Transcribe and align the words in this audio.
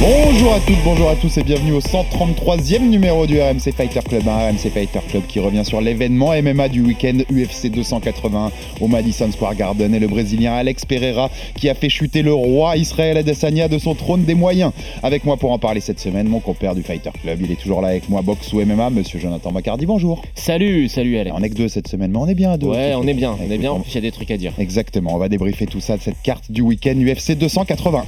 Bonjour 0.00 0.54
à 0.54 0.60
toutes, 0.60 0.82
bonjour 0.82 1.10
à 1.10 1.14
tous 1.14 1.36
et 1.36 1.42
bienvenue 1.42 1.72
au 1.72 1.80
133e 1.80 2.88
numéro 2.88 3.26
du 3.26 3.38
RMC 3.38 3.70
Fighter 3.76 4.00
Club, 4.00 4.26
un 4.26 4.48
RMC 4.48 4.70
Fighter 4.72 5.00
Club 5.06 5.24
qui 5.28 5.40
revient 5.40 5.62
sur 5.62 5.82
l'événement 5.82 6.32
MMA 6.42 6.70
du 6.70 6.80
week-end 6.80 7.18
UFC 7.30 7.70
280 7.70 8.50
au 8.80 8.88
Madison 8.88 9.30
Square 9.30 9.56
Garden 9.56 9.94
et 9.94 9.98
le 9.98 10.08
Brésilien 10.08 10.54
Alex 10.54 10.86
Pereira 10.86 11.28
qui 11.54 11.68
a 11.68 11.74
fait 11.74 11.90
chuter 11.90 12.22
le 12.22 12.32
roi 12.32 12.78
Israël 12.78 13.18
Adesanya 13.18 13.68
de 13.68 13.76
son 13.76 13.94
trône 13.94 14.24
des 14.24 14.34
moyens. 14.34 14.72
Avec 15.02 15.26
moi 15.26 15.36
pour 15.36 15.52
en 15.52 15.58
parler 15.58 15.82
cette 15.82 16.00
semaine, 16.00 16.28
mon 16.28 16.40
compère 16.40 16.74
du 16.74 16.82
Fighter 16.82 17.10
Club, 17.20 17.38
il 17.42 17.52
est 17.52 17.60
toujours 17.60 17.82
là 17.82 17.88
avec 17.88 18.08
moi, 18.08 18.22
boxe 18.22 18.50
ou 18.54 18.64
MMA, 18.64 18.88
monsieur 18.88 19.18
Jonathan 19.18 19.52
Macardy, 19.52 19.84
bonjour. 19.84 20.22
Salut, 20.34 20.88
salut 20.88 21.18
Alex. 21.18 21.36
On 21.38 21.42
est 21.42 21.50
que 21.50 21.56
deux 21.56 21.68
cette 21.68 21.88
semaine, 21.88 22.12
mais 22.12 22.18
on 22.18 22.26
est 22.26 22.34
bien 22.34 22.52
à 22.52 22.56
deux. 22.56 22.68
Ouais, 22.68 22.94
on 22.96 23.06
est 23.06 23.12
bien, 23.12 23.36
on 23.38 23.50
est 23.50 23.58
bien, 23.58 23.72
en 23.72 23.74
Écoute, 23.74 23.84
plus 23.84 23.92
il 23.92 23.96
y 23.96 23.98
a 23.98 24.00
des 24.00 24.12
trucs 24.12 24.30
à 24.30 24.38
dire. 24.38 24.54
Exactement, 24.58 25.14
on 25.14 25.18
va 25.18 25.28
débriefer 25.28 25.66
tout 25.66 25.80
ça 25.80 25.98
de 25.98 26.02
cette 26.02 26.22
carte 26.22 26.50
du 26.50 26.62
week-end 26.62 26.94
UFC 26.94 27.36
281. 27.36 28.06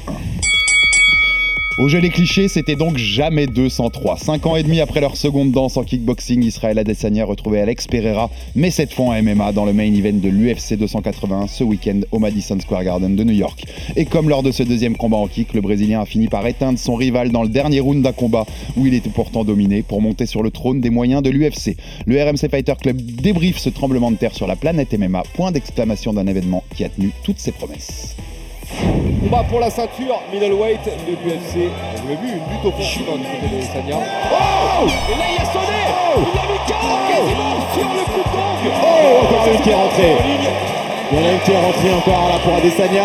Au 1.79 1.89
jeu 1.89 2.01
les 2.01 2.11
clichés, 2.11 2.49
c'était 2.49 2.77
donc 2.77 2.99
jamais 2.99 3.47
203. 3.47 4.19
Cinq 4.19 4.45
ans 4.45 4.57
et 4.57 4.63
demi 4.63 4.81
après 4.81 5.01
leur 5.01 5.17
seconde 5.17 5.53
danse 5.53 5.79
en 5.79 5.85
kickboxing, 5.85 6.43
Israël 6.43 6.79
Adesanya 6.79 7.25
retrouvait 7.25 7.63
Alex 7.63 7.87
Pereira, 7.87 8.29
mais 8.55 8.71
cette 8.71 8.93
fois 8.93 9.07
en 9.07 9.23
MMA 9.23 9.53
dans 9.53 9.65
le 9.65 9.73
main 9.73 9.91
event 9.91 10.19
de 10.19 10.29
l'UFC 10.29 10.77
281 10.77 11.47
ce 11.47 11.65
week-end 11.65 12.01
au 12.11 12.19
Madison 12.19 12.61
Square 12.61 12.85
Garden 12.85 13.17
de 13.17 13.25
New 13.25 13.33
York. 13.33 13.65
Et 13.97 14.05
comme 14.05 14.29
lors 14.29 14.43
de 14.43 14.53
ce 14.53 14.63
deuxième 14.63 14.99
combat 14.99 15.17
en 15.17 15.29
kick, 15.29 15.55
le 15.55 15.63
Brésilien 15.63 16.03
a 16.03 16.05
fini 16.05 16.29
par 16.29 16.47
éteindre 16.47 16.79
son 16.79 16.95
rival 16.95 17.31
dans 17.31 17.43
le 17.43 17.49
dernier 17.49 17.81
round 17.81 18.03
d'un 18.03 18.13
combat 18.13 18.45
où 18.77 18.87
il 18.87 18.93
était 18.93 19.09
pourtant 19.09 19.43
dominé 19.43 19.83
pour 19.83 20.03
monter 20.03 20.27
sur 20.27 20.43
le 20.43 20.51
trône 20.51 20.83
des 20.83 20.91
moyens 20.91 21.23
de 21.23 21.31
l'UFC. 21.31 21.79
Le 22.05 22.23
RMC 22.23 22.51
Fighter 22.51 22.75
Club 22.79 23.01
débriefe 23.01 23.57
ce 23.57 23.71
tremblement 23.71 24.11
de 24.11 24.17
terre 24.17 24.35
sur 24.35 24.47
la 24.47 24.57
planète 24.57 24.93
MMA, 24.93 25.23
point 25.35 25.53
d'exclamation 25.53 26.13
d'un 26.13 26.27
événement 26.27 26.65
qui 26.77 26.85
a 26.85 26.91
tenu 26.91 27.13
toutes 27.25 27.39
ses 27.39 27.53
promesses. 27.53 28.15
Combat 29.21 29.45
pour 29.49 29.61
la 29.61 29.71
ceinture 29.71 30.21
middleweight 30.33 30.85
de 30.85 31.13
l'UFC. 31.13 31.71
Vous 31.97 32.09
l'avez 32.09 32.17
vu, 32.21 32.29
une 32.37 32.53
lutte 32.53 32.65
offensive 32.65 33.07
hein, 33.09 33.19
du 33.19 33.25
côté 33.25 33.57
de 33.57 33.63
Sanya. 33.63 33.99
Oh 34.33 34.87
Et 34.87 35.19
là 35.19 35.25
il 35.31 35.41
a 35.41 35.45
sonné 35.45 35.83
Il 36.17 36.39
a 36.39 36.45
mis 36.53 36.59
KO 36.67 36.93
quasiment 37.09 37.55
sur 37.73 37.83
le 37.83 38.05
coup 38.13 38.29
de 38.29 38.71
Oh, 38.83 39.25
encore 39.25 39.55
une 39.55 39.61
qui 39.61 39.71
est 39.71 39.75
rentrée. 39.75 40.17
Il 41.13 41.19
y 41.19 41.21
en 41.21 41.27
a 41.27 41.33
une 41.33 41.41
qui 41.41 41.51
est 41.51 41.61
rentrée 41.61 41.93
encore 41.93 42.29
là 42.31 42.39
pour 42.43 42.55
Adesanya. 42.55 43.05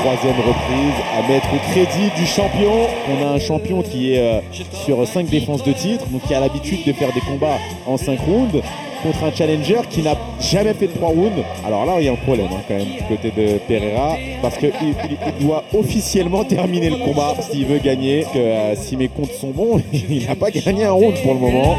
Troisième 0.00 0.36
reprise 0.36 0.94
à 1.16 1.26
mettre 1.26 1.48
au 1.54 1.70
crédit 1.70 2.10
du 2.14 2.26
champion. 2.26 2.86
On 3.08 3.26
a 3.26 3.30
un 3.30 3.38
champion 3.38 3.80
qui 3.80 4.12
est 4.12 4.18
euh, 4.18 4.40
sur 4.84 5.06
5 5.08 5.26
défenses 5.30 5.62
de 5.62 5.72
titre, 5.72 6.04
donc 6.08 6.20
qui 6.24 6.34
a 6.34 6.40
l'habitude 6.40 6.84
de 6.86 6.92
faire 6.92 7.10
des 7.14 7.20
combats 7.20 7.56
en 7.86 7.96
5 7.96 8.20
rounds 8.20 8.60
contre 9.02 9.24
un 9.24 9.32
challenger 9.32 9.80
qui 9.88 10.02
n'a 10.02 10.16
jamais 10.38 10.74
fait 10.74 10.88
de 10.88 10.92
3 10.92 11.08
rounds. 11.08 11.42
Alors 11.64 11.86
là, 11.86 11.94
il 11.98 12.04
y 12.04 12.08
a 12.08 12.12
un 12.12 12.16
problème 12.16 12.48
hein, 12.52 12.60
quand 12.68 12.74
même 12.74 12.88
du 12.88 13.02
côté 13.04 13.30
de 13.30 13.56
Pereira 13.66 14.18
parce 14.42 14.58
qu'il 14.58 14.72
il, 14.82 14.94
il 15.38 15.46
doit 15.46 15.64
officiellement 15.74 16.44
terminer 16.44 16.90
le 16.90 16.96
combat 16.96 17.36
s'il 17.40 17.64
veut 17.64 17.78
gagner. 17.78 18.26
Que, 18.34 18.38
euh, 18.38 18.76
si 18.76 18.98
mes 18.98 19.08
comptes 19.08 19.32
sont 19.32 19.52
bons, 19.52 19.80
il 19.94 20.26
n'a 20.26 20.34
pas 20.34 20.50
gagné 20.50 20.84
un 20.84 20.92
round 20.92 21.14
pour 21.22 21.32
le 21.32 21.40
moment. 21.40 21.74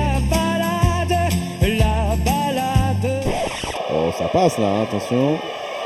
Oh, 3.94 4.12
ça 4.18 4.25
passe 4.25 4.57
là, 4.57 4.68
hein, 4.68 4.84
attention. 4.84 5.38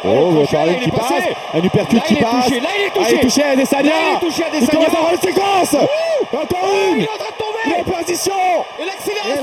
Oh, 0.04 0.32
le 0.32 0.40
touché, 0.42 0.52
Charlie 0.52 0.74
il 0.74 0.78
est 0.78 0.84
qui 0.86 0.92
passe, 0.92 1.12
un 1.54 1.60
uppercut 1.64 2.04
qui 2.04 2.14
il 2.14 2.18
est 2.18 2.22
passe. 2.22 2.46
touché, 2.46 2.60
là, 2.60 2.70
il 2.76 2.82
est 2.86 2.92
Ah, 2.96 3.00
il 3.10 3.16
est 3.16 3.20
touché. 3.20 3.20
touché 3.22 3.44
à 3.44 3.50
Adesanya. 3.52 3.92
Il 3.92 4.16
est 4.16 4.20
touché 4.30 4.44
à 4.44 4.48
Il 4.60 4.68
commence 4.68 4.88
à 4.88 4.98
avoir 4.98 5.12
une 5.14 5.20
séquence. 5.22 5.76
Encore 5.76 6.70
Il 6.72 6.98
une. 6.98 7.02
est 7.04 7.10
en 7.10 7.18
train 7.18 7.32
de 7.32 7.38
tomber 7.38 7.64
Il 7.66 7.72
est 7.72 7.80
en 7.80 7.84
position. 7.84 8.34
Et 8.80 8.82
Et 8.82 8.86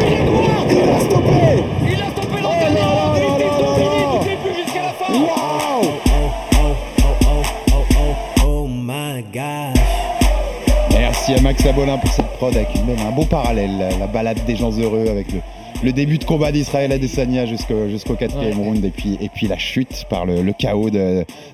Il. 0.00 0.76
Il 0.82 0.88
a 0.90 1.00
stoppé. 1.00 1.64
Il 1.84 1.92
stoppé 2.10 2.38
Oh 2.42 2.48
Il 2.56 4.30
il 4.32 4.38
plus 4.38 4.54
jusqu'à 4.64 4.82
la 4.82 4.92
fin 4.92 5.12
Waouh. 5.12 5.82
Merci 10.98 11.34
à 11.34 11.40
Max 11.40 11.64
Abolin 11.66 11.98
pour 11.98 12.10
cette 12.12 12.26
prod 12.36 12.54
avec 12.56 12.74
une, 12.74 12.86
même 12.86 12.98
un 13.06 13.10
beau 13.10 13.24
parallèle, 13.24 13.76
la, 13.78 13.90
la 13.98 14.06
balade 14.06 14.44
des 14.44 14.56
gens 14.56 14.70
heureux 14.72 15.06
avec 15.08 15.30
le, 15.32 15.40
le 15.82 15.92
début 15.92 16.18
de 16.18 16.24
combat 16.24 16.52
d'Israël 16.52 16.92
Adesanya 16.92 17.44
jusqu'au 17.46 17.88
jusqu'au 17.88 18.14
quatrième 18.14 18.58
Ouais. 18.58 18.64
round 18.64 18.84
et 18.84 18.90
puis, 18.90 19.18
et 19.20 19.28
puis 19.28 19.48
la 19.48 19.58
chute 19.58 20.04
par 20.08 20.26
le, 20.26 20.42
le 20.42 20.52
chaos 20.52 20.90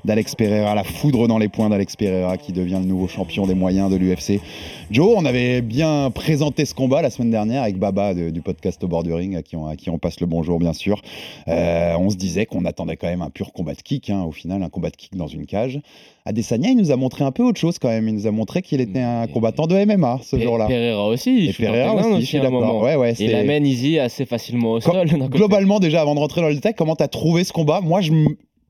d'Alex 0.05 0.35
Pereira, 0.35 0.75
la 0.75 0.85
foudre 0.85 1.27
dans 1.29 1.39
les 1.39 1.49
points 1.49 1.69
d'Alex 1.71 1.97
Pereira 1.97 2.37
qui 2.37 2.53
devient 2.53 2.79
le 2.81 2.87
nouveau 2.87 3.09
champion 3.09 3.47
des 3.47 3.55
moyens 3.55 3.91
de 3.91 3.97
l'UFC. 3.97 4.41
Joe, 4.91 5.13
on 5.19 5.27
avait 5.27 5.61
bien 5.61 6.11
présenté 6.11 6.65
ce 6.65 6.73
combat 6.73 7.03
la 7.03 7.11
semaine 7.11 7.31
dernière 7.31 7.63
avec 7.63 7.77
Baba 7.79 8.15
de- 8.15 8.31
du 8.31 8.41
podcast 8.41 8.83
au 8.83 8.89
bord 8.89 9.03
du 9.03 9.13
ring 9.13 9.37
à 9.37 9.43
qui 9.43 9.55
on, 9.55 9.67
à 9.67 9.77
qui 9.77 9.91
on 9.91 9.99
passe 9.99 10.19
le 10.21 10.27
bonjour 10.27 10.59
bien 10.59 10.73
sûr. 10.73 11.03
Euh, 11.47 11.95
on 11.99 12.09
se 12.09 12.17
disait 12.17 12.47
qu'on 12.47 12.65
attendait 12.65 12.97
quand 12.97 13.07
même 13.07 13.21
un 13.21 13.29
pur 13.29 13.53
combat 13.53 13.75
de 13.75 13.83
kick, 13.83 14.09
hein, 14.09 14.23
au 14.27 14.33
final 14.33 14.63
un 14.63 14.71
combat 14.71 14.89
de 14.89 14.97
kick 14.97 15.15
dans 15.15 15.27
une 15.27 15.45
cage. 15.45 15.79
Adesanya, 16.25 16.71
il 16.71 16.77
nous 16.79 16.91
a 16.91 16.97
montré 16.97 17.23
un 17.23 17.33
peu 17.33 17.43
autre 17.43 17.61
chose 17.61 17.79
quand 17.79 17.89
même. 17.89 18.09
Il 18.09 18.15
nous 18.15 18.27
a 18.27 18.31
montré 18.31 18.63
qu'il 18.63 18.81
était 18.81 19.01
un 19.01 19.27
combattant 19.27 19.67
de 19.67 19.77
MMA 19.77 20.21
ce 20.23 20.39
jour-là. 20.39 20.67
Pereira 20.67 21.07
aussi, 21.07 21.31
Et 21.31 21.47
je 21.49 21.53
suis 21.53 21.65
Pereira 21.65 21.95
aussi, 21.95 22.21
je 22.23 22.27
suis 22.27 22.41
d'accord. 22.41 22.83
Ouais, 22.83 22.97
ouais, 22.97 23.13
Il 23.19 23.35
amène 23.35 23.67
Easy 23.67 23.99
assez 23.99 24.25
facilement 24.25 24.73
au 24.75 24.79
Quand- 24.81 24.93
sol. 24.93 25.07
Globalement, 25.29 25.81
déjà, 25.81 26.01
avant 26.01 26.15
de 26.15 26.21
rentrer 26.21 26.41
dans 26.41 26.49
le 26.49 26.55
détail, 26.55 26.75
comment 26.75 26.97
tu 26.97 27.03
as 27.03 27.09
trouvé 27.09 27.45
ce 27.45 27.53
combat? 27.53 27.81
Moi, 27.83 28.01
je, 28.01 28.13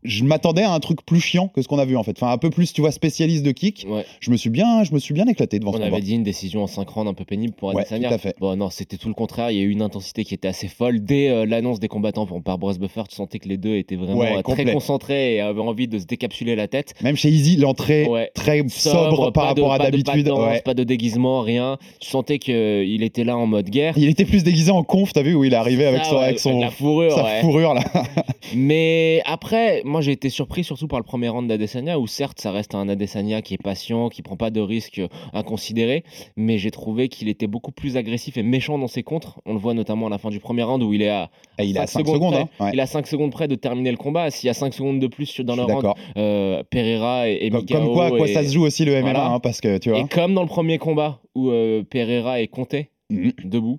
je 0.05 0.25
m'attendais 0.25 0.63
à 0.63 0.73
un 0.73 0.81
truc 0.81 1.05
plus 1.05 1.21
chiant 1.21 1.49
que 1.49 1.61
ce 1.63 1.69
qu'on 1.69 1.79
a 1.79 1.85
vu 1.85 1.97
en 1.97 2.03
fait. 2.03 2.13
Enfin, 2.21 2.33
un 2.33 2.39
peu 2.39 2.51
plus, 2.51 2.73
tu 2.73 2.81
vois, 2.81 2.91
spécialiste 2.93 3.43
de 3.45 3.51
kick. 3.53 3.87
Ouais. 3.89 4.05
Je 4.21 4.31
me 4.31 4.37
suis 4.37 4.51
bien, 4.51 4.85
je 4.85 4.93
me 4.95 4.99
suis 4.99 5.13
bien 5.15 5.27
éclaté 5.27 5.59
devant 5.59 5.71
On 5.71 5.75
ce 5.75 5.79
avait 5.81 5.91
combat. 5.91 6.01
dit 6.01 6.15
une 6.15 6.23
décision 6.23 6.63
en 6.63 6.67
5 6.67 6.89
rounds 6.89 7.11
un 7.11 7.15
peu 7.15 7.25
pénible 7.25 7.53
pour 7.55 7.69
Ouais, 7.75 7.81
Adesanya. 7.83 8.09
tout 8.09 8.15
à 8.15 8.19
fait. 8.19 8.35
Bon, 8.39 8.57
non, 8.57 8.71
c'était 8.71 8.97
tout 8.97 9.09
le 9.09 9.15
contraire. 9.15 9.51
Il 9.51 9.57
y 9.59 9.61
a 9.61 9.65
eu 9.65 9.71
une 9.71 9.83
intensité 9.83 10.25
qui 10.25 10.35
était 10.35 10.49
assez 10.49 10.69
folle. 10.69 11.01
Dès 11.01 11.29
euh, 11.31 11.47
l'annonce 11.47 11.81
des 11.81 11.89
combattants 11.89 12.27
pour- 12.27 12.43
par 12.43 12.59
Bruce 12.59 12.79
Buffer, 12.79 13.03
tu 13.09 13.17
sentais 13.17 13.39
que 13.39 13.49
les 13.49 13.57
deux 13.57 13.77
étaient 13.77 13.97
vraiment 13.97 14.19
Ouais, 14.21 14.37
euh, 14.39 14.43
très 14.43 14.65
concentrés 14.73 15.35
et 15.37 15.41
avaient 15.41 15.61
envie 15.61 15.89
de 15.89 15.99
se 15.99 16.05
décapsuler 16.07 16.55
la 16.57 16.69
tête. 16.69 16.95
Même 17.03 17.17
chez 17.17 17.29
Easy, 17.31 17.57
l'entrée 17.57 18.07
Ouais. 18.07 18.31
très 18.35 18.63
sobre, 18.69 19.33
par 19.33 19.49
pas 19.49 19.55
de- 19.55 19.61
rapport 19.63 19.73
à 19.75 19.79
pas 19.79 19.91
de 19.91 19.91
d'habitude. 20.03 20.29
Ouais. 20.31 20.61
Pas 20.61 20.75
de 20.75 20.85
déguisement, 20.85 21.41
rien. 21.41 21.77
Tu 22.01 22.09
sentais 22.09 22.39
qu'il 22.39 23.03
était 23.03 23.25
là 23.25 23.37
en 23.37 23.47
mode 23.47 23.69
guerre. 23.69 23.95
Il 23.97 24.09
était 24.09 24.25
plus 24.25 24.45
déguisé 24.45 24.71
en 24.71 24.83
conf, 24.85 25.13
t'as 25.13 25.23
vu, 25.23 25.35
où 25.35 25.45
il 25.45 25.53
est 25.53 25.57
arrivé 25.57 25.87
avec 25.87 26.05
Ça, 26.05 26.11
son, 26.11 26.17
ouais, 26.17 26.25
avec 26.25 26.39
son 26.39 26.61
la 26.61 26.71
fourrure. 26.71 27.13
sa 27.13 27.25
ouais. 27.25 27.41
fourrure 27.41 27.75
là. 27.75 27.83
Mais 28.55 29.23
après, 29.27 29.83
moi 29.85 29.98
j'ai 30.01 30.13
été 30.13 30.29
surpris 30.31 30.65
surtout 30.65 30.89
par 30.89 30.99
le 30.99 31.05
premier 31.05 31.29
round 31.29 31.49
d'Adesanya 31.49 31.99
où 31.99 32.07
certes 32.07 32.41
ça 32.41 32.51
reste 32.53 32.75
un 32.75 32.89
Adesanya 32.89 33.43
qui 33.43 33.55
est 33.55 33.63
patient, 33.63 34.09
qui 34.09 34.23
prend 34.23 34.37
pas 34.37 34.51
de 34.51 34.61
risques 34.61 35.01
inconsidérés, 35.33 36.05
mais 36.37 36.59
j'ai 36.59 36.71
trouvé 36.71 37.09
qu'il 37.09 37.29
était 37.29 37.47
beaucoup 37.47 37.73
plus 37.73 37.97
agressif 37.97 38.37
et 38.37 38.43
méchant 38.43 38.79
dans 38.79 38.87
ses 38.89 39.03
contres. 39.03 39.41
On 39.47 39.53
le 39.53 39.59
voit 39.59 39.75
notamment 39.75 40.07
à 40.07 40.11
la 40.11 40.19
fin 40.19 40.31
du 40.31 40.41
premier 40.41 40.63
round 40.63 40.83
où 40.83 40.93
il 40.93 41.03
est 41.03 41.09
à 41.09 41.31
Et 41.59 41.65
il 41.65 41.77
est 41.77 41.81
à 41.81 41.87
5 41.87 42.05
cinq 42.07 42.13
secondes. 42.15 42.33
près. 42.35 42.43
hein. 42.43 42.49
Ouais. 42.65 42.71
Il 42.75 42.81
a 42.81 42.87
5 42.87 43.07
secondes 43.07 43.33
près 43.33 43.49
de 43.49 43.55
terminer 43.55 43.91
le 43.91 43.97
combat. 43.97 44.31
S'il 44.31 44.47
y 44.47 44.51
a 44.51 44.55
5 44.55 44.73
secondes 44.75 44.99
de 45.01 45.07
plus 45.07 45.41
dans 45.41 45.57
le 45.57 45.63
round, 45.63 45.87
euh, 46.17 46.63
Pereira 46.71 47.29
et, 47.29 47.35
et 47.47 47.51
Comme, 47.51 47.61
Mikao 47.61 47.79
comme 47.79 47.93
quoi, 47.93 48.07
à 48.07 48.11
quoi 48.11 48.29
et- 48.29 48.33
ça 48.35 48.43
se 48.45 48.53
joue 48.53 48.65
aussi 48.65 48.85
le 48.85 48.93
MMA, 48.93 49.01
Voilà. 49.13 49.27
hein, 49.29 49.41
parce 49.41 49.61
que 49.61 49.79
tu 49.79 49.91
vois. 49.91 50.01
Et 50.01 50.05
comme 50.09 50.35
dans 50.35 50.43
le 50.43 50.49
premier 50.49 50.79
combat 50.79 51.21
où 51.35 51.51
euh, 51.51 51.83
Pereira 51.89 52.41
est 52.41 52.49
compté 52.49 52.91
Mhm. 53.11 53.33
debout. 53.45 53.79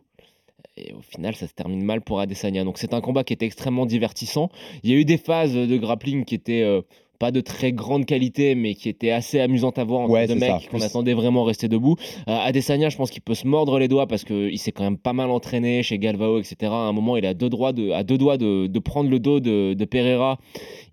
Et 0.79 0.93
au 0.93 1.01
final, 1.01 1.35
ça 1.35 1.47
se 1.47 1.53
termine 1.53 1.83
mal 1.83 2.01
pour 2.01 2.19
Adesanya. 2.19 2.63
Donc 2.63 2.77
c'est 2.77 2.93
un 2.93 3.01
combat 3.01 3.23
qui 3.23 3.33
était 3.33 3.45
extrêmement 3.45 3.85
divertissant. 3.85 4.49
Il 4.83 4.89
y 4.89 4.93
a 4.93 4.97
eu 4.97 5.05
des 5.05 5.17
phases 5.17 5.53
de 5.53 5.77
grappling 5.77 6.23
qui 6.25 6.35
étaient 6.35 6.61
euh, 6.63 6.81
pas 7.19 7.31
de 7.31 7.41
très 7.41 7.73
grande 7.73 8.05
qualité, 8.05 8.55
mais 8.55 8.75
qui 8.75 8.87
étaient 8.87 9.11
assez 9.11 9.41
amusantes 9.41 9.77
à 9.77 9.83
voir 9.83 10.01
entre 10.01 10.11
Ouais, 10.13 10.27
ça. 10.27 10.35
mecs 10.35 10.69
qu'on 10.69 10.79
attendait 10.79 11.13
vraiment 11.13 11.43
rester 11.43 11.67
debout. 11.67 11.97
Euh, 12.29 12.37
Adesanya, 12.37 12.87
je 12.87 12.95
pense 12.95 13.11
qu'il 13.11 13.21
peut 13.21 13.33
se 13.35 13.45
mordre 13.45 13.77
les 13.77 13.89
doigts 13.89 14.07
parce 14.07 14.23
qu'il 14.23 14.57
s'est 14.57 14.71
quand 14.71 14.85
même 14.85 14.97
pas 14.97 15.11
mal 15.11 15.29
entraîné 15.29 15.83
chez 15.83 15.99
Galvao, 15.99 16.39
etc. 16.39 16.55
À 16.71 16.75
un 16.87 16.93
moment, 16.93 17.17
il 17.17 17.25
est 17.25 17.29
à 17.29 17.33
deux, 17.33 17.49
doigts 17.49 17.73
de, 17.73 17.91
à 17.91 18.03
deux 18.03 18.17
doigts 18.17 18.37
de, 18.37 18.67
de 18.67 18.79
prendre 18.79 19.09
le 19.09 19.19
dos 19.19 19.41
de, 19.41 19.73
de 19.73 19.85
Pereira. 19.85 20.39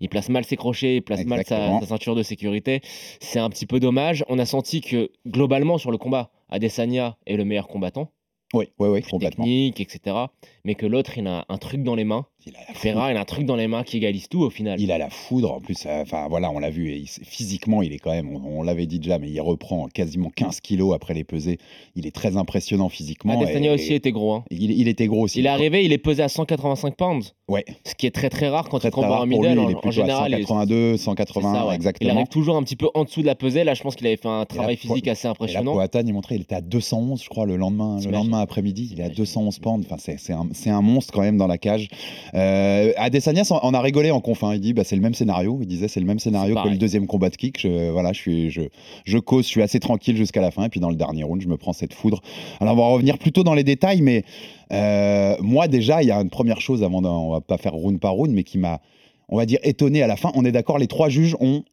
Il 0.01 0.09
place 0.09 0.27
mal 0.27 0.43
ses 0.43 0.57
crochets, 0.57 0.97
il 0.97 1.01
place 1.01 1.23
mal 1.23 1.43
sa, 1.45 1.79
sa 1.79 1.85
ceinture 1.85 2.15
de 2.15 2.23
sécurité. 2.23 2.81
C'est 3.21 3.39
un 3.39 3.49
petit 3.49 3.65
peu 3.65 3.79
dommage. 3.79 4.25
On 4.27 4.37
a 4.37 4.45
senti 4.45 4.81
que 4.81 5.09
globalement 5.25 5.77
sur 5.77 5.91
le 5.91 5.97
combat, 5.97 6.31
Adesanya 6.49 7.17
est 7.25 7.37
le 7.37 7.45
meilleur 7.45 7.67
combattant 7.69 8.11
Oui, 8.53 8.69
oui, 8.79 8.87
oui, 8.89 9.01
complètement. 9.01 9.43
technique, 9.43 9.79
etc. 9.81 10.15
Mais 10.63 10.75
que 10.75 10.85
l'autre, 10.85 11.17
il 11.17 11.27
a 11.27 11.45
un 11.49 11.57
truc 11.57 11.83
dans 11.83 11.95
les 11.95 12.05
mains. 12.05 12.25
Il 12.47 12.55
a 12.55 12.59
la. 12.67 12.73
Ferra, 12.73 13.11
il 13.11 13.17
a 13.17 13.21
un 13.21 13.25
truc 13.25 13.45
dans 13.45 13.55
les 13.55 13.67
mains 13.67 13.83
qui 13.83 13.97
égalise 13.97 14.27
tout 14.29 14.41
au 14.41 14.49
final. 14.49 14.79
Il 14.79 14.91
a 14.91 14.97
la 14.97 15.09
foudre, 15.09 15.51
en 15.53 15.59
plus, 15.59 15.85
euh, 15.85 16.01
enfin 16.01 16.27
voilà, 16.29 16.51
on 16.51 16.59
l'a 16.59 16.69
vu, 16.69 16.89
et 16.91 16.97
il 16.97 17.03
s- 17.03 17.19
physiquement, 17.23 17.81
il 17.81 17.93
est 17.93 17.97
quand 17.99 18.11
même, 18.11 18.35
on, 18.35 18.59
on 18.59 18.63
l'avait 18.63 18.85
dit 18.85 18.99
déjà, 18.99 19.19
mais 19.19 19.29
il 19.29 19.39
reprend 19.41 19.87
quasiment 19.87 20.29
15 20.35 20.59
kilos 20.61 20.93
après 20.95 21.13
les 21.13 21.23
pesées. 21.23 21.57
Il 21.95 22.05
est 22.07 22.11
très 22.15 22.37
impressionnant 22.37 22.89
physiquement. 22.89 23.39
Adesanya 23.39 23.71
et- 23.71 23.73
aussi 23.73 23.93
était 23.93 24.11
gros. 24.11 24.33
hein. 24.33 24.43
Il, 24.51 24.71
il 24.71 24.87
était 24.87 25.07
gros 25.07 25.21
aussi. 25.23 25.39
Il 25.39 25.45
est 25.45 25.49
arrivé, 25.49 25.83
il 25.85 25.91
est 25.93 25.97
pesé 25.97 26.23
à 26.23 26.29
185 26.29 26.95
pounds, 26.95 27.33
Ouais, 27.49 27.63
ce 27.85 27.95
qui 27.95 28.05
est 28.07 28.11
très 28.11 28.29
très 28.29 28.49
rare 28.49 28.67
quand 28.69 28.79
très 28.79 28.89
il 28.89 28.91
très 28.91 29.01
rare 29.01 29.19
pour 29.19 29.27
middle. 29.27 29.47
lui, 29.53 29.59
en, 29.59 29.69
il 29.69 29.71
est 29.73 29.85
en 29.85 29.91
général, 29.91 30.33
à 30.33 30.37
il- 30.39 30.45
182, 30.45 30.97
c'est 30.97 31.03
180, 31.03 31.53
ça, 31.53 31.65
ouais. 31.65 31.73
Il 31.73 31.75
exactement. 31.75 32.13
arrive 32.15 32.27
toujours 32.27 32.57
un 32.57 32.63
petit 32.63 32.75
peu 32.75 32.87
en 32.93 33.03
dessous 33.05 33.21
de 33.21 33.25
la 33.25 33.35
pesée. 33.35 33.63
Là, 33.63 33.73
je 33.73 33.81
pense 33.83 33.95
qu'il 33.95 34.05
avait 34.07 34.17
fait 34.17 34.27
un 34.27 34.45
travail 34.45 34.75
là, 34.75 34.79
physique 34.81 35.07
assez 35.07 35.27
impressionnant. 35.27 35.73
Poatan, 35.73 36.01
il 36.05 36.13
montrait, 36.13 36.35
il 36.35 36.41
était 36.41 36.55
à 36.55 36.61
211, 36.61 37.23
je 37.23 37.29
crois, 37.29 37.45
le 37.45 37.55
lendemain, 37.55 37.99
le 38.03 38.11
lendemain 38.11 38.39
après-midi. 38.39 38.89
Il 38.91 38.99
est 38.99 39.03
à 39.03 39.09
T'imagines 39.09 39.15
211 39.23 39.59
pounds. 39.59 39.85
Enfin, 39.89 39.95
un, 40.33 40.47
c'est 40.53 40.69
un 40.69 40.81
monstre 40.81 41.13
quand 41.13 41.21
même 41.21 41.37
dans 41.37 41.47
la 41.47 41.57
cage. 41.57 41.87
Euh, 42.37 42.93
Adesanya 42.97 43.41
en 43.49 43.73
a 43.73 43.81
rigolé 43.81 44.11
en 44.11 44.21
conf. 44.21 44.43
hein. 44.43 44.53
Il 44.53 44.61
dit, 44.61 44.73
bah, 44.73 44.83
c'est 44.83 44.95
le 44.95 45.01
même 45.01 45.15
scénario. 45.15 45.57
Il 45.61 45.67
disait, 45.67 45.87
c'est 45.87 45.99
le 45.99 46.05
même 46.05 46.19
scénario 46.19 46.55
que 46.55 46.69
le 46.69 46.77
deuxième 46.77 47.07
combat 47.07 47.29
de 47.29 47.35
kick. 47.35 47.59
Je, 47.59 47.89
voilà, 47.89 48.13
je 48.13 48.19
suis, 48.19 48.51
je, 48.51 48.61
je 49.05 49.17
cause, 49.17 49.45
je 49.45 49.49
suis 49.49 49.61
assez 49.63 49.79
tranquille 49.79 50.15
jusqu'à 50.15 50.41
la 50.41 50.51
fin. 50.51 50.65
Et 50.65 50.69
puis 50.69 50.79
dans 50.79 50.89
le 50.89 50.95
dernier 50.95 51.23
round, 51.23 51.41
je 51.41 51.47
me 51.47 51.57
prends 51.57 51.73
cette 51.73 51.93
foudre. 51.93 52.21
Alors, 52.59 52.75
on 52.75 52.77
va 52.77 52.87
revenir 52.89 53.17
plutôt 53.17 53.43
dans 53.43 53.55
les 53.55 53.63
détails, 53.63 54.01
mais 54.01 54.23
euh, 54.71 55.35
moi 55.41 55.67
déjà, 55.67 56.03
il 56.03 56.07
y 56.07 56.11
a 56.11 56.21
une 56.21 56.29
première 56.29 56.61
chose 56.61 56.83
avant, 56.83 57.03
on 57.03 57.31
va 57.31 57.41
pas 57.41 57.57
faire 57.57 57.73
round 57.73 57.99
par 57.99 58.13
round, 58.13 58.31
mais 58.31 58.43
qui 58.43 58.57
m'a, 58.57 58.81
on 59.29 59.37
va 59.37 59.45
dire, 59.45 59.59
étonné 59.63 60.03
à 60.03 60.07
la 60.07 60.15
fin. 60.15 60.31
On 60.35 60.45
est 60.45 60.51
d'accord, 60.51 60.77
les 60.77 60.87
trois 60.87 61.09
juges 61.09 61.35
ont 61.39 61.63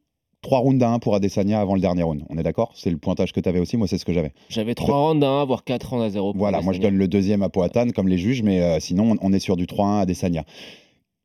trois 0.45 0.61
rounds 0.61 0.81
à 0.85 0.91
1 0.91 1.01
pour 1.01 1.17
Adesanya 1.17 1.61
avant 1.61 1.75
le 1.75 1.81
dernier 1.81 2.05
round. 2.05 2.23
On 2.31 2.39
est 2.39 2.45
d'accord? 2.45 2.73
C'est 2.77 2.91
le 2.91 2.99
pointage 2.99 3.33
que 3.33 3.41
tu 3.41 3.49
avais 3.49 3.59
aussi, 3.59 3.77
moi 3.77 3.89
c'est 3.89 3.99
ce 3.99 4.05
que 4.05 4.13
j'avais. 4.13 4.33
J'avais 4.49 4.75
3 4.77 5.09
rounds 5.09 5.25
à 5.25 5.29
1, 5.29 5.45
voire 5.47 5.65
4 5.65 5.91
rounds 5.91 6.05
à 6.05 6.11
0. 6.11 6.33
pour 6.33 6.39
Voilà, 6.39 6.61
moi 6.61 6.73
je 6.73 6.81
donne 6.81 6.97
le 6.97 7.09
deuxième 7.09 7.43
à 7.43 7.49
Poatan 7.49 7.89
comme 7.91 8.07
les 8.07 8.19
juges, 8.19 8.43
mais 8.43 8.63
euh, 8.63 8.79
sinon 8.79 9.17
on, 9.21 9.33
est 9.33 9.39
sur 9.41 9.57
du 9.57 9.65
3-1 9.67 9.97
à 9.97 10.01
Adesanya. 10.03 10.45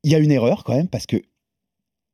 Il 0.04 0.12
y 0.12 0.16
a 0.16 0.20
une 0.20 0.32
erreur 0.32 0.64
quand 0.64 0.74
même 0.74 0.88
parce 0.88 1.06
que 1.06 1.18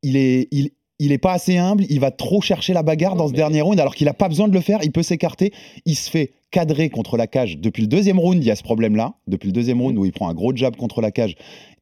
il 0.02 0.18
est, 0.18 0.48
il, 0.52 0.72
il 1.00 1.12
est 1.12 1.18
pas 1.18 1.34
assez 1.34 1.58
humble, 1.58 1.86
il 1.90 2.00
va 2.00 2.12
trop 2.12 2.42
chercher 2.42 2.74
la 2.74 2.84
bagarre 2.84 3.16
Non, 3.16 3.24
dans 3.24 3.28
ce 3.28 3.32
mais- 3.32 3.38
dernier 3.38 3.62
round 3.62 3.80
alors 3.80 3.96
qu'il 3.96 4.08
a 4.08 4.14
pas 4.14 4.28
besoin 4.28 4.48
de 4.48 4.54
le 4.54 4.62
faire, 4.62 4.80
il 4.84 4.92
peut 4.92 5.04
s'écarter, 5.04 5.54
il 5.86 5.96
se 5.96 6.10
fait 6.10 6.32
cadrer 6.52 6.90
contre 6.90 7.18
la 7.18 7.28
cage. 7.28 7.58
Depuis 7.58 7.82
le 7.82 7.88
deuxième 7.88 8.18
round, 8.20 8.42
il 8.42 8.48
y 8.48 8.52
a 8.52 8.56
ce 8.56 8.64
problème-là. 8.64 9.16
Depuis 9.28 9.48
le 9.48 9.54
deuxième 9.54 9.82
round 9.82 9.98
où 9.98 10.06
il 10.06 10.12
prend 10.12 10.30
un 10.30 10.34
gros 10.34 10.56
jab 10.56 10.76
contre 10.76 11.02
la 11.02 11.12
cage, 11.12 11.36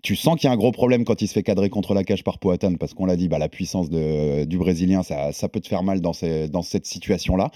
tu 0.03 0.15
sens 0.17 0.35
qu'il 0.35 0.47
y 0.47 0.49
a 0.49 0.53
un 0.53 0.57
gros 0.57 0.71
problème 0.73 1.05
quand 1.05 1.21
il 1.21 1.27
se 1.29 1.33
fait 1.33 1.43
cadrer 1.43 1.69
contre 1.69 1.93
la 1.93 2.03
cage 2.03 2.23
par 2.25 2.37
Poatan 2.37 2.73
parce 2.75 2.93
qu'on 2.93 3.05
l'a 3.05 3.15
dit, 3.15 3.29
bah, 3.29 3.39
la 3.39 3.47
puissance 3.47 3.89
de- 3.89 4.43
du 4.43 4.57
Brésilien, 4.57 5.01
ça, 5.01 5.31
ça 5.31 5.47
peut 5.47 5.61
te 5.61 5.67
faire 5.69 5.81
mal 5.81 6.01
dans, 6.01 6.11
ces- 6.11 6.49
dans 6.49 6.61
cette 6.61 6.85
situation-là. 6.85 7.49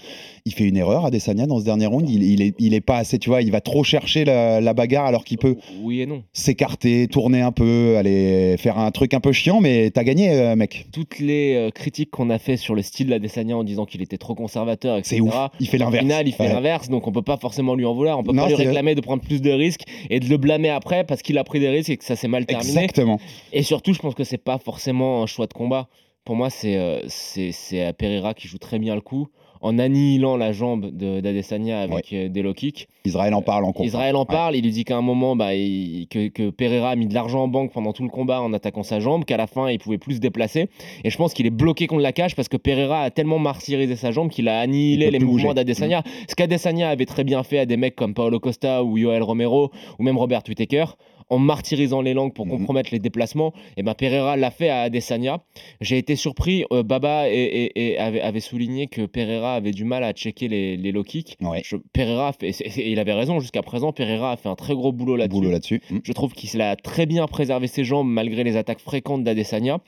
Il 0.46 0.54
fait 0.54 0.64
une 0.64 0.78
erreur, 0.78 1.04
Adesanya, 1.04 1.46
dans 1.46 1.60
ce 1.60 1.64
dernier 1.66 1.84
round. 1.84 2.08
Il, 2.08 2.22
il, 2.22 2.40
est, 2.40 2.54
il 2.58 2.72
est 2.72 2.80
pas 2.80 2.96
assez, 2.96 3.18
tu 3.18 3.28
vois, 3.28 3.42
il 3.42 3.50
va 3.52 3.60
trop 3.60 3.84
chercher 3.84 4.24
la, 4.24 4.62
la 4.62 4.72
bagarre 4.72 5.04
alors 5.04 5.24
qu'il 5.24 5.36
peut 5.36 5.56
Oui 5.82 6.00
et 6.00 6.06
non. 6.06 6.22
s'écarter, 6.32 7.06
tourner 7.06 7.42
un 7.42 7.52
peu, 7.52 7.96
aller 7.98 8.56
faire 8.58 8.78
un 8.78 8.90
truc 8.92 9.12
un 9.12 9.20
peu 9.20 9.32
chiant, 9.32 9.60
mais 9.60 9.90
t'as 9.90 10.02
gagné, 10.04 10.30
euh, 10.32 10.56
mec. 10.56 10.86
Toutes 10.90 11.18
les 11.18 11.54
euh, 11.54 11.70
critiques 11.70 12.10
qu'on 12.10 12.30
a 12.30 12.38
fait 12.38 12.56
sur 12.56 12.74
le 12.74 12.80
style 12.80 13.08
d'Adesanya 13.08 13.58
en 13.58 13.62
disant 13.64 13.84
qu'il 13.84 14.00
était 14.00 14.16
trop 14.16 14.34
conservateur, 14.34 14.96
etc. 14.96 15.16
C'est 15.16 15.20
ouf. 15.20 15.34
Il 15.60 15.68
fait 15.68 15.76
Au 15.76 15.80
l'inverse. 15.80 16.02
final, 16.02 16.26
il 16.26 16.32
fait 16.32 16.44
Ouais. 16.44 16.48
l'inverse, 16.54 16.88
donc 16.88 17.06
on 17.06 17.12
peut 17.12 17.20
pas 17.20 17.36
forcément 17.36 17.74
lui 17.74 17.84
en 17.84 17.94
vouloir. 17.94 18.18
On 18.18 18.22
peut 18.22 18.32
Non, 18.32 18.44
pas 18.44 18.48
lui 18.48 18.54
réclamer 18.54 18.94
de 18.94 19.02
prendre 19.02 19.22
plus 19.22 19.42
de 19.42 19.50
risques 19.50 19.82
et 20.08 20.18
de 20.18 20.26
le 20.30 20.38
blâmer 20.38 20.70
après 20.70 21.04
parce 21.04 21.20
qu'il 21.20 21.36
a 21.36 21.44
pris 21.44 21.60
des 21.60 21.68
risques 21.68 21.90
et 21.90 21.96
que 21.98 22.04
ça 22.06 22.16
s'est 22.16 22.26
mal 22.28 22.37
terminé. 22.46 22.70
Exactement. 22.70 23.18
Et 23.52 23.62
surtout, 23.62 23.92
je 23.92 23.98
pense 24.00 24.14
que 24.14 24.24
c'est 24.24 24.38
pas 24.38 24.58
forcément 24.58 25.22
un 25.22 25.26
choix 25.26 25.46
de 25.46 25.52
combat. 25.54 25.88
Pour 26.24 26.36
moi, 26.36 26.50
c'est 26.50 26.76
euh, 26.76 27.00
c'est 27.08 27.52
euh, 27.74 27.92
Pereira 27.92 28.34
qui 28.34 28.48
joue 28.48 28.58
très 28.58 28.78
bien 28.78 28.94
le 28.94 29.00
coup 29.00 29.28
en 29.60 29.76
annihilant 29.80 30.36
la 30.36 30.52
jambe 30.52 30.96
de- 30.96 31.18
d'Adesanya 31.18 31.80
avec 31.80 32.12
euh, 32.12 32.28
des 32.28 32.42
low 32.42 32.54
kicks. 32.54 32.86
Israël 33.04 33.34
en 33.34 33.42
parle 33.42 33.64
en. 33.64 33.72
Israël 33.82 34.14
en 34.14 34.20
Ouais. 34.20 34.26
parle, 34.26 34.54
il 34.54 34.62
lui 34.62 34.70
dit 34.70 34.84
qu'à 34.84 34.96
un 34.96 35.00
moment, 35.02 35.34
bah, 35.34 35.54
il- 35.56 36.06
que, 36.08 36.28
que 36.28 36.50
Pereira 36.50 36.90
a 36.90 36.96
mis 36.96 37.06
de 37.08 37.14
l'argent 37.14 37.42
en 37.42 37.48
banque 37.48 37.72
pendant 37.72 37.92
tout 37.92 38.04
le 38.04 38.08
combat 38.08 38.40
en 38.40 38.52
attaquant 38.52 38.84
sa 38.84 39.00
jambe, 39.00 39.24
qu'à 39.24 39.36
la 39.36 39.48
fin, 39.48 39.68
il 39.68 39.78
pouvait 39.80 39.98
plus 39.98 40.16
se 40.16 40.20
déplacer. 40.20 40.68
Et 41.02 41.10
je 41.10 41.16
pense 41.16 41.34
qu'il 41.34 41.44
est 41.46 41.50
bloqué 41.50 41.88
contre 41.88 42.02
la 42.02 42.12
cage 42.12 42.36
parce 42.36 42.48
que 42.48 42.56
Pereira 42.56 43.00
a 43.02 43.10
tellement 43.10 43.40
martyrisé 43.40 43.96
sa 43.96 44.12
jambe 44.12 44.28
qu'il 44.30 44.48
a 44.48 44.60
Il 44.60 44.68
annihilé 44.68 45.10
les 45.10 45.18
mouvements 45.18 45.32
bouger. 45.32 45.48
Mm. 45.48 45.54
d'Adesanya. 45.54 46.02
Ce 46.28 46.36
qu'Adesanya 46.36 46.90
avait 46.90 47.06
très 47.06 47.24
bien 47.24 47.42
fait 47.42 47.58
à 47.58 47.66
des 47.66 47.76
mecs 47.76 47.96
comme 47.96 48.14
Paolo 48.14 48.38
Costa 48.38 48.84
ou 48.84 48.96
Yoel 48.96 49.22
Romero 49.24 49.72
ou 49.98 50.02
même 50.04 50.18
Robert 50.18 50.42
Whittaker 50.48 50.84
en 51.30 51.38
martyrisant 51.38 52.00
les 52.00 52.14
langues 52.14 52.32
pour 52.32 52.46
Mhm. 52.46 52.52
compromettre 52.58 52.90
les 52.92 52.98
déplacements, 52.98 53.52
et 53.76 53.82
ben 53.82 53.94
Pereira 53.94 54.36
l'a 54.36 54.50
fait 54.50 54.68
à 54.68 54.80
Adesanya. 54.82 55.40
J'ai 55.80 55.98
été 55.98 56.16
surpris, 56.16 56.64
euh, 56.72 56.82
Baba 56.82 57.28
et, 57.28 57.32
et- 57.34 57.92
et 57.92 57.98
avait, 57.98 58.20
avait 58.20 58.40
souligné 58.40 58.86
que 58.86 59.04
Pereira 59.06 59.54
avait 59.54 59.72
du 59.72 59.84
mal 59.84 60.04
à 60.04 60.12
checker 60.12 60.48
les, 60.48 60.76
les 60.76 60.92
low 60.92 61.02
kicks. 61.02 61.36
Ouais. 61.40 61.60
Je- 61.64 61.76
Pereira, 61.92 62.32
fait, 62.32 62.50
il 62.76 62.98
avait 62.98 63.12
raison, 63.12 63.40
jusqu'à 63.40 63.62
présent, 63.62 63.92
Pereira 63.92 64.32
a 64.32 64.36
fait 64.36 64.48
un 64.48 64.54
très 64.56 64.74
gros 64.74 64.92
boulot 64.92 65.16
là-dessus. 65.16 65.38
Boulot 65.40 65.50
là-dessus. 65.50 65.82
Mm. 65.90 65.98
Je 66.02 66.12
trouve 66.12 66.32
qu'il 66.32 66.60
a 66.60 66.76
très 66.76 67.06
bien 67.06 67.26
préservé 67.26 67.66
ses 67.66 67.84
jambes 67.84 68.08
malgré 68.08 68.44
les 68.44 68.56
attaques 68.56 68.80
fréquentes 68.80 69.24
d'Adesanya. 69.24 69.80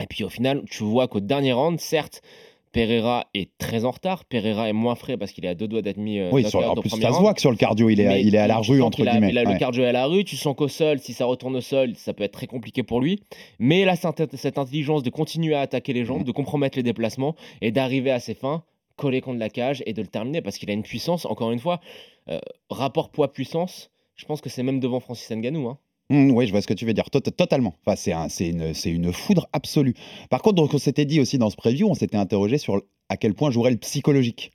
Et 0.00 0.06
puis 0.06 0.22
au 0.22 0.28
final, 0.28 0.62
tu 0.70 0.84
vois 0.84 1.08
qu'au 1.08 1.18
dernier 1.20 1.52
round, 1.52 1.80
certes, 1.80 2.22
Pereira 2.72 3.26
est 3.34 3.50
très 3.58 3.84
en 3.84 3.90
retard. 3.90 4.24
Pereira 4.24 4.68
est 4.68 4.72
moins 4.72 4.94
frais 4.94 5.16
parce 5.16 5.32
qu'il 5.32 5.44
est 5.44 5.48
à 5.48 5.54
deux 5.54 5.68
doigts 5.68 5.82
d'être 5.82 5.96
mis 5.96 6.18
euh, 6.18 6.30
Oui, 6.32 6.44
sur- 6.48 6.60
en 6.68 6.74
plus 6.76 6.90
ça 6.90 6.96
se 7.12 7.18
voit 7.18 7.34
que 7.34 7.40
sur 7.40 7.50
le 7.50 7.56
cardio, 7.56 7.88
il 7.88 8.00
est, 8.00 8.06
Mais 8.06 8.22
il 8.22 8.34
est 8.34 8.38
à 8.38 8.46
la 8.46 8.58
rue, 8.58 8.82
entre 8.82 9.02
guillemets. 9.04 9.30
Il 9.30 9.38
a 9.38 9.44
Ouais. 9.44 9.52
le 9.54 9.58
cardio 9.58 9.84
à 9.84 9.92
la 9.92 10.06
rue. 10.06 10.24
Tu 10.24 10.36
sens 10.36 10.54
qu'au 10.56 10.68
sol, 10.68 10.98
si 10.98 11.12
ça 11.12 11.24
retourne 11.24 11.56
au 11.56 11.60
sol, 11.60 11.94
ça 11.96 12.12
peut 12.14 12.24
être 12.24 12.32
très 12.32 12.46
compliqué 12.46 12.82
pour 12.82 13.00
lui. 13.00 13.20
Mais 13.58 13.84
là, 13.84 13.96
cette, 13.96 14.36
cette 14.36 14.58
intelligence 14.58 15.02
de 15.02 15.10
continuer 15.10 15.54
à 15.54 15.60
attaquer 15.60 15.92
les 15.92 16.04
jambes, 16.04 16.24
de 16.24 16.32
compromettre 16.32 16.76
les 16.76 16.82
déplacements 16.82 17.34
et 17.60 17.70
d'arriver 17.70 18.10
à 18.10 18.20
ses 18.20 18.34
fins, 18.34 18.62
coller 18.96 19.20
contre 19.20 19.38
la 19.38 19.48
cage 19.48 19.82
et 19.86 19.92
de 19.92 20.02
le 20.02 20.08
terminer 20.08 20.42
parce 20.42 20.58
qu'il 20.58 20.68
a 20.70 20.72
une 20.72 20.82
puissance, 20.82 21.24
encore 21.24 21.50
une 21.52 21.60
fois, 21.60 21.80
euh, 22.28 22.38
rapport 22.68 23.10
poids-puissance. 23.10 23.90
Je 24.16 24.24
pense 24.26 24.40
que 24.40 24.48
c'est 24.50 24.62
même 24.64 24.80
devant 24.80 25.00
Francis 25.00 25.30
Ngannou. 25.30 25.68
Hein. 25.68 25.78
Mmh, 26.10 26.30
oui, 26.30 26.46
je 26.46 26.52
vois 26.52 26.62
ce 26.62 26.66
que 26.66 26.74
tu 26.74 26.86
veux 26.86 26.94
dire, 26.94 27.10
Tot- 27.10 27.30
totalement. 27.36 27.74
Enfin, 27.84 27.96
c'est 27.96 28.12
un- 28.12 28.28
une, 28.28 28.72
une 28.86 29.12
foudre 29.12 29.46
absolue. 29.52 29.94
Par 30.30 30.40
contre, 30.42 30.56
donc, 30.56 30.72
on 30.72 30.78
s'était 30.78 31.04
dit 31.04 31.20
aussi 31.20 31.36
dans 31.38 31.50
ce 31.50 31.56
preview, 31.56 31.86
on 31.88 31.94
s'était 31.94 32.16
interrogé 32.16 32.56
sur 32.58 32.80
à 33.08 33.16
quel 33.16 33.34
point 33.34 33.50
jouerait 33.50 33.70
le 33.72 33.76
psychologique. 33.76 34.50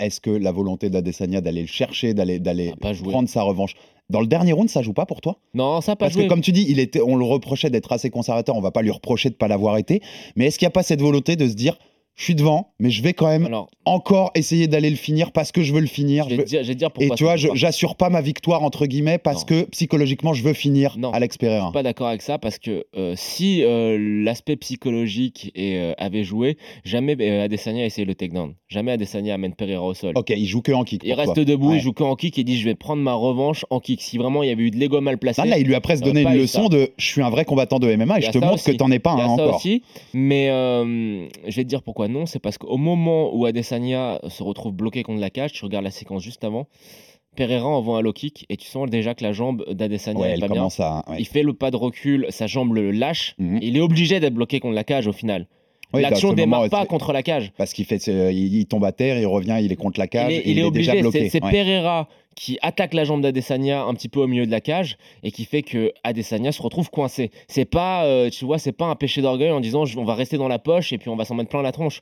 Est-ce 0.00 0.20
que 0.20 0.30
la 0.30 0.50
volonté 0.50 0.90
d'Adesanya 0.90 1.40
d'aller 1.40 1.60
le 1.60 1.68
chercher, 1.68 2.12
d'aller 2.12 2.72
prendre 3.04 3.28
sa 3.28 3.42
revanche 3.42 3.74
dans 4.10 4.20
le 4.20 4.26
dernier 4.26 4.52
round, 4.52 4.68
ça 4.68 4.82
joue 4.82 4.92
pas 4.92 5.06
pour 5.06 5.20
toi? 5.20 5.38
Non, 5.54 5.80
ça 5.80 5.94
pas 5.94 6.06
Parce 6.06 6.14
joué. 6.14 6.24
que 6.24 6.28
comme 6.28 6.40
tu 6.40 6.50
dis, 6.50 6.66
il 6.68 6.80
était, 6.80 7.00
on 7.00 7.14
le 7.14 7.24
reprochait 7.24 7.70
d'être 7.70 7.92
assez 7.92 8.10
conservateur, 8.10 8.56
on 8.56 8.60
va 8.60 8.72
pas 8.72 8.82
lui 8.82 8.90
reprocher 8.90 9.30
de 9.30 9.34
pas 9.36 9.46
l'avoir 9.46 9.76
été. 9.76 10.02
Mais 10.34 10.46
est-ce 10.46 10.58
qu'il 10.58 10.66
n'y 10.66 10.70
a 10.70 10.72
pas 10.72 10.82
cette 10.82 11.00
volonté 11.00 11.36
de 11.36 11.46
se 11.46 11.54
dire, 11.54 11.78
je 12.18 12.24
suis 12.24 12.34
devant, 12.34 12.72
mais 12.80 12.90
je 12.90 13.00
vais 13.00 13.12
quand 13.14 13.28
même 13.28 13.46
Alors, 13.46 13.70
encore 13.84 14.32
essayer 14.34 14.66
d'aller 14.66 14.90
le 14.90 14.96
finir 14.96 15.30
parce 15.30 15.52
que 15.52 15.62
je 15.62 15.72
veux 15.72 15.80
le 15.80 15.86
finir. 15.86 16.24
je 16.24 16.30
je 16.30 16.34
vais 16.34 16.42
veux- 16.42 16.48
dire, 16.48 16.62
je 16.64 16.68
vais 16.68 16.74
dire 16.74 16.88
Et 16.88 16.92
pourquoi. 16.92 17.16
tu 17.16 17.22
vois, 17.22 17.36
je- 17.36 17.48
j'assure 17.54 17.94
pas 17.94 18.10
ma 18.10 18.20
victoire 18.20 18.64
entre 18.64 18.86
guillemets 18.86 19.18
parce 19.18 19.42
Non. 19.42 19.46
que 19.46 19.70
psychologiquement 19.70 20.34
je 20.34 20.42
veux 20.42 20.52
finir 20.52 20.96
Non. 20.98 21.12
Alex 21.12 21.36
Je 21.36 21.38
Pereira. 21.38 21.66
suis 21.68 21.72
pas 21.72 21.84
d'accord 21.84 22.08
avec 22.08 22.22
ça 22.22 22.36
parce 22.38 22.58
que 22.58 22.84
euh, 22.96 23.14
si 23.16 23.62
euh, 23.62 23.96
l'aspect 24.24 24.56
psychologique 24.56 25.52
euh, 25.56 25.94
avait 25.96 26.24
joué, 26.24 26.56
jamais 26.84 27.12
Adesanya 27.40 27.84
a 27.84 27.86
essayé 27.86 28.04
le 28.04 28.16
takedown. 28.16 28.54
Jamais 28.68 28.90
Adesanya 28.92 29.34
amène 29.34 29.54
Pereira 29.54 29.84
au 29.84 29.94
sol. 29.94 30.12
Ok, 30.16 30.30
il 30.36 30.44
joue 30.46 30.60
que 30.60 30.72
en 30.72 30.82
kick. 30.82 31.02
Il 31.04 31.12
reste 31.12 31.34
toi. 31.34 31.44
debout, 31.44 31.70
Ouais. 31.70 31.76
il 31.76 31.80
joue 31.80 31.92
que 31.92 32.02
en 32.02 32.16
kick 32.16 32.36
et 32.38 32.42
dit 32.44 32.58
je 32.58 32.64
vais 32.64 32.74
prendre 32.74 33.00
ma 33.00 33.14
revanche 33.14 33.64
en 33.70 33.78
kick. 33.78 34.02
Si 34.02 34.18
vraiment 34.18 34.42
il 34.42 34.48
y 34.48 34.52
avait 34.52 34.64
eu 34.64 34.70
de 34.72 34.76
l'ego 34.76 35.00
mal 35.00 35.18
placé, 35.18 35.40
Ah, 35.42 35.46
là, 35.46 35.58
il 35.58 35.66
lui 35.66 35.76
a 35.76 35.80
presque 35.80 36.02
donné 36.02 36.22
une 36.22 36.34
leçon 36.34 36.64
ça. 36.64 36.68
de 36.76 36.90
je 36.96 37.06
suis 37.06 37.22
un 37.22 37.30
vrai 37.30 37.44
combattant 37.44 37.78
de 37.78 37.86
MMA 37.94 38.18
et 38.18 38.22
je 38.22 38.30
te 38.32 38.38
montre 38.38 38.54
aussi. 38.54 38.72
que 38.72 38.76
t'en 38.76 38.90
es 38.90 38.98
pas 38.98 39.12
un 39.12 39.18
ça 39.18 39.24
encore. 39.44 39.54
aussi. 39.56 39.82
Mais 40.12 40.48
je 40.48 41.54
vais 41.56 41.62
te 41.64 41.68
dire 41.68 41.82
pourquoi 41.82 42.07
non. 42.08 42.26
C'est 42.26 42.38
parce 42.40 42.58
qu'au 42.58 42.76
moment 42.76 43.34
où 43.36 43.44
Adesanya 43.46 44.20
se 44.28 44.42
retrouve 44.42 44.72
bloqué 44.72 45.02
contre 45.02 45.20
la 45.20 45.30
cage, 45.30 45.52
tu 45.52 45.64
regardes 45.64 45.84
la 45.84 45.90
séquence 45.90 46.22
juste 46.22 46.42
avant, 46.44 46.66
Pereira 47.36 47.66
envoie 47.68 47.98
un 47.98 48.00
low 48.02 48.12
kick 48.12 48.46
et 48.48 48.56
tu 48.56 48.66
sens 48.66 48.90
déjà 48.90 49.14
que 49.14 49.22
la 49.22 49.32
jambe 49.32 49.64
d'Adesanya 49.70 50.18
Ouais, 50.20 50.30
est 50.30 50.32
elle 50.32 50.40
pas 50.40 50.46
bien. 50.48 50.56
commence 50.56 50.80
à. 50.80 51.04
ouais. 51.08 51.16
Il 51.20 51.26
fait 51.26 51.42
le 51.42 51.52
pas 51.52 51.70
de 51.70 51.76
recul, 51.76 52.26
sa 52.30 52.46
jambe 52.46 52.74
le 52.74 52.90
lâche. 52.90 53.34
Mhm. 53.38 53.58
Il 53.62 53.76
est 53.76 53.80
obligé 53.80 54.18
d'être 54.18 54.34
bloqué 54.34 54.58
contre 54.60 54.74
la 54.74 54.84
cage 54.84 55.06
au 55.06 55.12
final. 55.12 55.46
Oui, 55.94 56.02
L'action 56.02 56.34
démarre 56.34 56.60
moment, 56.60 56.68
pas 56.70 56.84
contre 56.84 57.12
la 57.14 57.22
cage. 57.22 57.50
Parce 57.56 57.72
qu'il 57.72 57.86
fait, 57.86 57.98
ce- 57.98 58.30
il, 58.30 58.54
il 58.56 58.66
tombe 58.66 58.84
à 58.84 58.92
terre, 58.92 59.18
il 59.18 59.26
revient, 59.26 59.58
il 59.62 59.72
est 59.72 59.76
contre 59.76 59.98
la 59.98 60.06
cage, 60.06 60.32
il 60.32 60.36
est, 60.36 60.40
et 60.40 60.50
il 60.50 60.58
est 60.58 60.62
obligé. 60.62 60.90
déjà 60.90 61.00
bloqué. 61.00 61.20
C'est 61.30 61.38
c'est 61.38 61.44
Ouais. 61.44 61.50
Pereira 61.50 62.08
qui 62.38 62.56
attaque 62.62 62.94
la 62.94 63.02
jambe 63.02 63.20
d'Adesanya 63.20 63.82
un 63.82 63.94
petit 63.94 64.08
peu 64.08 64.20
au 64.20 64.28
milieu 64.28 64.46
de 64.46 64.50
la 64.52 64.60
cage 64.60 64.96
et 65.24 65.32
qui 65.32 65.44
fait 65.44 65.62
que 65.62 65.92
Adesanya 66.04 66.52
se 66.52 66.62
retrouve 66.62 66.88
coincé. 66.88 67.32
C'est 67.48 67.64
pas, 67.64 68.04
euh, 68.04 68.30
tu 68.30 68.44
vois, 68.44 68.58
c'est 68.58 68.72
pas 68.72 68.86
un 68.86 68.94
péché 68.94 69.20
d'orgueil 69.22 69.50
en 69.50 69.58
disant 69.58 69.84
on 69.96 70.04
va 70.04 70.14
rester 70.14 70.38
dans 70.38 70.46
la 70.46 70.60
poche 70.60 70.92
et 70.92 70.98
puis 70.98 71.08
on 71.08 71.16
va 71.16 71.24
s'en 71.24 71.34
mettre 71.34 71.50
plein 71.50 71.62
la 71.62 71.72
tronche. 71.72 72.00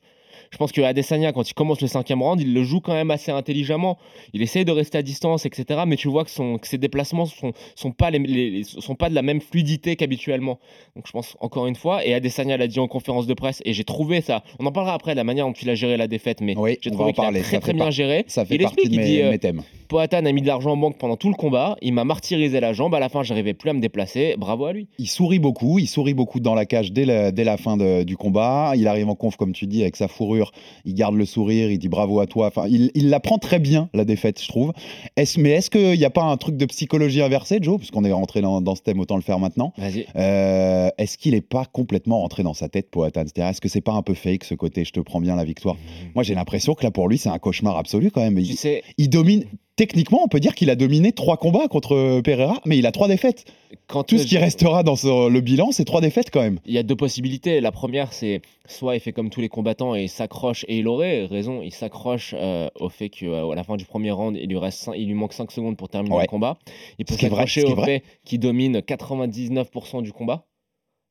Je 0.51 0.57
pense 0.59 0.73
que 0.73 0.81
Adesanya, 0.81 1.33
quand 1.33 1.49
il 1.49 1.55
commence 1.55 1.81
le 1.81 1.87
cinquième 1.89 2.23
round, 2.23 2.41
il 2.41 2.53
le 2.55 2.63
joue 2.63 2.81
quand 2.81 2.93
même 2.95 3.11
assez 3.11 3.31
intelligemment. 3.33 3.99
Il 4.33 4.43
essaye 4.43 4.65
de 4.65 4.73
rester 4.73 4.99
à 4.99 5.03
distance, 5.03 5.47
etc. 5.47 5.81
Mais 5.87 5.97
tu 5.97 6.09
vois 6.09 6.25
que, 6.25 6.31
son, 6.31 6.59
que 6.59 6.67
ses 6.67 6.79
déplacements 6.79 7.27
sont, 7.27 7.53
sont, 7.75 7.91
pas 7.93 8.11
les, 8.11 8.19
les- 8.19 8.51
les- 8.51 8.65
sont 8.65 8.95
pas 8.95 9.09
de 9.09 9.15
la 9.15 9.23
même 9.23 9.41
fluidité 9.41 9.97
qu'habituellement. 9.97 10.59
Donc 10.95 11.07
je 11.07 11.13
pense 11.13 11.37
encore 11.41 11.67
une 11.67 11.75
fois, 11.77 12.05
et 12.07 12.15
Adesanya 12.15 12.57
l'a 12.57 12.67
dit 12.69 12.79
en 12.81 12.89
conférence 12.89 13.27
de 13.27 13.35
presse, 13.35 13.63
et 13.65 13.73
j'ai 13.73 13.85
trouvé 13.85 14.21
ça. 14.21 14.43
On 14.59 14.67
en 14.67 14.73
parlera 14.73 14.95
après 14.95 15.13
de 15.13 15.17
la 15.17 15.25
manière 15.25 15.47
dont 15.47 15.53
il 15.53 15.69
a 15.71 15.75
géré 15.75 15.97
la 15.97 16.07
défaite, 16.09 16.41
mais 16.41 16.57
Oui, 16.57 16.79
j'ai 16.81 16.91
trouvé 16.91 17.13
qu'il 17.13 17.25
a 17.25 17.33
très 17.43 17.61
très 17.61 17.73
bien 17.73 17.91
géré. 17.91 18.25
Ça 18.29 18.45
fait 18.45 18.55
il 18.57 18.63
partie 18.63 18.81
explique, 18.81 18.91
de 18.91 18.95
il 18.95 19.01
mes, 19.01 19.07
dit, 19.17 19.23
euh, 19.23 19.31
mes 19.31 19.39
thèmes. 19.39 19.63
Poatan 19.89 20.25
a 20.27 20.33
mis 20.33 20.43
de 20.43 20.49
l'argent 20.49 20.73
en 20.73 20.77
banque 20.77 20.99
pendant 20.99 21.17
tout 21.17 21.29
le 21.29 21.35
combat, 21.37 21.77
il 21.81 21.93
m'a 21.93 22.03
martyrisé 22.05 22.59
la 22.59 22.73
jambe, 22.73 22.93
à 22.95 22.99
la 23.01 23.09
fin 23.09 23.23
j'arrivais 23.23 23.55
plus 23.55 23.71
à 23.71 23.73
me 23.73 23.81
déplacer, 23.81 24.35
bravo 24.37 24.65
à 24.67 24.73
lui. 24.73 24.89
Il 24.99 25.07
sourit 25.07 25.39
beaucoup, 25.39 25.79
il 25.79 25.87
sourit 25.87 26.13
beaucoup 26.15 26.41
dans 26.41 26.55
la 26.57 26.67
cage 26.67 26.91
dès 26.93 27.05
la, 27.05 27.31
dès 27.31 27.45
la 27.45 27.57
fin 27.57 27.77
de- 27.77 28.03
du 28.03 28.17
combat. 28.17 28.73
Il 28.77 28.89
arrive 28.89 29.09
en 29.09 29.15
conf, 29.15 29.37
comme 29.37 29.53
tu 29.53 29.67
dis, 29.69 29.83
avec 29.83 29.95
sa 29.95 30.09
fourrure 30.09 30.36
il 30.85 30.95
garde 30.95 31.15
le 31.15 31.25
sourire, 31.25 31.71
il 31.71 31.79
dit 31.79 31.89
bravo 31.89 32.21
à 32.21 32.27
toi. 32.27 32.47
Enfin, 32.49 32.67
il, 32.69 32.91
il 32.95 33.09
la 33.09 33.21
prend 33.21 33.39
très 33.39 33.59
bien, 33.59 33.89
la 33.95 34.05
défaite, 34.05 34.41
je 34.43 34.49
trouve. 34.49 34.73
Est-ce, 35.17 35.41
mais 35.41 35.51
est-ce 35.51 35.71
qu'il 35.71 35.99
n'y 35.99 36.05
a 36.05 36.11
pas 36.11 36.25
un 36.25 36.37
truc 36.37 36.57
de 36.57 36.67
psychologie 36.67 37.23
inversée, 37.23 37.59
Joe 37.61 37.79
Puisqu'on 37.79 38.05
est 38.05 38.13
rentré 38.13 38.41
dans, 38.41 38.61
dans 38.61 38.75
ce 38.75 38.83
thème, 38.83 39.01
autant 39.01 39.17
le 39.17 39.23
faire 39.23 39.39
maintenant? 39.39 39.73
Euh, 40.17 40.89
est-ce 40.99 41.19
qu'il 41.19 41.33
n'est 41.33 41.41
pas 41.41 41.65
complètement 41.65 42.21
rentré 42.21 42.43
dans 42.43 42.55
sa 42.55 42.69
tête, 42.69 42.91
Poatan? 42.91 43.25
Est-ce 43.37 43.61
que 43.61 43.69
c'est 43.69 43.81
pas 43.81 43.93
un 43.93 44.03
peu 44.03 44.15
fake 44.15 44.45
ce 44.45 44.55
côté 44.55 44.85
je 44.85 44.93
te 44.93 45.01
prends 45.01 45.21
bien 45.21 45.37
la 45.37 45.45
victoire? 45.45 45.77
Moi, 46.15 46.25
j'ai 46.25 46.35
l'impression 46.35 46.75
que 46.75 46.85
là, 46.85 46.91
pour 46.91 47.09
lui, 47.09 47.19
c'est 47.19 47.29
un 47.29 47.39
cauchemar 47.39 47.77
absolu 47.77 48.11
quand 48.11 48.21
même. 48.21 48.37
Tu 48.37 48.43
Il, 48.43 48.57
sais, 48.57 48.83
il 48.99 49.09
domine. 49.09 49.45
Techniquement, 49.77 50.23
on 50.25 50.29
peut 50.29 50.41
dire 50.41 50.55
qu'il 50.55 50.71
a 50.71 50.75
dominé 50.75 51.13
trois 51.13 51.37
combats 51.37 51.69
contre 51.69 52.23
Pereira, 52.23 52.63
mais 52.65 52.79
il 52.79 52.87
a 52.87 52.93
trois 52.93 53.09
défaites. 53.09 53.45
quand 53.89 54.05
Tout 54.05 54.17
ce 54.17 54.25
qui 54.27 54.39
restera 54.39 54.83
dans 54.83 54.97
ce- 54.97 55.29
le 55.29 55.41
bilan, 55.43 55.71
c'est 55.71 55.85
trois 55.85 56.01
défaites 56.01 56.31
quand 56.31 56.41
même. 56.41 56.59
Il 56.65 56.73
y 56.73 56.79
a 56.79 56.83
deux 56.83 56.97
possibilités. 56.97 57.61
La 57.61 57.73
première, 57.73 58.15
c'est 58.15 58.41
soit 58.67 58.95
il 58.97 59.01
fait 59.01 59.13
comme 59.13 59.29
tous 59.29 59.43
les 59.43 59.51
combattants 59.51 59.95
et 59.95 60.05
il 60.05 60.09
s'accroche, 60.09 60.65
et 60.69 60.79
il 60.79 60.89
aurait 60.89 61.27
raison, 61.27 61.61
il 61.63 61.75
s'accroche 61.75 62.35
euh, 62.39 62.69
au 62.81 62.89
fait 62.89 63.11
qu'à 63.11 63.27
la 63.55 63.65
fin 63.65 63.77
du 63.77 63.85
premier 63.85 64.11
round, 64.13 64.39
il 64.41 64.49
lui, 64.49 64.57
reste 64.57 64.83
cin- 64.89 64.95
il 64.97 65.07
lui 65.09 65.15
manque 65.15 65.35
5 65.35 65.53
secondes 65.53 65.77
pour 65.77 65.91
terminer 65.91 66.17
Ouais. 66.17 66.23
le 66.23 66.29
combat. 66.29 66.57
Il 66.99 67.05
peut 67.05 67.15
s'accrocher 67.15 67.65
au 67.65 67.77
fait 67.77 68.03
qu'il 68.25 68.41
domine 68.41 68.81
99% 68.81 70.01
du 70.01 70.13
combat. 70.13 70.47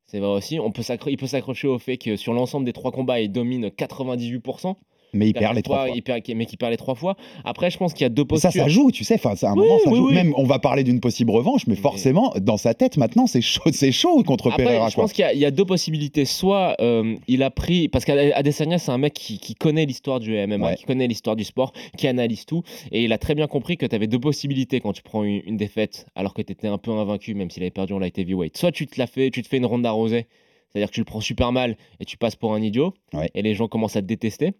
C'est 0.08 0.20
vrai 0.20 0.30
aussi. 0.30 0.60
On 0.60 0.72
peut 0.72 0.82
s'accro- 0.82 1.10
il 1.12 1.18
peut 1.18 1.28
s'accrocher 1.28 1.68
au 1.68 1.78
fait 1.78 1.98
que 1.98 2.16
sur 2.16 2.34
l'ensemble 2.34 2.66
des 2.66 2.74
trois 2.74 2.92
combats, 2.92 3.20
il 3.22 3.32
domine 3.32 3.70
98%. 3.70 4.76
Mais 5.16 5.28
il 5.28 5.30
C'est-à-dire 5.30 5.48
perd 5.50 5.56
les 5.56 5.62
trois 5.64 5.86
fois. 5.88 5.96
il 5.96 6.02
perd- 6.04 6.22
mais 6.36 6.46
qu'il 6.46 6.58
perd 6.58 6.72
les 6.72 6.78
trois 6.78 6.96
fois. 6.96 7.16
Après, 7.44 7.72
je 7.72 7.78
pense 7.78 7.94
qu'il 7.94 8.02
y 8.04 8.06
a 8.06 8.10
deux 8.10 8.24
Et 8.24 8.38
ça, 8.38 8.50
postures. 8.50 8.64
ça 8.64 8.68
joue, 8.70 8.92
tu 8.92 9.04
sais. 9.04 9.16
Enfin, 9.16 9.36
c'est 9.36 9.46
à 9.46 9.52
un 9.52 9.54
Oui, 9.54 9.60
moment, 9.62 9.80
ça 9.84 9.90
oui, 9.90 9.98
joue. 9.98 10.08
oui. 10.10 10.14
Même, 10.14 10.34
on 10.38 10.44
va 10.44 10.60
parler 10.60 10.84
d'une 10.84 11.00
possible 11.00 11.32
revanche, 11.32 11.68
mais 11.68 11.76
forcément, 11.76 12.34
dans 12.42 12.58
sa 12.58 12.74
tête, 12.74 12.98
maintenant, 12.98 13.26
c'est 13.28 13.42
chaud, 13.42 13.62
c'est 13.72 13.92
chaud 13.92 14.22
contre 14.24 14.48
Après, 14.52 14.64
Pereira. 14.64 14.90
je 14.90 14.96
quoi. 14.96 15.06
pense 15.06 15.14
qu'il 15.14 15.24
y 15.24 15.26
a- 15.28 15.34
il 15.34 15.40
y, 15.40 15.46
a 15.46 15.52
deux 15.52 15.66
possibilités. 15.66 16.26
Soit 16.26 16.76
euh, 16.82 17.16
il 17.28 17.42
a 17.44 17.50
pris. 17.50 17.88
Parce 17.88 18.04
qu'Adesanya, 18.06 18.78
c'est 18.78 18.92
un 18.92 18.98
mec 18.98 19.14
qui, 19.14 19.40
qui 19.40 19.56
connaît 19.56 19.86
l'histoire 19.86 20.20
du 20.20 20.36
MMA, 20.36 20.68
Ouais. 20.68 20.76
qui 20.76 20.84
connaît 20.86 21.08
l'histoire 21.08 21.36
du 21.36 21.44
sport, 21.44 21.72
qui 21.98 22.08
analyse 22.08 22.46
tout. 22.46 22.64
Et 22.92 23.04
il 23.04 23.14
a 23.14 23.18
très 23.18 23.36
bien 23.36 23.48
compris 23.48 23.78
que 23.78 23.86
tu 23.86 23.96
avais 23.96 24.08
deux 24.08 24.20
possibilités 24.20 24.80
quand 24.82 24.94
tu 24.94 25.02
prends 25.04 25.24
une, 25.24 25.42
une 25.46 25.58
défaite, 25.58 26.06
alors 26.16 26.34
que 26.34 26.42
tu 26.42 26.52
étais 26.52 26.68
un 26.68 26.78
peu 26.78 26.92
invaincu, 26.92 27.34
même 27.36 27.50
s'il 27.50 27.64
avait 27.64 27.70
perdu 27.72 27.94
en 27.94 28.00
light 28.00 28.18
heavyweight. 28.18 28.58
Soit 28.58 28.72
tu 28.72 28.86
te, 28.88 29.00
la 29.00 29.08
fais, 29.08 29.30
tu 29.30 29.42
te 29.42 29.48
fais 29.48 29.58
une 29.58 29.66
ronde 29.66 29.86
arrosée, 29.86 30.28
c'est-à-dire 30.72 30.90
que 30.90 30.94
tu 30.96 31.02
le 31.02 31.06
prends 31.06 31.22
super 31.22 31.52
mal 31.52 31.78
et 32.00 32.06
tu 32.06 32.18
passes 32.18 32.36
pour 32.36 32.54
un 32.54 32.62
idiot, 32.62 32.94
Ouais. 33.14 33.30
et 33.34 33.42
les 33.42 33.54
gens 33.54 33.68
commencent 33.68 33.96
à 33.96 34.02
te 34.02 34.08
détester. 34.08 34.54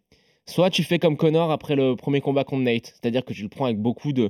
Soit 0.48 0.70
tu 0.70 0.84
fais 0.84 1.00
comme 1.00 1.18
Connor 1.18 1.52
après 1.52 1.76
le 1.76 1.96
premier 1.96 2.22
combat 2.22 2.44
contre 2.44 2.64
Nate, 2.64 2.94
c'est-à-dire 3.00 3.26
que 3.26 3.34
tu 3.34 3.42
le 3.42 3.50
prends 3.50 3.66
avec 3.66 3.80
beaucoup 3.80 4.14
de 4.14 4.30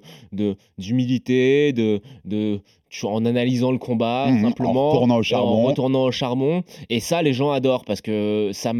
d'humilité, 0.78 1.74
de, 1.74 2.02
de, 2.24 2.62
en 3.04 3.26
analysant 3.26 3.72
le 3.72 3.78
combat 3.78 4.28
Mhm, 4.30 4.38
en 4.46 4.48
simplement, 4.50 4.90
retournant 4.92 5.18
au 5.18 5.22
et 5.22 5.24
charbon. 5.24 5.48
en 5.50 5.64
retournant 5.64 6.04
au 6.06 6.12
charbon. 6.12 6.64
Et 6.90 7.00
ça, 7.00 7.22
les 7.22 7.34
gens 7.34 7.52
adorent 7.52 7.84
parce 7.86 8.02
que 8.02 8.52
ça, 8.54 8.72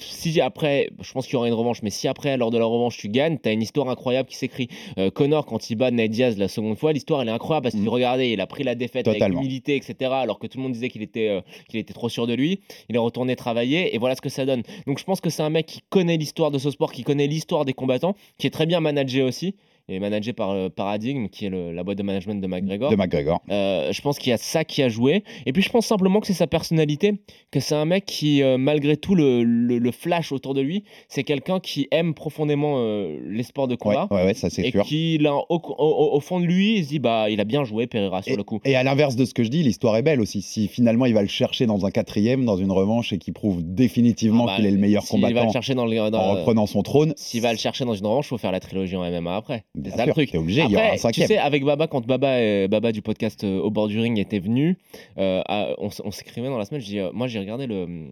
si 0.00 0.40
après, 0.40 0.90
je 1.00 1.12
pense 1.12 1.26
qu'il 1.26 1.34
y 1.34 1.36
aura 1.36 1.48
une 1.48 1.54
revanche, 1.54 1.82
mais 1.82 1.90
si 1.90 2.08
après 2.08 2.36
lors 2.36 2.50
de 2.50 2.58
la 2.58 2.64
revanche 2.64 2.96
tu 2.96 3.08
gagnes, 3.08 3.38
t'as 3.38 3.52
une 3.52 3.62
histoire 3.62 3.88
incroyable 3.88 4.28
qui 4.28 4.36
s'écrit. 4.36 4.68
Euh, 4.98 5.10
Connor 5.10 5.46
quand 5.46 5.70
il 5.70 5.76
bat 5.76 5.90
Nate 5.90 6.10
Diaz 6.10 6.36
la 6.38 6.48
seconde 6.48 6.78
fois, 6.78 6.92
l'histoire 6.92 7.22
elle 7.22 7.28
est 7.28 7.32
incroyable 7.32 7.64
parce 7.64 7.74
qu'il 7.74 7.84
Mhm. 7.84 7.88
regardez, 7.90 8.28
il 8.32 8.40
a 8.40 8.46
pris 8.46 8.64
la 8.64 8.74
défaite 8.74 9.04
Totalement. 9.04 9.38
avec 9.38 9.38
humilité, 9.46 9.76
etc. 9.76 10.10
Alors 10.12 10.38
que 10.38 10.46
tout 10.46 10.58
le 10.58 10.62
monde 10.64 10.72
disait 10.72 10.88
qu'il 10.88 11.02
était 11.02 11.28
euh, 11.28 11.40
qu'il 11.68 11.78
était 11.80 11.94
trop 11.94 12.08
sûr 12.08 12.26
de 12.26 12.34
lui. 12.34 12.60
Il 12.88 12.96
est 12.96 12.98
retourné 12.98 13.36
travailler 13.36 13.94
et 13.94 13.98
voilà 13.98 14.14
ce 14.14 14.20
que 14.20 14.28
ça 14.28 14.44
donne. 14.46 14.62
Donc 14.86 14.98
je 14.98 15.04
pense 15.04 15.20
que 15.20 15.30
c'est 15.30 15.42
un 15.42 15.50
mec 15.50 15.66
qui 15.66 15.80
connaît 15.88 16.16
l'histoire 16.16 16.50
de 16.50 16.58
ce 16.58 16.70
sport, 16.70 16.92
qui 16.92 17.02
connaît 17.02 17.26
l'histoire 17.26 17.64
des 17.64 17.72
combattants, 17.72 18.14
qui 18.38 18.46
est 18.46 18.50
très 18.50 18.66
bien 18.66 18.80
managé 18.80 19.22
aussi. 19.22 19.54
Est 19.86 19.98
managé 19.98 20.32
par 20.32 20.50
euh, 20.52 20.70
Paradigm, 20.70 21.28
qui 21.28 21.44
est 21.44 21.50
le- 21.50 21.70
la 21.70 21.84
boîte 21.84 21.98
de 21.98 22.02
management 22.02 22.40
de 22.40 22.46
McGregor. 22.46 22.90
De 22.90 22.96
McGregor. 22.96 23.42
Euh, 23.50 23.92
je 23.92 24.00
pense 24.00 24.18
qu'il 24.18 24.30
y 24.30 24.32
a 24.32 24.38
ça 24.38 24.64
qui 24.64 24.82
a 24.82 24.88
joué. 24.88 25.24
Et 25.44 25.52
puis 25.52 25.60
je 25.60 25.68
pense 25.68 25.84
simplement 25.84 26.20
que 26.20 26.26
c'est 26.26 26.32
sa 26.32 26.46
personnalité, 26.46 27.20
que 27.50 27.60
c'est 27.60 27.74
un 27.74 27.84
mec 27.84 28.06
qui, 28.06 28.42
euh, 28.42 28.56
malgré 28.56 28.96
tout 28.96 29.14
le, 29.14 29.44
le- 29.44 29.76
le 29.76 29.90
flash 29.92 30.32
autour 30.32 30.54
de 30.54 30.62
lui, 30.62 30.84
c'est 31.08 31.22
quelqu'un 31.22 31.60
qui 31.60 31.86
aime 31.90 32.14
profondément 32.14 32.76
euh, 32.78 33.18
les 33.28 33.42
sports 33.42 33.68
de 33.68 33.74
combat. 33.74 34.08
ouais, 34.10 34.24
ouais, 34.24 34.32
ça 34.32 34.48
c'est 34.48 34.66
Et 34.66 34.70
sûr. 34.70 34.84
qui, 34.84 35.18
là, 35.18 35.34
au, 35.34 35.44
au- 35.50 36.14
au 36.16 36.20
fond 36.20 36.40
de 36.40 36.46
lui, 36.46 36.78
il 36.78 36.84
se 36.84 36.88
dit 36.88 36.98
bah, 36.98 37.28
il 37.28 37.38
a 37.38 37.44
bien 37.44 37.64
joué 37.64 37.86
Pereira 37.86 38.22
sur 38.22 38.38
le 38.38 38.42
coup. 38.42 38.60
Et 38.64 38.76
à 38.76 38.84
l'inverse 38.84 39.16
de 39.16 39.26
ce 39.26 39.34
que 39.34 39.44
je 39.44 39.50
dis, 39.50 39.62
l'histoire 39.62 39.98
est 39.98 40.02
belle 40.02 40.22
aussi. 40.22 40.40
Si 40.40 40.66
finalement 40.66 41.04
il 41.04 41.12
va 41.12 41.20
le 41.20 41.28
chercher 41.28 41.66
dans 41.66 41.84
un 41.84 41.90
quatrième, 41.90 42.46
dans 42.46 42.56
une 42.56 42.72
revanche, 42.72 43.12
et 43.12 43.18
qu'il 43.18 43.34
prouve 43.34 43.60
définitivement 43.62 44.44
Ah 44.44 44.52
bah, 44.52 44.56
qu'il 44.56 44.64
est 44.66 44.70
le 44.70 44.78
meilleur 44.78 45.02
va 45.02 45.08
combattant 45.10 45.44
le 45.44 45.52
chercher 45.52 45.74
dans 45.74 45.84
le. 45.84 45.94
dans- 46.10 46.18
en 46.18 46.32
reprenant 46.36 46.64
son 46.66 46.82
trône, 46.82 47.12
S'il 47.16 47.42
va 47.42 47.52
le 47.52 47.58
chercher 47.58 47.84
dans 47.84 47.92
une 47.94 48.06
revanche, 48.06 48.24
il 48.26 48.30
faut 48.30 48.38
faire 48.38 48.50
la 48.52 48.60
trilogie 48.60 48.96
en 48.96 49.04
MMA 49.04 49.36
après. 49.36 49.64
C'est 49.84 49.90
ça 49.90 50.06
le 50.06 50.12
truc. 50.12 50.30
t'es 50.30 50.38
obligé, 50.38 50.62
il 50.62 50.70
y 50.70 50.74
aura 50.76 50.84
un 50.84 50.86
Après, 50.86 50.96
tu 50.96 51.02
cinquième. 51.02 51.26
sais, 51.26 51.38
avec 51.38 51.64
Baba, 51.64 51.86
quand 51.88 52.06
Baba, 52.06 52.34
euh, 52.36 52.68
Baba 52.68 52.92
du 52.92 53.02
podcast 53.02 53.42
euh, 53.44 53.58
Au 53.60 53.70
bord 53.70 53.88
du 53.88 53.98
ring 53.98 54.18
était 54.18 54.38
venu, 54.38 54.76
euh, 55.18 55.42
à- 55.46 55.74
on, 55.78 55.88
on 56.04 56.10
s'écrivait 56.10 56.48
dans 56.48 56.58
la 56.58 56.64
semaine. 56.64 56.80
Je 56.80 56.86
dis, 56.86 56.98
euh, 57.00 57.10
moi, 57.12 57.26
j'ai 57.26 57.40
regardé 57.40 57.66
le, 57.66 58.10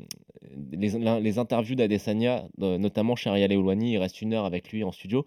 les, 0.73 1.39
interviews 1.39 1.75
d'Adesanya, 1.77 2.45
notamment 2.59 3.17
chez 3.17 3.31
Ariel 3.31 3.57
Ouani. 3.57 3.93
Il 3.93 3.99
reste 3.99 4.21
une 4.23 4.35
heure 4.35 4.45
avec 4.45 4.71
lui 4.73 4.83
en 4.85 4.93
studio. 4.93 5.25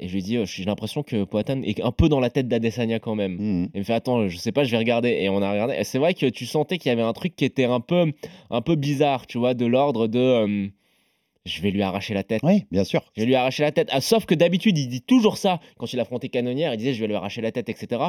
Et 0.00 0.08
je 0.08 0.14
lui 0.14 0.22
dis, 0.22 0.36
euh, 0.38 0.44
j'ai 0.44 0.64
l'impression 0.64 1.02
que 1.04 1.22
Poatan 1.22 1.62
est 1.62 1.80
un 1.80 1.92
peu 1.92 2.08
dans 2.08 2.18
la 2.18 2.28
tête 2.30 2.48
d'Adesanya 2.48 2.98
quand 2.98 3.14
même. 3.14 3.36
Mhm. 3.38 3.68
Il 3.74 3.78
me 3.80 3.84
fait 3.84 3.92
attends, 3.94 4.28
je 4.28 4.36
sais 4.36 4.50
pas, 4.52 4.64
je 4.64 4.70
vais 4.72 4.78
regarder. 4.78 5.10
Et 5.10 5.28
on 5.28 5.40
a 5.40 5.52
regardé. 5.52 5.76
C'est 5.84 5.98
vrai 5.98 6.14
que 6.14 6.26
tu 6.26 6.46
sentais 6.46 6.78
qu'il 6.78 6.88
y 6.88 6.92
avait 6.92 7.02
un 7.02 7.12
truc 7.12 7.36
qui 7.36 7.44
était 7.44 7.64
un 7.64 7.80
peu, 7.80 8.12
un 8.50 8.60
peu 8.60 8.74
bizarre, 8.74 9.26
tu 9.28 9.38
vois, 9.38 9.54
de 9.54 9.66
l'ordre 9.66 10.08
de, 10.08 10.68
je 11.46 11.60
vais 11.60 11.70
lui 11.70 11.82
arracher 11.82 12.14
la 12.14 12.22
tête. 12.22 12.40
Oui, 12.42 12.66
bien 12.70 12.84
sûr. 12.84 13.02
Je 13.14 13.20
vais 13.20 13.26
lui 13.26 13.34
arracher 13.34 13.62
la 13.62 13.72
tête. 13.72 13.88
Ah, 13.92 14.00
sauf 14.00 14.24
que 14.24 14.34
d'habitude, 14.34 14.78
il 14.78 14.88
dit 14.88 15.02
toujours 15.02 15.36
ça 15.36 15.60
quand 15.76 15.92
il 15.92 16.00
affrontait 16.00 16.28
Canonnière. 16.30 16.72
Il 16.72 16.78
disait 16.78 16.94
je 16.94 17.00
vais 17.00 17.06
lui 17.06 17.14
arracher 17.14 17.42
la 17.42 17.52
tête, 17.52 17.68
etc. 17.68 18.02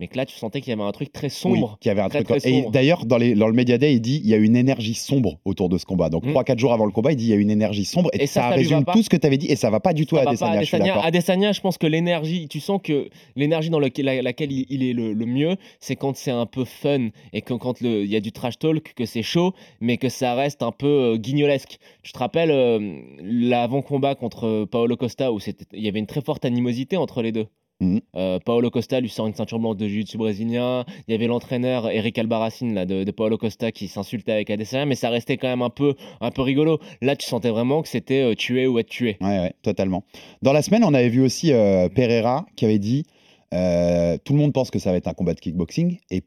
Mais 0.00 0.08
que 0.08 0.16
là, 0.16 0.26
tu 0.26 0.36
sentais 0.36 0.60
qu'il 0.60 0.70
y 0.70 0.72
avait 0.72 0.82
un 0.82 0.90
truc 0.92 1.12
très 1.12 1.28
Oui, 1.28 1.30
sombre. 1.30 1.78
qu'il 1.80 1.88
y 1.88 1.92
avait 1.92 2.00
un 2.02 2.08
Très, 2.08 2.24
truc. 2.24 2.38
très 2.40 2.50
et 2.50 2.64
d'ailleurs, 2.72 3.06
dans, 3.06 3.16
les- 3.16 3.34
dans 3.34 3.46
le 3.46 3.52
Media 3.52 3.78
Day, 3.78 3.94
il 3.94 4.00
dit 4.00 4.20
il 4.24 4.28
y 4.28 4.34
a 4.34 4.38
une 4.38 4.56
énergie 4.56 4.94
sombre 4.94 5.38
autour 5.44 5.68
de 5.68 5.78
ce 5.78 5.84
combat. 5.86 6.08
Donc, 6.10 6.24
Mm. 6.26 6.32
3-4 6.32 6.58
jours 6.58 6.72
avant 6.72 6.84
le 6.86 6.90
combat, 6.92 7.12
il 7.12 7.16
dit 7.16 7.26
il 7.26 7.30
y 7.30 7.32
a 7.32 7.36
une 7.36 7.50
énergie 7.50 7.84
sombre. 7.84 8.10
Et, 8.12 8.24
Et 8.24 8.26
ça, 8.26 8.48
résume 8.48 8.84
tout 8.92 9.02
ce 9.02 9.08
que 9.08 9.16
tu 9.16 9.26
avais 9.26 9.36
dit. 9.38 9.46
Et 9.46 9.56
ça 9.56 9.70
va 9.70 9.78
pas 9.80 9.92
du 9.92 10.06
tout 10.06 10.16
Ça 10.16 10.22
à 10.22 10.24
pas 10.24 10.30
Adesanya, 10.30 10.62
je 10.62 10.76
Adesanya. 10.76 11.00
Adesanya, 11.04 11.52
je 11.52 11.60
pense 11.60 11.78
que 11.78 11.86
l'énergie, 11.86 12.48
tu 12.48 12.58
sens 12.60 12.80
que 12.82 13.08
l'énergie 13.36 13.70
dans 13.70 13.78
lequel- 13.78 14.04
la- 14.06 14.22
laquelle 14.22 14.50
il, 14.50 14.66
il 14.68 14.82
est 14.82 14.92
le, 14.92 15.12
le 15.12 15.26
mieux, 15.26 15.56
c'est 15.80 15.94
quand 15.96 16.16
c'est 16.16 16.30
un 16.32 16.46
peu 16.46 16.64
fun 16.64 17.08
et 17.32 17.42
que 17.42 17.54
quand 17.54 17.80
il 17.80 18.06
y 18.06 18.16
a 18.16 18.20
du 18.20 18.32
trash 18.32 18.58
talk, 18.58 18.94
que 18.94 19.04
c'est 19.06 19.22
chaud, 19.22 19.52
mais 19.80 19.96
que 19.96 20.08
ça 20.08 20.34
reste 20.34 20.62
un 20.62 20.72
peu 20.72 20.86
euh, 20.86 21.16
guignolesque. 21.16 21.78
Tu 22.02 22.12
te 22.12 22.18
rappelles 22.18 22.50
euh, 22.50 22.98
l'avant-combat 23.22 24.14
contre 24.14 24.44
euh, 24.46 24.66
Paolo 24.66 24.96
Costa 24.96 25.32
où 25.32 25.38
il 25.72 25.84
y 25.84 25.88
avait 25.88 25.98
une 26.00 26.06
très 26.06 26.20
forte 26.20 26.44
animosité 26.44 26.96
entre 26.96 27.22
les 27.22 27.32
deux? 27.32 27.46
Mhm. 27.84 28.00
Euh, 28.16 28.38
Paolo 28.44 28.70
Costa 28.70 29.00
lui 29.00 29.08
sort 29.08 29.26
une 29.26 29.34
ceinture 29.34 29.58
blanche 29.58 29.76
de 29.76 29.86
jiu-jitsu 29.86 30.16
brésilien. 30.16 30.84
Il 31.06 31.12
y 31.12 31.14
avait 31.14 31.26
l'entraîneur 31.26 31.90
Eric 31.90 32.18
Albarracin 32.18 32.72
là, 32.72 32.86
de, 32.86 33.04
de 33.04 33.10
Paolo 33.10 33.36
Costa 33.36 33.72
qui 33.72 33.88
s'insultait 33.88 34.32
avec 34.32 34.50
Adesanya, 34.50 34.86
mais 34.86 34.94
ça 34.94 35.10
restait 35.10 35.36
quand 35.36 35.48
même 35.48 35.62
un 35.62 35.70
peu, 35.70 35.94
un 36.20 36.30
peu 36.30 36.42
rigolo. 36.42 36.78
Là, 37.02 37.16
tu 37.16 37.26
sentais 37.26 37.50
vraiment 37.50 37.82
que 37.82 37.88
c'était 37.88 38.22
euh, 38.22 38.34
tuer 38.34 38.66
ou 38.66 38.78
être 38.78 38.88
tué. 38.88 39.16
Ouais, 39.20 39.38
ouais, 39.38 39.54
totalement. 39.62 40.04
Dans 40.42 40.52
la 40.52 40.62
semaine, 40.62 40.84
on 40.84 40.94
avait 40.94 41.08
vu 41.08 41.20
aussi 41.22 41.52
euh, 41.52 41.88
Pereira 41.88 42.46
qui 42.56 42.64
avait 42.64 42.78
dit 42.78 43.04
tout 43.52 44.32
le 44.32 44.38
monde 44.38 44.52
pense 44.52 44.72
que 44.72 44.80
ça 44.80 44.90
va 44.90 44.96
être 44.96 45.06
un 45.06 45.14
combat 45.14 45.32
de 45.32 45.38
kickboxing. 45.38 45.98
Et 46.10 46.24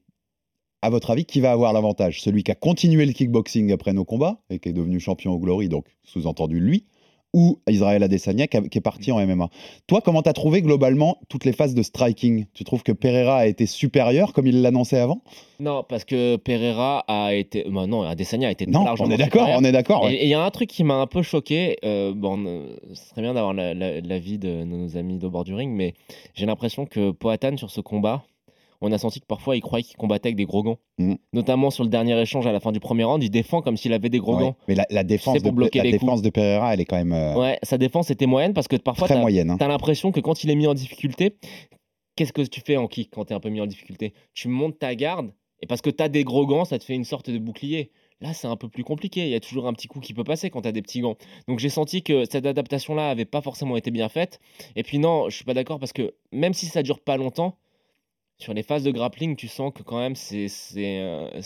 à 0.82 0.90
votre 0.90 1.12
avis, 1.12 1.26
qui 1.26 1.42
va 1.42 1.52
avoir 1.52 1.74
l'avantage? 1.74 2.22
Celui 2.22 2.44
qui 2.44 2.52
a 2.52 2.56
continué 2.56 3.06
le 3.06 3.12
kickboxing 3.12 3.74
après 3.74 3.92
nos 3.92 4.06
combats 4.06 4.40
et 4.50 4.60
qui 4.60 4.70
est 4.70 4.74
devenu 4.74 5.02
champion 5.02 5.34
au 5.34 5.38
Glory, 5.40 5.68
donc 5.68 5.88
sous-entendu 6.04 6.62
lui, 6.62 6.86
ou 7.34 7.60
Israël 7.70 8.02
Adesanya 8.04 8.48
qui, 8.48 8.58
est 8.58 8.82
parti 8.82 9.12
en 9.12 9.20
MMA. 9.26 9.50
Toi, 9.88 10.02
comment 10.04 10.22
t'as 10.22 10.34
trouvé 10.34 10.62
globalement 10.62 11.20
toutes 11.30 11.46
les 11.46 11.52
phases 11.54 11.76
de 11.76 11.84
striking? 11.84 12.46
Tu 12.54 12.64
trouves 12.64 12.84
que 12.84 12.92
Pereira 12.92 13.38
a 13.38 13.46
été 13.48 13.66
supérieur 13.66 14.34
comme 14.34 14.48
il 14.48 14.62
l'annonçait 14.62 15.00
avant? 15.00 15.22
Non, 15.60 15.84
parce 15.88 16.06
que 16.06 16.38
Pereira 16.38 17.04
a 17.08 17.34
été. 17.34 17.66
bah 17.70 17.86
non, 17.88 18.04
Adesanya 18.04 18.48
a 18.48 18.52
été 18.52 18.66
Non, 18.66 18.84
largement 18.86 19.08
on 19.10 19.12
est 19.12 19.18
d'accord, 19.18 19.50
on 19.52 19.64
est 19.64 19.72
d'accord. 19.72 20.04
ouais. 20.06 20.14
Et 20.16 20.24
il 20.24 20.30
y 20.30 20.34
a 20.34 20.42
un 20.44 20.50
truc 20.52 20.70
qui 20.70 20.84
m'a 20.84 20.96
un 20.96 21.08
peu 21.08 21.22
choqué. 21.22 21.78
euh, 21.84 22.14
bon, 22.16 22.44
euh, 22.46 22.76
ce 22.94 23.10
serait 23.10 23.22
bien 23.22 23.34
d'avoir 23.34 23.54
la- 23.54 23.74
la- 23.74 24.02
l'avis 24.02 24.38
de 24.38 24.64
nos 24.64 24.98
amis 24.98 25.18
de 25.18 25.28
bord 25.28 25.44
du 25.44 25.54
ring, 25.54 25.72
mais 25.76 25.94
j'ai 26.34 26.46
l'impression 26.46 26.86
que 26.86 27.12
Poatan, 27.12 27.58
sur 27.58 27.72
ce 27.72 27.82
combat, 27.82 28.24
on 28.82 28.92
a 28.92 28.98
senti 28.98 29.20
que 29.20 29.26
parfois 29.26 29.56
il 29.56 29.62
croyait 29.62 29.84
qu'il 29.84 29.98
combattait 29.98 30.28
avec 30.30 30.36
des 30.36 30.46
gros 30.46 30.64
gants. 30.64 30.78
Mhm. 31.00 31.18
Notamment 31.34 31.70
sur 31.72 31.84
le 31.84 31.90
dernier 31.90 32.20
échange 32.22 32.46
à 32.48 32.52
la 32.52 32.60
fin 32.60 32.72
du 32.72 32.80
premier 32.80 33.04
round, 33.04 33.24
il 33.24 33.30
défend 33.30 33.62
comme 33.62 33.78
s'il 33.78 33.94
avait 33.94 34.10
des 34.10 34.20
gros 34.20 34.36
Ouais. 34.36 34.44
gants. 34.44 34.56
Mais 34.68 34.76
la, 34.76 34.86
la 34.90 35.04
défense, 35.04 35.40
pour 35.42 35.52
de, 35.52 35.56
bloquer 35.56 35.80
la 35.80 35.86
les 35.86 35.92
défense 35.92 36.22
de 36.22 36.30
Pereira, 36.30 36.74
elle 36.74 36.82
est 36.82 36.86
quand 36.86 36.98
même 36.98 37.14
euh, 37.14 37.36
Ouais, 37.36 37.60
sa 37.64 37.78
défense 37.78 38.10
était 38.12 38.26
moyenne 38.28 38.54
parce 38.54 38.68
que 38.68 38.76
parfois, 38.76 39.08
t'as- 39.08 39.18
moyenne. 39.20 39.50
hein. 39.52 39.58
L'impression 39.60 40.12
que 40.12 40.20
quand 40.20 40.44
il 40.44 40.50
est 40.50 40.56
mis 40.56 40.68
en 40.68 40.74
difficulté, 40.74 41.38
qu'est-ce 42.16 42.34
que 42.34 42.42
tu 42.42 42.62
fais 42.62 42.78
en 42.78 42.88
kick 42.88 43.12
quand 43.12 43.26
t'es 43.26 43.34
un 43.34 43.40
peu 43.40 43.50
mis 43.50 43.62
en 43.62 43.68
difficulté? 43.68 44.14
Tu 44.34 44.48
montes 44.48 44.80
ta 44.80 44.96
garde 44.96 45.32
et 45.62 45.68
parce 45.68 45.82
que 45.82 45.90
t'as 45.90 46.08
des 46.10 46.24
gros 46.24 46.46
gants, 46.46 46.66
ça 46.66 46.78
te 46.80 46.84
fait 46.84 46.96
une 46.96 47.04
sorte 47.04 47.30
de 47.30 47.38
bouclier. 47.40 47.92
Là, 48.20 48.34
c'est 48.34 48.48
un 48.48 48.56
peu 48.56 48.68
plus 48.68 48.84
compliqué. 48.84 49.22
Il 49.26 49.30
y 49.30 49.36
a 49.36 49.40
toujours 49.40 49.68
un 49.68 49.74
petit 49.74 49.88
coup 49.88 50.00
qui 50.00 50.14
peut 50.16 50.24
passer 50.24 50.50
quand 50.50 50.62
t'as 50.62 50.72
des 50.72 50.82
petits 50.82 51.02
gants. 51.02 51.18
Donc 51.48 51.60
j'ai 51.60 51.70
senti 51.70 52.02
que 52.02 52.26
cette 52.26 52.48
adaptation-là 52.48 53.10
avait 53.12 53.26
pas 53.26 53.42
forcément 53.42 53.78
été 53.78 53.92
bien 53.92 54.10
faite. 54.10 54.40
Et 54.76 54.82
puis 54.82 54.98
non, 54.98 55.30
je 55.30 55.36
suis 55.36 55.46
pas 55.46 55.54
d'accord 55.54 55.78
parce 55.80 55.94
que 55.94 56.16
même 56.32 56.54
si 56.56 56.66
ça 56.66 56.82
dure 56.82 57.00
pas 57.00 57.18
longtemps, 57.18 57.58
sur 58.40 58.54
les 58.54 58.64
phases 58.64 58.84
de 58.84 58.92
grappling, 58.92 59.36
tu 59.36 59.48
sens 59.48 59.74
que 59.74 59.82
quand 59.84 59.98
même 59.98 60.16
c'est 60.16 60.48
c'est 60.48 61.00
euh, 61.00 61.42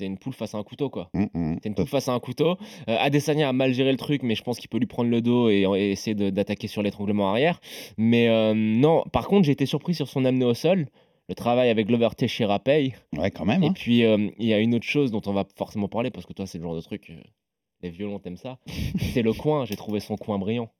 une 0.00 0.16
poule 0.16 0.32
face 0.32 0.54
à 0.54 0.58
un 0.58 0.62
couteau 0.62 0.88
quoi. 0.90 1.10
Hum, 1.14 1.28
hum. 1.34 1.58
C'est 1.62 1.68
une 1.68 1.74
poule 1.74 1.88
face 1.88 2.08
à 2.08 2.12
un 2.12 2.20
couteau. 2.20 2.56
Euh, 2.88 2.96
Adesanya 2.98 3.48
a 3.48 3.52
mal 3.52 3.72
géré 3.72 3.90
le 3.90 3.98
truc, 3.98 4.22
mais 4.22 4.34
je 4.34 4.42
pense 4.42 4.58
qu'il 4.58 4.68
peut 4.68 4.78
lui 4.78 4.86
prendre 4.86 5.10
le 5.10 5.20
dos 5.20 5.50
et, 5.50 5.62
et 5.62 5.90
essayer 5.90 6.14
d'attaquer 6.14 6.68
sur 6.68 6.82
l'étranglement 6.82 7.30
arrière. 7.30 7.60
Mais 7.96 8.28
euh, 8.28 8.54
non, 8.54 9.04
par 9.12 9.26
contre, 9.26 9.44
j'ai 9.46 9.52
été 9.52 9.66
surpris 9.66 9.94
sur 9.94 10.08
son 10.08 10.24
amené 10.24 10.44
au 10.44 10.54
sol. 10.54 10.86
Le 11.28 11.34
travail 11.34 11.70
avec 11.70 11.88
Glover 11.88 12.10
Teixeira 12.16 12.60
paye. 12.60 12.94
Ouais, 13.16 13.32
quand 13.32 13.44
même. 13.44 13.64
Et 13.64 13.68
hein. 13.68 13.72
puis, 13.74 14.04
euh, 14.04 14.30
il 14.38 14.46
y 14.46 14.54
a 14.54 14.60
une 14.60 14.76
autre 14.76 14.86
chose 14.86 15.10
dont 15.10 15.22
on 15.26 15.32
va 15.32 15.44
forcément 15.56 15.88
parler, 15.88 16.10
parce 16.10 16.24
que 16.24 16.32
toi, 16.32 16.46
c'est 16.46 16.58
le 16.58 16.64
genre 16.64 16.76
de 16.76 16.80
truc. 16.80 17.12
les 17.82 17.90
violons 17.90 18.20
t'aimes 18.20 18.36
ça, 18.36 18.58
c'est 19.12 19.22
le 19.22 19.32
coin. 19.32 19.64
J'ai 19.64 19.76
trouvé 19.76 19.98
son 19.98 20.16
coin 20.16 20.38
brillant. 20.38 20.70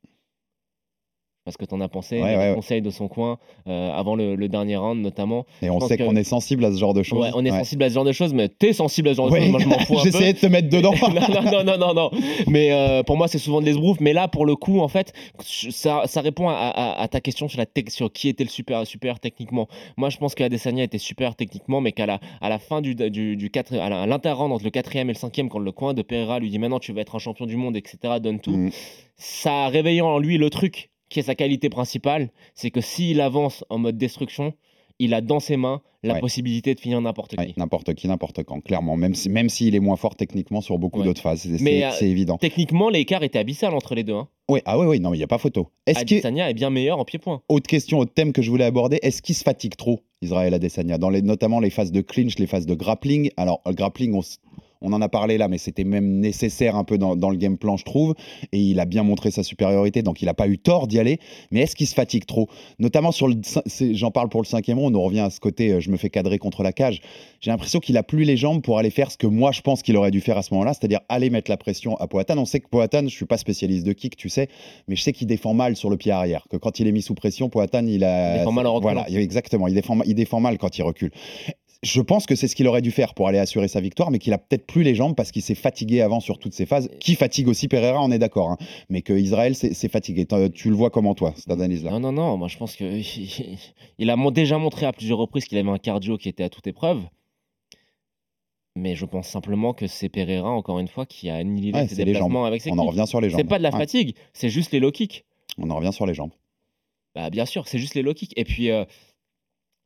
Parce 1.46 1.56
que 1.56 1.64
t'en 1.64 1.80
as 1.80 1.88
pensé, 1.88 2.20
Ouais, 2.20 2.32
les 2.32 2.36
ouais, 2.36 2.48
ouais. 2.50 2.54
conseils 2.56 2.82
de 2.82 2.90
son 2.90 3.06
coin, 3.08 3.38
euh, 3.68 3.90
avant 3.92 4.16
le, 4.16 4.34
le 4.34 4.48
dernier 4.48 4.76
round 4.76 5.00
notamment. 5.00 5.46
Et 5.62 5.70
on 5.70 5.80
sait 5.80 5.96
que- 5.96 6.02
qu'on 6.02 6.16
est 6.16 6.24
sensible 6.24 6.64
à 6.64 6.72
ce 6.72 6.76
genre 6.76 6.92
de 6.92 7.02
choses. 7.02 7.20
Ouais, 7.20 7.30
on 7.34 7.44
est 7.44 7.50
Ouais. 7.52 7.58
sensible 7.58 7.84
à 7.84 7.88
ce 7.88 7.94
genre 7.94 8.04
de 8.04 8.10
choses, 8.12 8.34
mais 8.34 8.48
t'es 8.48 8.72
sensible 8.74 9.08
à 9.08 9.12
ce 9.12 9.16
genre 9.18 9.28
de 9.28 9.32
Ouais, 9.32 9.40
choses, 9.42 9.50
moi 9.50 9.60
je 9.60 9.68
m'en 9.68 9.78
fous 9.78 9.94
un 9.98 10.02
peu. 10.02 10.10
J'essayais 10.10 10.32
de 10.34 10.38
te 10.40 10.46
mettre 10.46 10.68
dedans. 10.68 10.92
non, 11.02 11.52
non, 11.52 11.64
non, 11.64 11.78
non, 11.78 11.94
non. 11.94 12.10
Mais 12.48 12.72
euh, 12.72 13.02
pour 13.04 13.16
moi, 13.16 13.28
c'est 13.28 13.38
souvent 13.38 13.60
de 13.60 13.66
l'esbrouf. 13.66 13.98
Mais 14.00 14.12
là, 14.12 14.26
pour 14.28 14.44
le 14.44 14.56
coup, 14.56 14.80
en 14.80 14.88
fait, 14.88 15.12
ça, 15.40 16.02
ça 16.06 16.20
répond 16.20 16.48
à, 16.48 16.54
à- 16.54 17.00
à 17.00 17.08
ta 17.08 17.20
question 17.20 17.48
sur, 17.48 17.58
la 17.58 17.66
tech- 17.66 17.90
sur 17.90 18.12
qui 18.12 18.28
était 18.28 18.42
le 18.44 18.50
super, 18.50 18.86
super 18.86 19.20
techniquement. 19.20 19.68
Moi, 19.96 20.10
je 20.10 20.16
pense 20.18 20.34
qu'Adesanya 20.34 20.82
était 20.84 20.98
super 20.98 21.36
techniquement, 21.36 21.80
mais 21.80 21.92
qu'à 21.92 22.06
la, 22.06 22.18
à 22.40 22.48
la 22.48 22.58
fin 22.58 22.80
du, 22.80 22.94
du, 22.96 23.36
du 23.36 23.50
quatre- 23.50 23.74
à 23.78 23.88
la- 23.88 24.02
à 24.02 24.06
l'interround 24.06 24.52
entre 24.52 24.64
le 24.64 24.70
quatrième 24.70 25.10
et 25.10 25.12
le 25.12 25.18
cinquième, 25.18 25.48
quand 25.48 25.60
le 25.60 25.70
coin 25.72 25.94
de 25.94 26.02
Pereira 26.02 26.40
lui 26.40 26.50
dit 26.50 26.58
maintenant 26.58 26.80
tu 26.80 26.92
vas 26.92 27.02
être 27.02 27.14
un 27.14 27.20
champion 27.20 27.46
du 27.46 27.56
monde, 27.56 27.76
etc., 27.76 27.98
donne 28.20 28.40
tout, 28.40 28.50
Mm. 28.56 28.70
ça 29.16 29.66
a 29.66 29.68
réveillé 29.68 30.00
en 30.00 30.18
lui 30.18 30.38
le 30.38 30.50
truc 30.50 30.90
qui 31.08 31.20
est 31.20 31.22
sa 31.24 31.34
qualité 31.34 31.68
principale, 31.68 32.30
c'est 32.54 32.70
que 32.70 32.80
s'il 32.80 33.20
avance 33.20 33.64
en 33.70 33.78
mode 33.78 33.96
destruction, 33.96 34.54
il 34.98 35.14
a 35.14 35.20
dans 35.20 35.40
ses 35.40 35.56
mains 35.56 35.82
la 36.02 36.14
Ouais. 36.14 36.20
possibilité 36.20 36.74
de 36.74 36.80
finir 36.80 37.00
n'importe 37.00 37.32
qui. 37.32 37.38
Ouais, 37.38 37.52
n'importe 37.56 37.94
qui, 37.94 38.06
n'importe 38.08 38.42
quand, 38.44 38.60
clairement. 38.60 38.96
Même 38.96 39.14
s'il 39.14 39.32
même 39.32 39.48
est 39.48 39.80
moins 39.80 39.96
fort 39.96 40.14
techniquement 40.14 40.60
sur 40.60 40.78
beaucoup 40.78 41.00
Ouais. 41.00 41.04
d'autres 41.04 41.20
phases, 41.20 41.42
c'est 41.42 41.84
euh, 41.84 41.90
c'est 41.90 42.08
évident. 42.08 42.38
Techniquement, 42.38 42.88
l'écart 42.88 43.22
était 43.22 43.38
abyssal 43.38 43.74
entre 43.74 43.94
les 43.94 44.04
deux. 44.04 44.14
Hein. 44.14 44.28
Ouais, 44.48 44.62
ah 44.64 44.78
oui, 44.78 44.86
oui, 44.86 45.00
non, 45.00 45.12
il 45.12 45.18
n'y 45.18 45.24
a 45.24 45.26
pas 45.26 45.38
photo. 45.38 45.68
Est-ce 45.86 46.04
que, 46.04 46.14
Adesanya 46.14 46.48
est 46.48 46.54
bien 46.54 46.70
meilleur 46.70 46.98
en 47.00 47.04
pied-point. 47.04 47.42
autre 47.48 47.66
question, 47.66 47.98
autre 47.98 48.12
thème 48.14 48.32
que 48.32 48.40
je 48.42 48.50
voulais 48.50 48.64
aborder, 48.64 48.98
est-ce 49.02 49.20
qu'il 49.20 49.34
se 49.34 49.42
fatigue 49.42 49.74
trop, 49.76 50.00
Israël 50.22 50.54
Adesanya, 50.54 50.98
dans 50.98 51.10
les, 51.10 51.22
notamment 51.22 51.58
les 51.58 51.70
phases 51.70 51.90
de 51.90 52.00
clinch, 52.00 52.38
les 52.38 52.46
phases 52.46 52.66
de 52.66 52.74
grappling? 52.74 53.30
Alors, 53.36 53.60
le 53.66 53.72
grappling, 53.72 54.14
on, 54.14 54.20
on 54.80 54.92
en 54.92 55.00
a 55.02 55.08
parlé 55.08 55.38
là, 55.38 55.48
mais 55.48 55.58
c'était 55.58 55.84
même 55.84 56.20
nécessaire 56.20 56.76
un 56.76 56.84
peu 56.84 56.98
dans, 56.98 57.16
dans 57.16 57.30
le 57.30 57.36
game 57.36 57.58
plan, 57.58 57.76
je 57.76 57.84
trouve, 57.84 58.14
et 58.52 58.58
il 58.58 58.80
a 58.80 58.84
bien 58.84 59.02
montré 59.02 59.30
sa 59.30 59.42
supériorité, 59.42 60.02
donc 60.02 60.22
il 60.22 60.26
n'a 60.26 60.34
pas 60.34 60.48
eu 60.48 60.58
tort 60.58 60.86
d'y 60.86 60.98
aller, 60.98 61.18
mais 61.50 61.60
est-ce 61.60 61.76
qu'il 61.76 61.86
se 61.86 61.94
fatigue 61.94 62.26
trop? 62.26 62.48
Notamment 62.78 63.12
sur 63.12 63.28
le, 63.28 63.36
j'en 63.92 64.10
parle 64.10 64.28
pour 64.28 64.40
le 64.40 64.46
cinquième 64.46 64.78
round, 64.78 64.94
on 64.96 65.02
revient 65.02 65.20
à 65.20 65.30
ce 65.30 65.40
côté, 65.40 65.72
euh, 65.72 65.80
je 65.80 65.90
me 65.90 65.96
fais 65.96 66.10
cadrer 66.10 66.38
contre 66.38 66.62
la 66.62 66.72
cage, 66.72 67.00
j'ai 67.40 67.50
l'impression 67.50 67.80
qu'il 67.80 67.96
a 67.96 68.02
plus 68.02 68.24
les 68.24 68.36
jambes 68.36 68.62
pour 68.62 68.78
aller 68.78 68.90
faire 68.90 69.10
ce 69.10 69.16
que 69.16 69.26
moi 69.26 69.52
je 69.52 69.60
pense 69.60 69.82
qu'il 69.82 69.96
aurait 69.96 70.10
dû 70.10 70.20
faire 70.20 70.38
à 70.38 70.42
ce 70.42 70.52
moment-là, 70.54 70.74
c'est-à-dire 70.74 71.00
aller 71.08 71.30
mettre 71.30 71.50
la 71.50 71.56
pression 71.56 71.96
à 71.96 72.06
Poatan. 72.06 72.38
On 72.38 72.44
sait 72.44 72.60
que 72.60 72.68
Poatan, 72.68 73.02
je 73.04 73.14
suis 73.14 73.26
pas 73.26 73.38
spécialiste 73.38 73.86
de 73.86 73.92
kick, 73.92 74.16
tu 74.16 74.28
sais, 74.28 74.48
mais 74.88 74.96
je 74.96 75.02
sais 75.02 75.12
qu'il 75.12 75.26
défend 75.26 75.54
mal 75.54 75.76
sur 75.76 75.90
le 75.90 75.96
pied 75.96 76.12
arrière, 76.12 76.46
que 76.50 76.56
quand 76.56 76.80
il 76.80 76.86
est 76.86 76.92
mis 76.92 77.02
sous 77.02 77.14
pression, 77.14 77.48
Poatan, 77.48 77.86
il 77.86 78.04
a... 78.04 78.34
Il 78.34 78.38
défend 78.38 78.52
mal 78.52 78.66
en 78.66 78.74
reculant. 78.74 78.92
Voilà, 78.92 79.08
exactement, 79.10 79.68
il 79.68 79.74
défend, 79.74 79.98
il 80.04 80.14
défend 80.14 80.40
mal 80.40 80.58
quand 80.58 80.76
il 80.78 80.82
recule. 80.82 81.10
Je 81.82 82.00
pense 82.00 82.26
que 82.26 82.34
c'est 82.34 82.48
ce 82.48 82.56
qu'il 82.56 82.66
aurait 82.68 82.80
dû 82.82 82.90
faire 82.90 83.12
pour 83.14 83.28
aller 83.28 83.38
assurer 83.38 83.68
sa 83.68 83.80
victoire, 83.80 84.10
mais 84.10 84.18
qu'il 84.18 84.32
a 84.32 84.38
peut-être 84.38 84.66
plus 84.66 84.82
les 84.82 84.94
jambes 84.94 85.14
parce 85.14 85.30
qu'il 85.30 85.42
s'est 85.42 85.54
fatigué 85.54 86.00
avant 86.00 86.20
sur 86.20 86.38
toutes 86.38 86.54
ces 86.54 86.66
phases, 86.66 86.88
qui 87.00 87.14
fatigue 87.14 87.48
aussi 87.48 87.68
Pereira, 87.68 88.02
on 88.02 88.10
est 88.10 88.18
d'accord, 88.18 88.50
hein, 88.50 88.56
mais 88.88 89.02
que 89.02 89.12
Israël 89.12 89.54
s'est 89.54 89.88
fatigué. 89.88 90.26
Tu 90.54 90.70
le 90.70 90.74
vois 90.74 90.90
comment 90.90 91.14
toi, 91.14 91.32
cette 91.36 91.50
analyse-là? 91.50 91.90
Non, 91.92 92.00
non, 92.00 92.12
non. 92.12 92.36
Moi, 92.38 92.48
je 92.48 92.56
pense 92.56 92.76
que 92.76 92.84
il 93.98 94.10
a 94.10 94.16
déjà 94.30 94.58
montré 94.58 94.86
à 94.86 94.92
plusieurs 94.92 95.18
reprises 95.18 95.44
qu'il 95.44 95.58
avait 95.58 95.70
un 95.70 95.78
cardio 95.78 96.16
qui 96.16 96.28
était 96.28 96.44
à 96.44 96.48
toute 96.48 96.66
épreuve. 96.66 97.02
Mais 98.74 98.94
je 98.94 99.06
pense 99.06 99.26
simplement 99.28 99.72
que 99.72 99.86
c'est 99.86 100.08
Pereira, 100.10 100.50
encore 100.50 100.78
une 100.78 100.88
fois, 100.88 101.06
qui 101.06 101.30
a 101.30 101.36
annihilé 101.36 101.72
Ouais, 101.72 101.88
ses 101.88 102.04
déplacements 102.04 102.28
jambes. 102.40 102.46
avec 102.46 102.60
ses 102.60 102.70
On 102.72 102.78
en 102.78 102.84
revient 102.86 103.06
sur 103.06 103.20
les 103.22 103.30
jambes. 103.30 103.40
C'est 103.40 103.48
pas 103.48 103.58
de 103.58 103.62
la 103.62 103.70
Ouais, 103.70 103.78
fatigue, 103.78 104.14
c'est 104.34 104.50
juste 104.50 104.72
les 104.72 104.80
low 104.80 104.90
kicks. 104.92 105.24
on 105.58 105.70
en 105.70 105.76
revient 105.76 105.92
sur 105.92 106.04
les 106.06 106.12
jambes. 106.14 106.32
Bah, 107.14 107.30
bien 107.30 107.46
sûr, 107.46 107.66
c'est 107.66 107.78
juste 107.78 107.94
les 107.94 108.02
low 108.02 108.12
kicks. 108.12 108.34
Et 108.36 108.44
puis, 108.44 108.70
euh, 108.70 108.84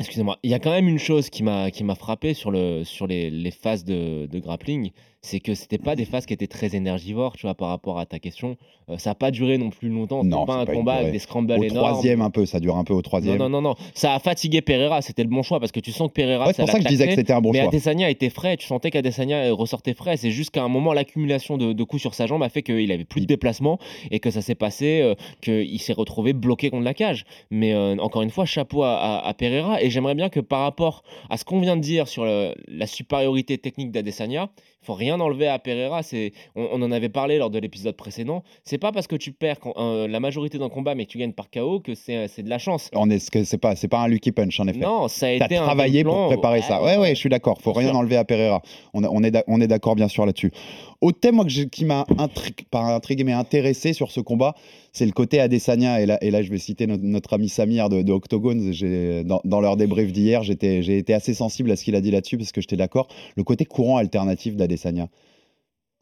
excusez-moi, 0.01 0.39
il 0.43 0.51
y 0.51 0.55
a 0.55 0.59
quand 0.59 0.71
même 0.71 0.89
une 0.89 0.99
chose 0.99 1.31
qui 1.31 1.43
m'a 1.43 1.95
frappé 1.97 2.35
sur, 2.35 2.51
le, 2.51 2.83
sur 2.85 3.07
les, 3.07 3.31
les 3.31 3.51
phases 3.51 3.85
de 3.85 4.39
grappling, 4.39 4.91
c'est 5.23 5.39
que 5.41 5.55
c'était 5.55 5.77
pas 5.79 5.97
des 5.97 6.07
phases 6.07 6.25
qui 6.25 6.33
étaient 6.33 6.47
très 6.47 6.75
énergivores, 6.75 7.37
tu 7.37 7.43
vois, 7.47 7.55
par 7.55 7.69
rapport 7.69 7.99
à 7.99 8.07
ta 8.07 8.19
question. 8.19 8.57
Euh, 8.89 8.97
ça 8.97 9.11
n'a 9.11 9.15
pas 9.15 9.31
duré 9.31 9.59
non 9.59 9.69
plus 9.69 9.91
longtemps. 9.91 10.25
Non, 10.25 10.47
pas 10.47 10.55
un 10.55 10.65
pas 10.65 10.73
combat 10.73 10.95
avec 10.95 11.13
des 11.13 11.19
scrambles 11.19 11.53
Au 11.53 11.63
énormes. 11.63 11.89
troisième 11.91 12.23
un 12.23 12.31
peu, 12.31 12.47
ça 12.47 12.59
dure 12.59 12.77
un 12.77 12.85
peu 12.85 12.95
au 12.95 13.03
troisième. 13.03 13.37
Non, 13.37 13.51
non, 13.51 13.61
non, 13.61 13.71
non. 13.71 13.75
Ça 13.95 14.15
a 14.15 14.19
fatigué 14.19 14.63
Pereira, 14.63 15.03
c'était 15.03 15.23
le 15.23 15.29
bon 15.29 15.43
choix 15.43 15.61
parce 15.61 15.73
que 15.73 15.81
tu 15.81 15.93
sens 15.93 16.09
que 16.09 16.15
Pereira. 16.15 16.47
Ouais, 16.47 16.53
c'est 16.55 16.63
pour 16.63 16.71
ça 16.71 16.79
que 16.79 16.85
je 16.85 16.89
disais 16.89 17.07
que 17.07 17.15
c'était 17.15 17.35
un 17.35 17.43
bon 17.43 17.53
mais 17.53 17.59
choix. 17.59 17.69
Adesanya 17.69 18.09
était 18.09 18.31
frais, 18.31 18.57
tu 18.57 18.67
sentais 18.67 18.91
qu'Adesanya 18.91 19.53
ressortait 19.53 19.93
frais. 19.93 20.17
C'est 20.17 20.31
juste 20.31 20.53
qu'à 20.53 20.63
un 20.63 20.69
moment, 20.69 20.95
l'accumulation 20.95 21.59
de, 21.59 21.75
de 21.75 21.85
coups 21.85 22.01
sur 22.01 22.15
sa 22.15 22.27
jambe 22.27 22.43
a 22.43 22.49
fait 22.49 22.63
qu'il 22.63 22.91
avait 22.91 23.05
plus 23.05 23.21
de 23.21 23.27
déplacement 23.27 23.79
et 24.11 24.21
que 24.21 24.31
ça 24.31 24.41
s'est 24.41 24.55
passé, 24.55 25.03
euh, 25.03 25.15
qu'il 25.43 25.81
s'est 25.81 25.93
retrouvé 25.93 26.33
bloqué 26.33 26.71
contre 26.71 26.85
la 26.85 26.95
cage. 26.95 27.27
Mais 27.51 27.75
euh, 27.75 27.97
encore 27.99 28.23
une 28.23 28.31
fois, 28.31 28.47
chapeau 28.47 28.85
à, 28.85 28.95
à- 28.97 29.29
à 29.29 29.35
Pereira. 29.35 29.83
Et 29.83 29.91
j'aimerais 29.91 30.15
bien 30.15 30.31
que 30.31 30.41
par 30.41 30.63
rapport 30.63 31.03
à 31.29 31.37
ce 31.37 31.45
qu'on 31.45 31.61
vient 31.61 31.77
de 31.77 31.83
dire 31.83 32.09
sur 32.09 32.25
le- 32.25 32.55
la 32.69 32.87
supériorité 32.87 33.59
technique 33.59 33.91
d'Adesanya, 33.93 34.49
il 34.83 34.87
faut 34.87 34.95
rien 34.95 35.10
enlever 35.19 35.49
à 35.49 35.59
Pereira. 35.59 36.03
C'est, 36.03 36.33
on, 36.55 36.69
on 36.73 36.83
en 36.83 36.93
avait 36.93 37.09
parlé 37.09 37.39
lors 37.39 37.51
de 37.51 37.59
l'épisode 37.59 37.97
précédent. 37.97 38.43
C'est 38.65 38.79
pas 38.79 38.93
parce 38.93 39.07
que 39.07 39.17
tu 39.17 39.33
perds 39.33 39.59
quand- 39.61 39.75
euh, 39.77 40.07
la 40.07 40.21
majorité 40.21 40.59
d'un 40.59 40.69
combat 40.69 40.95
mais 40.95 41.07
que 41.07 41.11
tu 41.11 41.19
gagnes 41.19 41.33
par 41.33 41.51
KO 41.51 41.81
que 41.81 41.95
c'est, 41.95 42.29
c'est 42.29 42.43
de 42.43 42.51
la 42.51 42.59
chance. 42.59 42.91
On 42.95 43.09
est, 43.11 43.19
ce 43.19 43.31
que 43.31 43.45
c'est 43.45 43.59
pas, 43.59 43.75
c'est 43.77 43.89
pas 43.89 44.01
un 44.01 44.09
Lucky 44.09 44.33
Punch 44.33 44.61
en 44.61 44.69
effet. 44.69 44.79
Non, 44.79 45.09
ça 45.09 45.27
a 45.27 45.31
été 45.31 45.57
un 45.57 45.65
travaillé 45.65 46.05
pour 46.05 46.15
plan. 46.15 46.27
préparer 46.29 46.63
ça. 46.63 46.83
Ouais, 46.83 46.97
ouais, 46.97 47.11
je 47.11 47.21
suis 47.21 47.29
d'accord. 47.29 47.61
Faut 47.61 47.73
rien 47.73 47.95
enlever 47.95 48.17
à 48.17 48.25
Pereira. 48.25 48.63
On, 48.95 49.03
on 49.05 49.23
est, 49.25 49.43
on 49.47 49.61
est 49.61 49.67
d'accord 49.69 49.97
bien 49.97 50.09
sûr 50.09 50.27
là-dessus. 50.27 50.53
Au 51.01 51.13
thème 51.13 51.47
qui 51.47 51.87
m'a 51.87 52.05
intri- 52.19 52.67
pas 52.71 52.95
intrigué 52.95 53.25
mais 53.25 53.33
intéressé 53.33 53.95
sur 53.95 54.11
ce 54.11 54.21
combat, 54.21 54.55
c'est 54.93 55.07
le 55.07 55.13
côté 55.13 55.41
Adesanya. 55.41 56.01
Et 56.01 56.31
là, 56.31 56.43
je 56.43 56.51
vais 56.51 56.59
citer 56.59 56.87
notre, 56.87 57.33
ami 57.33 57.49
Samir 57.49 57.89
de, 57.89 58.03
de 58.03 59.23
Dans, 59.45 59.61
leur 59.61 59.77
débrief 59.77 60.13
d'hier, 60.13 60.43
j'ai 60.43 60.53
été 60.99 61.15
assez 61.15 61.33
sensible 61.33 61.71
à 61.71 61.77
ce 61.77 61.85
qu'il 61.85 61.95
a 61.95 62.03
dit 62.03 62.11
là-dessus 62.11 62.37
parce 62.37 62.53
que 62.53 62.61
j'étais 62.61 62.77
d'accord. 62.77 63.09
Le 63.37 63.45
côté 63.45 63.65
courant 63.65 63.97
alternatif 63.97 64.57
d'Adesanya. 64.57 65.09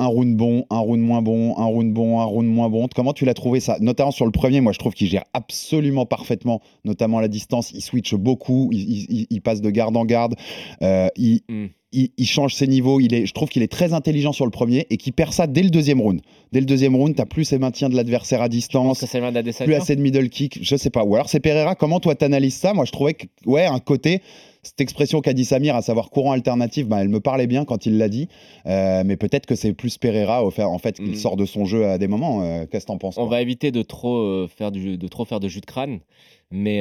Un 0.01 0.07
round 0.07 0.37
bon, 0.37 0.65
un 0.71 0.79
round 0.79 1.01
moins 1.03 1.23
bon, 1.23 1.57
un 1.59 1.65
round 1.65 1.93
bon, 1.93 2.21
un 2.21 2.25
round 2.25 2.49
moins 2.49 2.69
bon. 2.69 2.87
Comment 2.95 3.13
tu 3.13 3.25
l'as 3.25 3.35
trouvé 3.35 3.59
ça? 3.59 3.79
Notamment 3.81 4.13
sur 4.13 4.27
le 4.27 4.31
premier, 4.31 4.61
moi 4.61 4.73
je 4.73 4.79
trouve 4.79 4.95
qu'il 4.95 5.09
gère 5.09 5.25
absolument 5.33 6.07
parfaitement, 6.07 6.61
notamment 6.85 7.19
la 7.19 7.27
distance. 7.27 7.73
Il 7.75 7.81
switch 7.83 8.15
beaucoup, 8.15 8.69
il, 8.73 8.79
il- 8.81 9.07
il- 9.11 9.27
il 9.31 9.41
passe 9.43 9.61
de 9.61 9.71
garde 9.71 9.97
en 9.97 10.05
garde, 10.05 10.37
euh, 10.83 11.09
il, 11.17 11.41
Mm. 11.49 11.67
il, 11.93 12.27
change 12.27 12.55
ses 12.55 12.69
niveaux. 12.69 13.01
Il 13.01 13.13
est, 13.13 13.27
je 13.27 13.33
trouve 13.33 13.49
qu'il 13.49 13.63
est 13.63 13.73
très 13.73 13.93
intelligent 13.93 14.33
sur 14.33 14.45
le 14.45 14.53
premier 14.53 14.87
et 14.91 14.99
qu'il 14.99 15.15
perd 15.15 15.33
ça 15.33 15.49
dès 15.49 15.63
le 15.65 15.71
deuxième 15.71 16.01
round. 16.01 16.21
Dès 16.53 16.61
le 16.61 16.67
deuxième 16.67 16.95
round, 16.95 17.17
tu 17.17 17.25
plus 17.27 17.45
ces 17.45 17.59
maintiens 17.59 17.89
de 17.89 17.97
l'adversaire 17.97 18.41
à 18.41 18.49
distance, 18.49 19.01
plus 19.65 19.75
assez 19.83 19.97
de 19.97 20.01
middle 20.03 20.29
kick, 20.29 20.61
je 20.63 20.77
sais 20.77 20.91
pas. 20.91 21.03
Ou 21.05 21.17
alors 21.17 21.29
c'est 21.29 21.41
Pereira, 21.41 21.75
comment 21.75 21.99
toi 21.99 22.15
t'analyses 22.15 22.55
ça? 22.55 22.73
Moi 22.73 22.85
je 22.85 22.93
trouvais 22.93 23.15
que, 23.15 23.27
ouais, 23.47 23.65
un 23.67 23.81
côté, 23.81 24.21
cette 24.69 24.81
expression 24.81 25.21
qu'a 25.21 25.33
dit 25.33 25.45
Samir, 25.45 25.75
à 25.77 25.83
savoir 25.83 26.11
courant 26.11 26.33
alternatif, 26.33 26.87
bah, 26.87 27.01
elle 27.01 27.09
me 27.09 27.21
parlait 27.21 27.47
bien 27.47 27.65
quand 27.65 27.87
il 27.87 27.99
l'a 27.99 28.09
dit. 28.09 28.29
Euh, 28.67 29.03
mais 29.05 29.17
peut-être 29.17 29.47
que 29.47 29.55
c'est 29.55 29.73
plus 29.73 29.99
Pereira 29.99 30.45
au 30.45 30.51
fait, 30.51 30.63
en 30.63 30.79
fait 30.79 30.97
qu'il 30.97 31.11
Mm. 31.11 31.15
sort 31.17 31.37
de 31.37 31.45
son 31.47 31.65
jeu 31.65 31.87
à 31.87 31.99
des 31.99 32.09
moments. 32.09 32.43
Euh, 32.43 32.67
Qu'est-ce 32.71 32.85
que 32.87 32.93
t'en 32.93 32.99
penses 32.99 33.19
On 33.19 33.27
va 33.27 33.43
éviter 33.43 33.71
de 33.73 33.83
trop, 33.83 34.17
euh, 34.19 34.49
faire 34.49 34.71
du, 34.71 34.97
de 34.99 35.09
trop 35.09 35.25
faire 35.25 35.41
de 35.41 35.49
jus 35.49 35.61
de 35.61 35.67
crâne. 35.67 36.01
Mais 36.51 36.81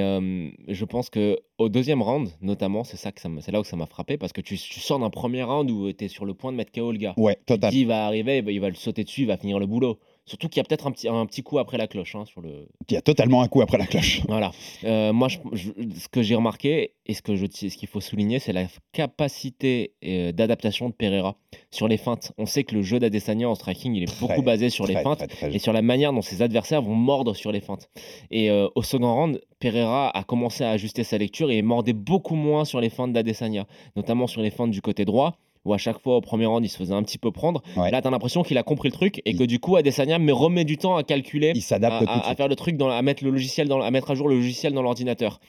je 0.69 0.85
pense 0.85 1.09
que 1.09 1.37
au 1.57 1.67
deuxième 1.67 2.01
round, 2.01 2.29
notamment, 2.41 2.85
c'est 2.85 2.95
ça 2.95 3.11
que 3.11 3.19
ça 3.19 3.27
c'est 3.41 3.51
là 3.51 3.59
où 3.59 3.65
ça 3.65 3.75
m'a 3.75 3.85
frappé 3.85 4.17
parce 4.17 4.31
que 4.31 4.39
tu, 4.39 4.57
tu 4.57 4.79
sors 4.79 4.97
d'un 4.97 5.09
premier 5.09 5.43
round 5.43 5.69
où 5.69 5.91
tu 5.91 6.05
es 6.05 6.07
sur 6.07 6.23
le 6.23 6.33
point 6.33 6.53
de 6.53 6.57
mettre 6.57 6.71
KO 6.71 6.93
le 6.93 6.97
gars. 6.97 7.13
Ouais, 7.17 7.35
Tu 7.35 7.41
te 7.47 7.53
total. 7.55 7.71
dis, 7.71 7.81
il 7.81 7.87
va 7.87 8.05
arriver, 8.05 8.37
il 8.37 8.45
va, 8.45 8.51
il 8.51 8.61
va 8.61 8.69
le 8.69 8.75
sauter 8.75 9.03
dessus, 9.03 9.21
il 9.23 9.27
va 9.27 9.35
finir 9.35 9.59
le 9.59 9.65
boulot. 9.65 9.99
Surtout 10.27 10.49
qu'il 10.49 10.57
y 10.57 10.61
a 10.61 10.63
peut-être 10.65 10.85
un 10.85 10.91
petit, 10.91 11.07
un 11.07 11.25
petit 11.25 11.41
coup 11.41 11.57
après 11.57 11.77
la 11.77 11.87
cloche 11.87 12.13
hein, 12.15 12.25
sur 12.25 12.41
le, 12.41 12.67
Il 12.89 12.93
y 12.93 12.97
a 12.97 13.01
totalement 13.01 13.41
un 13.41 13.47
coup 13.47 13.61
après 13.61 13.77
la 13.79 13.87
cloche. 13.87 14.21
Voilà. 14.27 14.51
Euh, 14.83 15.11
moi, 15.13 15.27
je- 15.29 15.37
je- 15.53 15.71
ce 15.97 16.07
que 16.09 16.21
j'ai 16.21 16.35
remarqué 16.35 16.93
et 17.05 17.13
ce 17.13 17.21
je, 17.35 17.45
ce 17.45 17.75
qu'il 17.77 17.87
faut 17.87 18.01
souligner, 18.01 18.37
c'est 18.39 18.51
la 18.53 18.67
capacité 18.91 19.93
euh, 20.05 20.31
d'adaptation 20.31 20.89
de 20.89 20.93
Pereira 20.93 21.37
sur 21.71 21.87
les 21.87 21.97
feintes. 21.97 22.33
On 22.37 22.45
sait 22.45 22.63
que 22.65 22.75
le 22.75 22.81
jeu 22.81 22.99
d'Adesanya 22.99 23.49
en 23.49 23.55
striking, 23.55 23.95
il 23.95 24.03
est 24.03 24.05
Très, 24.07 24.19
beaucoup 24.27 24.41
basé 24.41 24.69
sur 24.69 24.85
les 24.85 24.93
feintes 24.95 25.27
très- 25.27 25.55
et 25.55 25.59
sur 25.59 25.73
la 25.73 25.81
manière 25.81 26.11
dont 26.13 26.21
ses 26.21 26.41
adversaires 26.41 26.81
vont 26.81 26.93
mordre 26.95 27.33
sur 27.35 27.51
les 27.51 27.61
feintes. 27.61 27.89
Et 28.29 28.49
euh, 28.51 28.67
au 28.75 28.83
second 28.83 29.13
round, 29.13 29.41
Pereira 29.59 30.09
a 30.15 30.23
commencé 30.23 30.63
à 30.63 30.71
ajuster 30.71 31.03
sa 31.03 31.17
lecture 31.17 31.49
et 31.51 31.61
mordait 31.61 31.93
beaucoup 31.93 32.35
moins 32.35 32.65
sur 32.65 32.81
les 32.81 32.89
feintes 32.89 33.13
d'Adesanya, 33.13 33.65
notamment 33.95 34.27
sur 34.27 34.41
les 34.41 34.51
feintes 34.51 34.71
du 34.71 34.81
côté 34.81 35.05
droit. 35.05 35.37
Où 35.67 35.73
à 35.73 35.77
chaque 35.77 35.99
fois 35.99 36.15
au 36.15 36.21
premier 36.21 36.45
round 36.45 36.63
il 36.65 36.69
se 36.69 36.77
faisait 36.77 36.93
un 36.93 37.03
petit 37.03 37.17
peu 37.17 37.31
prendre. 37.31 37.61
Ouais. 37.75 37.91
Là 37.91 38.01
t'as 38.01 38.09
l'impression 38.09 38.41
qu'il 38.41 38.57
a 38.57 38.63
compris 38.63 38.87
le 38.89 38.93
truc 38.93 39.19
et 39.19 39.31
Il- 39.31 39.37
que 39.37 39.43
du 39.43 39.59
coup 39.59 39.75
Adesanya 39.75 40.17
me 40.17 40.31
remet 40.33 40.63
du 40.63 40.77
temps 40.77 40.95
à 40.95 41.03
calculer 41.03 41.51
Il 41.55 41.61
s'adapte 41.61 42.07
à, 42.07 42.29
à- 42.29 42.35
faire 42.35 42.47
le 42.47 42.55
truc, 42.55 42.77
dans, 42.77 42.89
à 42.89 43.01
mettre 43.01 43.23
le 43.23 43.29
logiciel, 43.31 43.67
dans, 43.67 43.81
à 43.81 43.91
mettre 43.91 44.09
à 44.11 44.15
jour 44.15 44.29
le 44.29 44.35
logiciel 44.35 44.71
dans 44.73 44.81
l'ordinateur. 44.81 45.39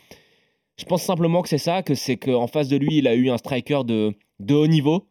Je 0.76 0.84
pense 0.84 1.02
simplement 1.02 1.42
que 1.42 1.48
c'est 1.48 1.58
ça, 1.58 1.82
que 1.82 1.94
c'est 1.94 2.16
qu'en 2.16 2.46
face 2.46 2.68
de 2.68 2.76
lui, 2.76 2.98
il 2.98 3.06
a 3.08 3.14
eu 3.14 3.30
un 3.30 3.36
striker 3.38 3.80
de, 3.84 4.14
de 4.40 4.54
haut 4.54 4.66
niveau 4.66 5.06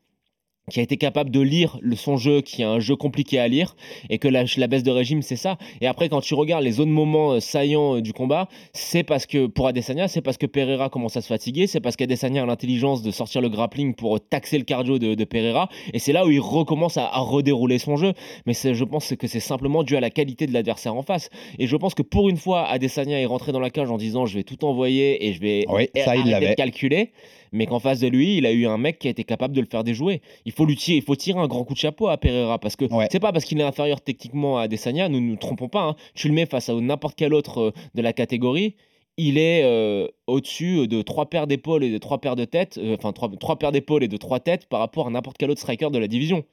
qui 0.71 0.80
a 0.82 0.84
été 0.84 0.97
capable 0.97 1.30
de 1.30 1.39
lire 1.39 1.77
le, 1.82 1.95
son 1.95 2.17
jeu, 2.17 2.41
qui 2.41 2.62
est 2.62 2.65
un 2.65 2.80
jeu 2.80 2.95
compliqué 2.95 3.39
à 3.39 3.47
lire, 3.47 3.75
et 4.10 4.17
que 4.17 4.27
la, 4.27 4.43
la 4.58 4.67
baisse 4.67 4.84
de 4.84 4.91
régime, 4.91 5.21
c'est 5.21 5.38
ça. 5.38 5.58
Et 5.80 5.88
après, 5.88 6.10
quand 6.10 6.19
tu 6.19 6.34
regardes 6.34 6.63
les 6.63 6.80
autres 6.80 6.91
moments 6.91 7.32
euh, 7.32 7.39
saillants 7.39 7.95
euh, 7.95 8.01
du 8.01 8.12
combat, 8.12 8.49
c'est 8.73 9.03
parce 9.03 9.25
que, 9.25 9.47
pour 9.47 9.67
Adesanya, 9.67 10.10
c'est 10.10 10.21
parce 10.21 10.38
que 10.38 10.45
Pereira 10.45 10.89
commence 10.89 11.15
à 11.15 11.21
se 11.21 11.27
fatiguer, 11.27 11.67
c'est 11.67 11.80
parce 11.80 11.95
qu'Adesanya 11.95 12.43
a 12.43 12.45
l'intelligence 12.45 13.01
de 13.01 13.12
sortir 13.12 13.39
le 13.41 13.47
grappling 13.47 13.95
pour 13.95 14.19
taxer 14.19 14.58
le 14.58 14.65
cardio 14.65 14.99
de, 14.99 15.15
de 15.15 15.23
Pereira, 15.23 15.69
et 15.93 15.99
c'est 15.99 16.12
là 16.12 16.25
où 16.25 16.32
il 16.32 16.41
recommence 16.41 16.97
à, 16.97 17.06
à 17.08 17.19
redérouler 17.19 17.80
son 17.80 17.95
jeu. 17.95 18.13
Mais 18.45 18.53
je 18.53 18.84
pense 18.84 19.15
que 19.15 19.27
c'est 19.27 19.39
simplement 19.39 19.84
dû 19.84 19.95
à 19.95 20.01
la 20.01 20.10
qualité 20.10 20.47
de 20.47 20.53
l'adversaire 20.53 20.95
en 20.95 21.01
face. 21.01 21.30
Et 21.60 21.67
je 21.67 21.75
pense 21.77 21.93
que 21.93 22.01
pour 22.01 22.27
une 22.27 22.38
fois, 22.38 22.67
Adesanya 22.67 23.19
est 23.19 23.25
rentré 23.25 23.51
dans 23.53 23.60
la 23.60 23.69
cage 23.69 23.89
en 23.89 23.97
disant 23.97 24.25
je 24.25 24.38
vais 24.38 24.43
tout 24.43 24.65
envoyer 24.65 25.27
et 25.27 25.34
je 25.34 25.39
vais 25.39 25.65
Oui, 25.69 25.89
ça, 25.95 26.15
il 26.15 26.25
de 26.25 26.56
calculer. 26.56 27.12
Mais 27.53 27.65
qu'en 27.65 27.80
face 27.80 28.01
de 28.01 28.08
lui, 28.08 28.38
il 28.38 28.45
a 28.45 28.51
eu 28.51 28.67
un 28.67 28.77
mec 28.77 28.99
qui 28.99 29.08
a 29.08 29.12
été 29.12 29.23
capable 29.23 29.56
de 29.56 29.62
le 29.62 29.67
faire 29.67 29.84
déjouer. 29.84 30.21
Il 30.45 30.51
faut 30.58 30.65
lui 30.65 30.76
tirer, 30.76 30.98
il 30.98 31.04
faut 31.04 31.15
tirer 31.15 31.39
un 31.39 31.48
grand 31.48 31.63
coup 31.63 31.74
de 31.74 31.80
chapeau 31.80 32.08
à 32.08 32.17
Pereira 32.17 32.58
parce 32.60 32.76
que 32.76 32.86
c'est 33.12 33.20
pas 33.20 33.32
parce 33.32 33.46
qu'il 33.46 33.60
est 33.60 33.63
inférieur 33.63 34.02
techniquement 34.02 34.58
à 34.58 34.63
Adesanya, 34.63 35.08
nous 35.08 35.22
ne 35.22 35.28
nous 35.28 35.36
trompons 35.36 35.70
pas. 35.70 35.84
hein. 35.84 35.96
Tu 36.15 36.28
le 36.28 36.34
mets 36.34 36.46
face 36.46 36.70
à 36.70 36.74
n'importe 36.74 37.15
quel 37.15 37.34
autre 37.34 37.60
euh, 37.60 37.72
de 37.96 38.02
la 38.02 38.12
catégorie, 38.12 38.76
il 39.17 39.38
est 39.38 39.63
euh, 39.63 40.08
au-dessus 40.28 40.88
de 40.88 41.02
trois 41.02 41.28
paires 41.28 41.48
d'épaules 41.48 41.84
et 41.84 41.91
de 41.91 41.98
trois 41.98 42.20
paires 42.20 42.36
de 42.36 42.46
têtes, 42.46 42.78
euh, 42.78 42.96
enfin 42.98 43.13
trois, 43.13 43.30
trois 43.39 43.58
paires 43.58 43.72
d'épaules 43.72 44.04
et 44.04 44.08
de 44.08 44.17
trois 44.17 44.39
têtes 44.39 44.67
par 44.67 44.80
rapport 44.80 45.08
à 45.08 45.10
n'importe 45.12 45.38
quel 45.38 45.50
autre 45.52 45.62
striker 45.62 45.89
de 45.91 46.00
la 46.00 46.08
division. 46.08 46.43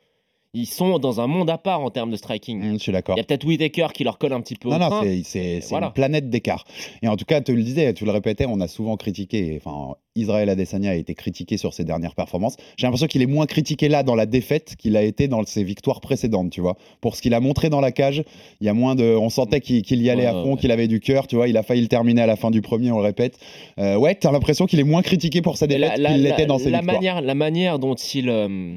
Ils 0.55 0.67
sont 0.67 0.99
dans 1.01 1.21
un 1.21 1.27
monde 1.27 1.51
à 1.51 1.59
part 1.59 1.81
en 1.81 1.90
termes 1.90 2.11
de 2.11 2.17
striking. 2.17 2.61
Mmh, 2.61 2.73
je 2.75 2.79
suis 2.79 2.93
d'accord. 2.93 3.17
Il 3.17 3.19
y 3.19 3.21
a 3.21 3.25
peut-être 3.25 3.45
Whitaker 3.45 3.88
qui 3.93 4.05
leur 4.05 4.19
colle 4.19 4.33
un 4.33 4.40
petit 4.40 4.55
peu 4.55 4.69
Non, 4.69 4.77
au 4.77 4.79
non, 4.79 5.01
c'est- 5.25 5.61
Voilà. 5.69 5.88
une 5.88 5.93
planète 5.93 6.31
d'écart. 6.31 6.64
Et 7.03 7.09
en 7.09 7.17
tout 7.17 7.25
cas, 7.25 7.40
tu 7.40 7.55
le 7.57 7.62
disais, 7.62 7.93
tu 7.93 8.05
le 8.05 8.12
répétais, 8.12 8.47
on 8.49 8.61
a 8.61 8.69
souvent 8.69 8.97
critiqué, 8.97 9.61
enfin, 9.64 9.97
Israël 10.17 10.49
Adesanya 10.49 10.90
a 10.90 10.95
été 10.95 11.14
critiqué 11.14 11.57
sur 11.57 11.75
ses 11.75 11.83
dernières 11.85 12.14
performances. 12.14 12.57
J'ai 12.77 12.87
l'impression 12.87 13.09
qu'il 13.09 13.21
est 13.21 13.27
moins 13.27 13.47
critiqué 13.47 13.88
là 13.88 14.05
dans 14.05 14.14
la 14.14 14.27
défaite 14.27 14.77
qu'il 14.79 14.97
a 14.97 15.03
été 15.03 15.27
dans 15.27 15.45
ses 15.45 15.64
victoires 15.64 16.01
précédentes, 16.01 16.51
tu 16.51 16.61
vois. 16.61 16.77
Pour 17.01 17.17
ce 17.17 17.23
qu'il 17.23 17.35
a 17.35 17.40
montré 17.40 17.69
dans 17.69 17.81
la 17.81 17.90
cage, 17.90 18.23
il 18.61 18.67
y 18.67 18.69
a 18.69 18.75
moins 18.75 18.95
de. 18.95 19.03
On 19.17 19.29
sentait 19.31 19.61
qu'il 19.61 20.03
y 20.03 20.09
allait 20.11 20.27
à 20.27 20.33
fond, 20.33 20.53
ouais. 20.53 20.57
qu'il 20.61 20.71
avait 20.71 20.87
du 20.87 21.01
cœur, 21.01 21.27
tu 21.27 21.35
vois. 21.35 21.49
Il 21.49 21.57
a 21.57 21.64
failli 21.64 21.83
le 21.83 21.88
terminer 21.88 22.23
à 22.23 22.27
la 22.27 22.37
fin 22.37 22.53
du 22.53 22.62
premier, 22.62 22.93
on 22.93 22.99
le 22.99 23.03
répète. 23.05 23.38
Euh, 23.81 23.97
ouais, 23.97 24.14
t'as 24.14 24.31
l'impression 24.31 24.67
qu'il 24.67 24.79
est 24.79 24.85
moins 24.85 25.03
critiqué 25.03 25.43
pour 25.43 25.57
sa 25.57 25.67
défaite 25.67 25.95
qu'il 25.97 26.23
l'était 26.23 26.47
dans 26.47 26.59
ses 26.59 26.71
la 26.71 26.79
victoires. 26.79 26.97
manière, 27.01 27.21
la 27.21 27.35
manière 27.35 27.79
dont 27.81 27.95
il, 27.97 28.29
euh, 28.29 28.77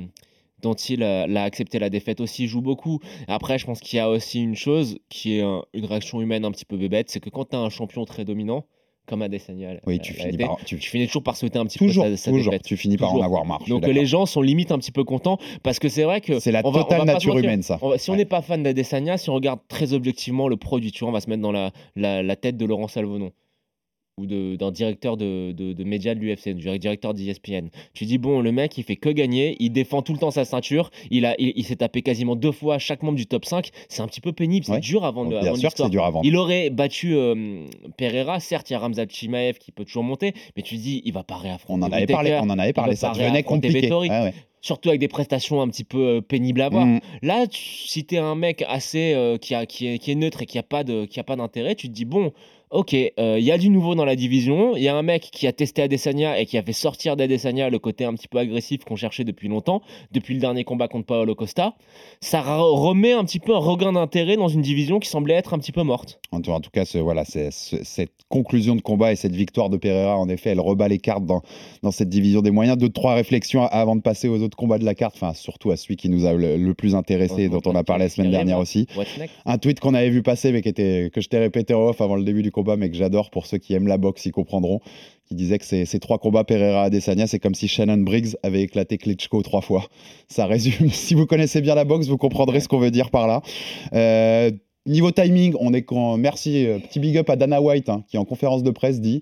dont 0.61 0.73
il 0.73 1.03
euh, 1.03 1.27
l'a 1.27 1.43
accepté 1.43 1.79
la 1.79 1.89
défaite 1.89 2.19
aussi 2.19 2.47
joue 2.47 2.61
beaucoup. 2.61 2.99
Après, 3.27 3.57
je 3.59 3.65
pense 3.65 3.79
qu'il 3.79 3.97
y 3.97 3.99
a 3.99 4.09
aussi 4.09 4.41
une 4.41 4.55
chose 4.55 4.97
qui 5.09 5.37
est 5.37 5.41
un- 5.41 5.63
une 5.73 5.85
réaction 5.85 6.21
humaine 6.21 6.45
un 6.45 6.51
petit 6.51 6.65
peu 6.65 6.77
bébête, 6.77 7.09
c'est 7.09 7.19
que 7.19 7.29
quand 7.29 7.45
tu 7.49 7.55
as 7.55 7.59
un 7.59 7.69
champion 7.69 8.05
très 8.05 8.25
dominant, 8.25 8.65
comme 9.05 9.21
Adesanya, 9.21 9.75
Oui, 9.85 9.99
tu 9.99 10.11
finis 10.13 10.33
été, 10.35 10.43
par- 10.45 10.57
tu- 10.65 10.77
tu 10.79 10.89
finis 10.89 11.05
toujours 11.07 11.23
par 11.23 11.37
souhaiter 11.37 11.57
un 11.59 11.65
petit 11.65 11.77
Toujours, 11.79 12.03
peu 12.03 12.09
sa, 12.17 12.23
sa 12.25 12.31
toujours. 12.31 12.51
défaite. 12.51 12.65
Tu 12.65 12.75
finis 12.75 12.97
par 12.97 13.13
en 13.13 13.21
avoir 13.21 13.45
marre. 13.45 13.63
Donc 13.65 13.79
d'accord. 13.81 13.95
les 13.95 14.05
gens 14.05 14.25
sont 14.25 14.41
limite 14.41 14.69
un 14.73 14.79
petit 14.79 14.91
peu 14.91 15.05
contents 15.05 15.37
parce 15.63 15.79
que 15.79 15.87
c'est 15.87 16.03
vrai 16.03 16.19
que 16.19 16.39
C'est 16.41 16.51
la 16.51 16.61
on 16.65 16.71
va- 16.71 16.81
on 16.81 16.83
totale 16.83 16.99
va 16.99 17.05
nature 17.13 17.37
humaine, 17.37 17.61
ça. 17.63 17.79
On 17.81 17.87
va- 17.89 17.97
si 17.97 18.09
on 18.11 18.17
n'est 18.17 18.25
pas 18.25 18.41
fan 18.41 18.63
d'Adesanya, 18.63 19.17
si 19.17 19.29
on 19.29 19.33
regarde 19.35 19.61
très 19.69 19.93
objectivement 19.93 20.49
le 20.49 20.57
produit, 20.57 20.91
tu 20.91 21.01
vois, 21.05 21.09
on 21.09 21.13
va 21.13 21.21
se 21.21 21.29
mettre 21.29 21.41
dans 21.41 21.53
la, 21.53 21.71
la, 21.95 22.21
la 22.21 22.35
tête 22.35 22.57
de 22.57 22.65
Laurent 22.65 22.89
Salvonon 22.89 23.31
ou 24.19 24.25
d'un 24.25 24.71
directeur 24.71 25.15
de, 25.15 25.51
de, 25.51 25.73
de 25.73 25.83
médias 25.83 26.15
de 26.15 26.19
l'UFC, 26.19 26.49
directeur 26.49 27.13
d'ESPN. 27.13 27.67
Tu 27.93 28.05
dis, 28.05 28.17
bon, 28.17 28.41
le 28.41 28.51
mec, 28.51 28.75
il 28.77 28.83
fait 28.83 28.95
que 28.95 29.09
gagner, 29.09 29.55
il 29.59 29.69
défend 29.69 30.01
tout 30.01 30.11
le 30.11 30.17
temps 30.17 30.31
sa 30.31 30.43
ceinture, 30.43 30.89
il, 31.11 31.23
a, 31.25 31.35
il, 31.37 31.53
il 31.55 31.63
s'est 31.63 31.75
tapé 31.75 32.01
quasiment 32.01 32.35
deux 32.35 32.51
fois 32.51 32.79
chaque 32.79 33.03
membre 33.03 33.17
du 33.17 33.27
top 33.27 33.45
5. 33.45 33.69
C'est 33.89 34.01
un 34.01 34.07
petit 34.07 34.21
peu 34.21 34.31
pénible, 34.31 34.65
c'est 34.65 34.71
Ouais. 34.71 34.79
dur 34.79 35.05
avant 35.05 35.23
de 35.25 35.39
Bien 35.39 35.53
sûr 35.55 35.71
que 35.71 35.77
c'est 35.83 35.89
dur 35.89 36.03
avant. 36.03 36.21
Il 36.23 36.35
aurait 36.35 36.71
battu 36.71 37.13
euh, 37.15 37.65
Pereira, 37.97 38.39
certes, 38.39 38.69
il 38.71 38.73
y 38.73 38.75
a 38.75 38.79
Ramzat 38.79 39.05
Chimaev 39.07 39.59
qui 39.59 39.71
peut 39.71 39.85
toujours 39.85 40.03
monter, 40.03 40.33
mais 40.55 40.63
tu 40.63 40.75
dis, 40.77 41.03
il 41.05 41.13
va 41.13 41.23
pas 41.23 41.35
réaffronter 41.37 41.83
On 41.83 41.87
en 41.87 41.91
avait 41.91 42.07
parlé, 42.07 42.39
on 42.41 42.49
en 42.49 42.57
avait 42.57 42.73
parlé, 42.73 42.95
ça 42.95 43.11
devenait 43.11 43.43
compliqué. 43.43 43.91
Ouais, 43.93 44.33
surtout 44.61 44.89
avec 44.89 44.99
des 44.99 45.07
prestations 45.07 45.61
un 45.61 45.67
petit 45.69 45.83
peu 45.83 45.99
euh, 46.17 46.21
pénibles 46.21 46.61
à 46.61 46.69
voir. 46.69 46.85
Mm. 46.87 46.99
Là, 47.21 47.45
tu- 47.47 47.61
si 47.87 48.03
tu 48.05 48.15
es 48.15 48.17
un 48.17 48.35
mec 48.35 48.63
assez 48.67 49.13
euh, 49.13 49.37
qui, 49.37 49.53
a, 49.53 49.65
qui, 49.67 49.87
est, 49.87 49.99
qui 49.99 50.11
est 50.11 50.15
neutre 50.15 50.41
et 50.41 50.45
qui 50.47 50.57
a 50.57 50.63
pas 50.63 50.83
de 50.83 51.05
qui 51.05 51.19
a 51.19 51.23
pas 51.23 51.35
d'intérêt, 51.35 51.75
tu 51.75 51.87
te 51.87 51.93
dis 51.93 52.05
bon, 52.05 52.33
ok, 52.71 52.93
euh, 52.93 53.37
il 53.39 53.45
y 53.45 53.51
a 53.51 53.57
du 53.57 53.69
nouveau 53.69 53.95
dans 53.95 54.05
la 54.05 54.15
division. 54.15 54.75
Il 54.75 54.83
y 54.83 54.87
a 54.87 54.95
un 54.95 55.01
mec 55.01 55.29
qui 55.31 55.47
a 55.47 55.51
testé 55.53 55.81
Adesanya 55.81 56.39
et 56.39 56.45
qui 56.45 56.57
a 56.57 56.63
fait 56.63 56.73
sortir 56.73 57.15
d'Adesanya 57.15 57.69
le 57.69 57.79
côté 57.79 58.05
un 58.05 58.13
petit 58.13 58.27
peu 58.27 58.37
agressif 58.39 58.83
qu'on 58.83 58.95
cherchait 58.95 59.23
depuis 59.23 59.47
longtemps, 59.47 59.81
depuis 60.11 60.33
le 60.33 60.39
dernier 60.39 60.63
combat 60.63 60.87
contre 60.87 61.05
Paolo 61.05 61.33
Costa. 61.35 61.75
Ça 62.21 62.41
remet 62.41 63.13
un 63.13 63.23
petit 63.23 63.39
peu 63.39 63.55
un 63.55 63.59
regain 63.59 63.93
d'intérêt 63.93 64.35
dans 64.37 64.47
une 64.47 64.61
division 64.61 64.99
qui 64.99 65.09
semblait 65.09 65.35
être 65.35 65.53
un 65.53 65.59
petit 65.59 65.71
peu 65.71 65.83
morte. 65.83 66.19
En 66.31 66.41
tout, 66.41 66.51
en 66.51 66.59
tout 66.59 66.69
cas, 66.71 66.83
ce- 66.85 66.97
voilà, 66.97 67.23
c'est- 67.25 67.51
ce- 67.51 67.83
cette 67.83 68.11
conclusion 68.29 68.75
de 68.75 68.81
combat 68.81 69.13
et 69.13 69.15
cette 69.15 69.35
victoire 69.35 69.69
de 69.69 69.77
Pereira, 69.77 70.17
en 70.17 70.27
effet, 70.27 70.49
elle 70.49 70.59
rebat 70.59 70.87
les 70.89 70.97
cartes 70.97 71.25
dans, 71.25 71.41
dans 71.83 71.91
cette 71.91 72.09
division 72.09 72.41
des 72.41 72.51
moyens. 72.51 72.77
Deux, 72.77 72.89
trois 72.89 73.13
réflexions 73.15 73.63
avant 73.63 73.95
de 73.95 74.01
passer 74.01 74.27
aux 74.27 74.41
autres 74.41 74.57
combats 74.57 74.77
de 74.77 74.83
la 74.85 74.95
carte, 74.95 75.15
enfin, 75.15 75.33
surtout 75.33 75.71
à 75.71 75.77
celui 75.77 75.95
qui 75.95 76.09
nous 76.09 76.25
a 76.25 76.33
le, 76.33 76.57
le 76.57 76.73
plus 76.73 76.95
intéressé 76.95 77.43
et 77.43 77.49
dont 77.49 77.61
on 77.65 77.75
a 77.75 77.83
parlé 77.83 78.03
la 78.05 78.09
semaine 78.09 78.31
dernière 78.31 78.57
aussi. 78.59 78.87
Un 79.45 79.57
tweet 79.57 79.79
qu'on 79.79 79.93
avait 79.93 80.09
vu 80.09 80.21
passer, 80.23 80.51
mais 80.51 80.61
qui 80.61 80.69
était, 80.69 81.09
que 81.13 81.21
je 81.21 81.29
t'ai 81.29 81.37
répété 81.39 81.73
off 81.73 82.01
avant 82.01 82.15
le 82.17 82.23
début 82.23 82.43
du 82.43 82.51
combat, 82.57 82.75
mais 82.77 82.89
que 82.89 82.95
j'adore 82.97 83.29
pour 83.29 83.45
ceux 83.45 83.57
qui 83.59 83.73
aiment 83.75 83.87
la 83.87 83.97
boxe, 83.97 84.25
ils 84.25 84.31
comprendront, 84.31 84.79
qui 85.27 85.35
disait 85.35 85.59
que 85.59 85.65
ces, 85.65 85.85
ces 85.85 85.99
trois 85.99 86.17
combats 86.17 86.43
Pereira-Adesanya, 86.43 87.27
c'est 87.27 87.39
comme 87.39 87.53
si 87.55 87.67
Shannon 87.67 87.97
Briggs 87.97 88.35
avait 88.43 88.61
éclaté 88.63 88.97
Klitschko 88.97 89.41
trois 89.43 89.61
fois. 89.61 89.83
Ça 90.27 90.45
résume. 90.45 90.89
si 90.89 91.13
vous 91.13 91.25
connaissez 91.25 91.61
bien 91.61 91.75
la 91.75 91.85
boxe, 91.85 92.07
vous 92.07 92.17
comprendrez 92.17 92.59
ce 92.59 92.67
qu'on 92.67 92.79
veut 92.79 92.91
dire 92.91 93.11
par 93.11 93.27
là. 93.27 93.41
Euh, 93.93 94.51
niveau 94.85 95.11
timing, 95.11 95.53
on 95.59 95.73
est 95.73 95.83
quand... 95.83 96.17
Merci, 96.17 96.65
euh, 96.65 96.79
petit 96.79 96.99
big 96.99 97.17
up 97.17 97.29
à 97.29 97.35
Dana 97.35 97.61
White, 97.61 97.89
hein, 97.89 98.03
qui 98.09 98.17
en 98.17 98.25
conférence 98.25 98.63
de 98.63 98.71
presse 98.71 98.99
dit 99.01 99.21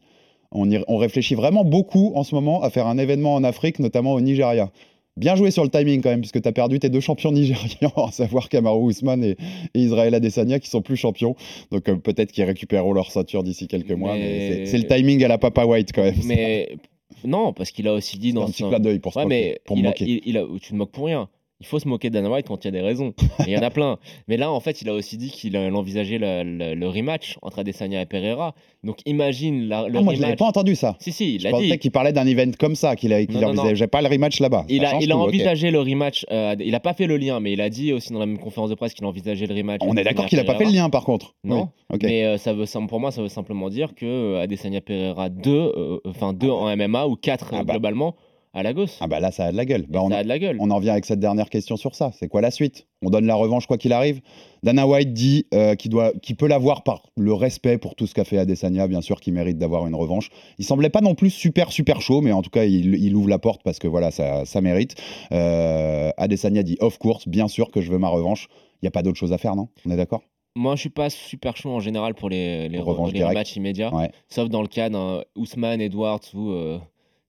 on, 0.52 0.69
y- 0.71 0.84
on 0.88 0.98
réfléchit 0.98 1.36
vraiment 1.36 1.65
beaucoup 1.65 2.13
en 2.15 2.24
ce 2.24 2.34
moment 2.36 2.62
à 2.63 2.69
faire 2.69 2.88
un 2.88 2.98
événement 2.98 3.34
en 3.36 3.43
Afrique, 3.43 3.80
notamment 3.80 4.13
au 4.13 4.21
Nigeria. 4.21 4.71
Bien 5.17 5.36
joué 5.38 5.49
sur 5.49 5.63
le 5.63 5.69
timing 5.69 6.01
quand 6.01 6.10
même, 6.10 6.19
puisque 6.19 6.41
tu 6.41 6.47
as 6.47 6.51
perdu 6.51 6.78
tes 6.80 6.89
deux 6.89 6.99
champions 6.99 7.32
nigérians, 7.32 7.93
à 8.08 8.12
savoir 8.12 8.49
Kamaru 8.49 8.89
Usman 8.91 9.23
et, 9.23 9.38
et 9.73 9.80
Israël 9.80 10.13
Adesanya, 10.13 10.60
qui 10.60 10.69
sont 10.69 10.82
plus 10.82 10.97
champions. 10.97 11.36
Donc 11.71 11.88
euh, 11.88 11.95
peut-être 11.95 12.34
qu'ils 12.34 12.43
récupéreront 12.43 12.91
leur 12.91 13.10
ceinture 13.12 13.41
d'ici 13.43 13.67
quelques 13.67 13.91
mois, 13.91 14.15
mais, 14.15 14.65
c'est- 14.65 14.78
le 14.78 14.86
timing 14.88 15.23
à 15.23 15.30
la 15.30 15.38
Papa 15.38 15.63
White 15.65 15.91
quand 15.93 16.04
même. 16.04 16.15
Mais 16.25 16.75
non, 17.23 17.54
parce 17.54 17.71
qu'il 17.71 17.88
a 17.88 17.93
aussi 17.93 18.17
dit 18.17 18.34
dans 18.34 18.43
un 18.43 18.47
petit 18.47 18.63
clin 18.63 18.80
d'œil 18.82 18.99
pour 18.99 19.13
se 19.13 19.19
Ouais, 19.19 19.23
moquer, 19.25 19.58
pour 19.65 19.78
me 19.78 19.82
il 19.84 19.86
a- 19.86 19.89
moquer. 19.91 20.06
il- 20.06 20.21
il 20.25 20.38
a- 20.38 20.45
tu 20.62 20.73
ne 20.73 20.80
moques 20.80 20.91
pour 20.91 21.06
rien. 21.06 21.30
Il 21.62 21.65
faut 21.65 21.80
se 21.80 21.88
moquer 21.88 22.10
de 22.10 22.15
Dana 22.15 22.30
White 22.30 22.48
quand 22.50 22.65
il 22.65 22.68
y 22.68 22.70
a 22.70 22.72
des 22.72 22.82
raisons. 22.82 23.13
Il 23.48 23.54
y 23.54 23.58
en 23.58 23.62
a 23.62 23.70
plein. 23.70 23.98
Mais 24.28 24.36
là, 24.36 24.52
en 24.52 24.60
fait, 24.60 24.82
il 24.82 24.89
a 24.89 24.94
aussi 24.94 25.15
dit 25.15 25.30
qu'il 25.32 25.56
envisageait 25.58 26.18
le, 26.18 26.44
le- 26.44 26.76
le 26.76 26.88
rematch 26.89 27.38
entre 27.41 27.60
Adesanya 27.60 28.02
et 28.02 28.06
Pereira. 28.06 28.54
Donc 28.84 28.98
imagine 29.06 29.70
la- 29.70 29.88
le 29.88 29.98
Ah, 30.00 30.02
moi, 30.02 30.13
je 30.15 30.22
l'avais 30.22 30.36
pas 30.36 30.46
entendu 30.48 30.76
ça. 30.76 30.98
Si, 31.00 31.13
si, 31.13 31.36
il 31.36 31.41
Je 31.41 31.48
pensais 31.50 31.63
dit. 31.70 31.80
qu'il 31.80 31.91
parlait 31.91 32.12
d'un 32.12 32.28
event 32.28 32.52
comme 32.60 32.76
ça, 32.76 32.98
qu'il 32.98 33.12
Non, 33.12 33.44
envisageait 33.48 33.88
pas 33.88 34.02
le 34.02 34.10
rematch 34.10 34.39
là-bas. 34.41 34.65
Il 34.68 34.84
a, 34.84 35.00
il 35.00 35.10
a 35.13 35.18
envisagé 35.18 35.72
le 35.72 35.80
rematch. 35.80 36.26
euh, 36.30 36.56
il 36.60 36.76
a 36.76 36.80
pas 36.82 36.94
fait 36.94 37.08
le 37.08 37.15
lien, 37.15 37.39
mais 37.39 37.54
il 37.54 37.62
a 37.62 37.70
dit 37.70 37.94
aussi 37.94 38.12
dans 38.12 38.20
la 38.20 38.26
même 38.26 38.38
conférence 38.39 38.70
de 38.70 38.76
presse 38.76 38.94
qu'il 38.94 39.06
envisageait 39.06 39.48
le 39.48 39.56
rematch. 39.56 39.80
On 39.82 39.96
est 39.96 40.04
d'accord 40.04 40.26
qu'il 40.26 40.39
a 40.39 40.44
pas 40.44 40.56
fait 40.56 40.65
le 40.65 40.72
lien 40.72 40.89
par 40.89 41.06
contre. 41.06 41.36
Non. 41.46 41.70
Oui. 41.89 42.00
Mais 42.04 42.26
euh, 42.26 42.38
ça 42.38 42.52
veut, 42.54 42.65
pour 42.89 43.00
moi, 43.00 43.12
ça 43.12 43.22
veut 43.22 43.30
simplement 43.30 43.70
dire 43.70 43.96
que 43.96 44.06
euh, 44.06 44.41
Adesanya 44.41 44.82
Pereira 44.82 45.30
2, 45.30 45.52
euh, 45.52 46.00
enfin 46.06 46.34
2 46.34 46.50
en 46.50 46.76
MMA 46.76 47.08
ou 47.08 47.15
4 47.15 47.52
Ah 47.54 47.63
bah. 47.63 47.74
globalement, 47.74 48.15
à 48.56 48.63
la 48.63 48.74
gauche. 48.74 48.91
Ah 49.02 49.08
bah 49.08 49.20
là, 49.20 49.32
ça 49.32 49.46
a 49.46 49.52
de 49.52 49.58
la 49.58 49.65
gueule. 49.65 49.86
Bah, 49.88 50.02
on, 50.02 50.10
ça 50.10 50.18
a 50.18 50.24
de 50.24 50.28
la 50.28 50.39
gueule. 50.39 50.58
on 50.60 50.72
en 50.72 50.80
vient 50.80 50.94
avec 50.94 51.06
cette 51.06 51.20
dernière 51.20 51.50
question 51.50 51.76
sur 51.76 51.94
ça. 51.94 52.12
C'est 52.18 52.28
quoi 52.28 52.41
la 52.41 52.50
suite? 52.50 52.88
On 53.04 53.10
donne 53.10 53.26
la 53.26 53.36
revanche 53.36 53.68
quoi 53.68 53.78
qu'il 53.78 53.94
arrive? 53.94 54.22
Dana 54.63 54.88
White 54.88 55.13
dit 55.13 55.46
euh, 55.54 55.76
qu'il 55.76 56.36
peut 56.38 56.48
l'avoir 56.48 56.84
par 56.84 57.04
le 57.18 57.34
respect 57.34 57.78
pour 57.78 57.94
tout 57.96 58.08
ce 58.08 58.15
qu'a 58.15 58.24
fait 58.24 58.38
Adesanya, 58.38 58.88
bien 58.88 59.02
sûr, 59.02 59.20
qu'il 59.20 59.34
mérite 59.34 59.58
d'avoir 59.58 59.86
une 59.86 59.94
revanche. 59.94 60.30
Il 60.58 60.65
semblait 60.65 60.89
pas 60.89 61.02
non 61.02 61.13
plus 61.13 61.30
super 61.30 61.72
super 61.72 62.02
chaud, 62.02 62.22
mais 62.22 62.32
en 62.32 62.41
tout 62.41 62.50
cas, 62.50 62.63
il, 62.63 62.96
il 62.96 63.15
ouvre 63.15 63.30
la 63.30 63.38
porte 63.38 63.62
parce 63.62 63.78
que 63.78 63.88
voilà, 63.88 64.10
ça, 64.10 64.46
ça 64.46 64.62
mérite. 64.62 64.96
Euh, 65.32 66.10
Adesanya 66.18 66.63
dit 66.63 66.78
of 66.80 66.98
course, 66.98 67.28
bien 67.28 67.48
sûr 67.48 67.70
que 67.70 67.82
je 67.82 67.91
veux 67.91 68.00
ma 68.00 68.10
revanche. 68.10 68.48
Il 68.82 68.86
y 68.86 68.88
a 68.88 68.91
pas 68.91 69.04
d'autre 69.04 69.18
chose 69.18 69.34
à 69.34 69.38
faire, 69.38 69.56
non? 69.56 69.68
On 69.86 69.91
est 69.91 69.98
d'accord? 69.98 70.22
Moi, 70.58 70.76
je 70.76 70.82
suis 70.82 70.89
pas 70.89 71.10
super 71.10 71.58
chaud 71.58 71.72
en 71.72 71.82
général 71.82 72.15
pour 72.15 72.30
les, 72.30 72.70
les, 72.70 72.82
les 73.13 73.24
matchs 73.26 73.58
immédiats. 73.58 73.94
Ouais. 73.94 74.10
Sauf 74.30 74.48
dans 74.48 74.62
le 74.62 74.70
cas 74.70 74.89
d'un 74.89 75.22
Ousmane 75.36 75.82
Edwards 75.82 76.22
euh, 76.34 76.78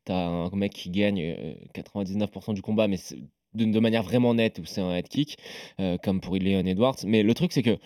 t'as 0.07 0.27
un 0.27 0.51
mec 0.51 0.73
qui 0.73 0.89
gagne 0.89 1.21
euh, 1.21 1.55
99% 1.75 2.55
du 2.55 2.63
combat, 2.63 2.89
mais 2.89 2.97
de, 3.55 3.65
de 3.67 3.81
manière 3.81 4.03
vraiment 4.03 4.33
nette, 4.35 4.59
où 4.59 4.65
c'est 4.65 4.81
un 4.81 4.95
head 4.97 5.09
kick, 5.09 5.37
euh, 5.81 5.99
comme 5.99 6.21
pour 6.23 6.35
Leon 6.37 6.65
Edwards. 6.65 6.97
Mais 7.05 7.23
le 7.23 7.35
truc, 7.35 7.53
c'est 7.53 7.63
que 7.63 7.77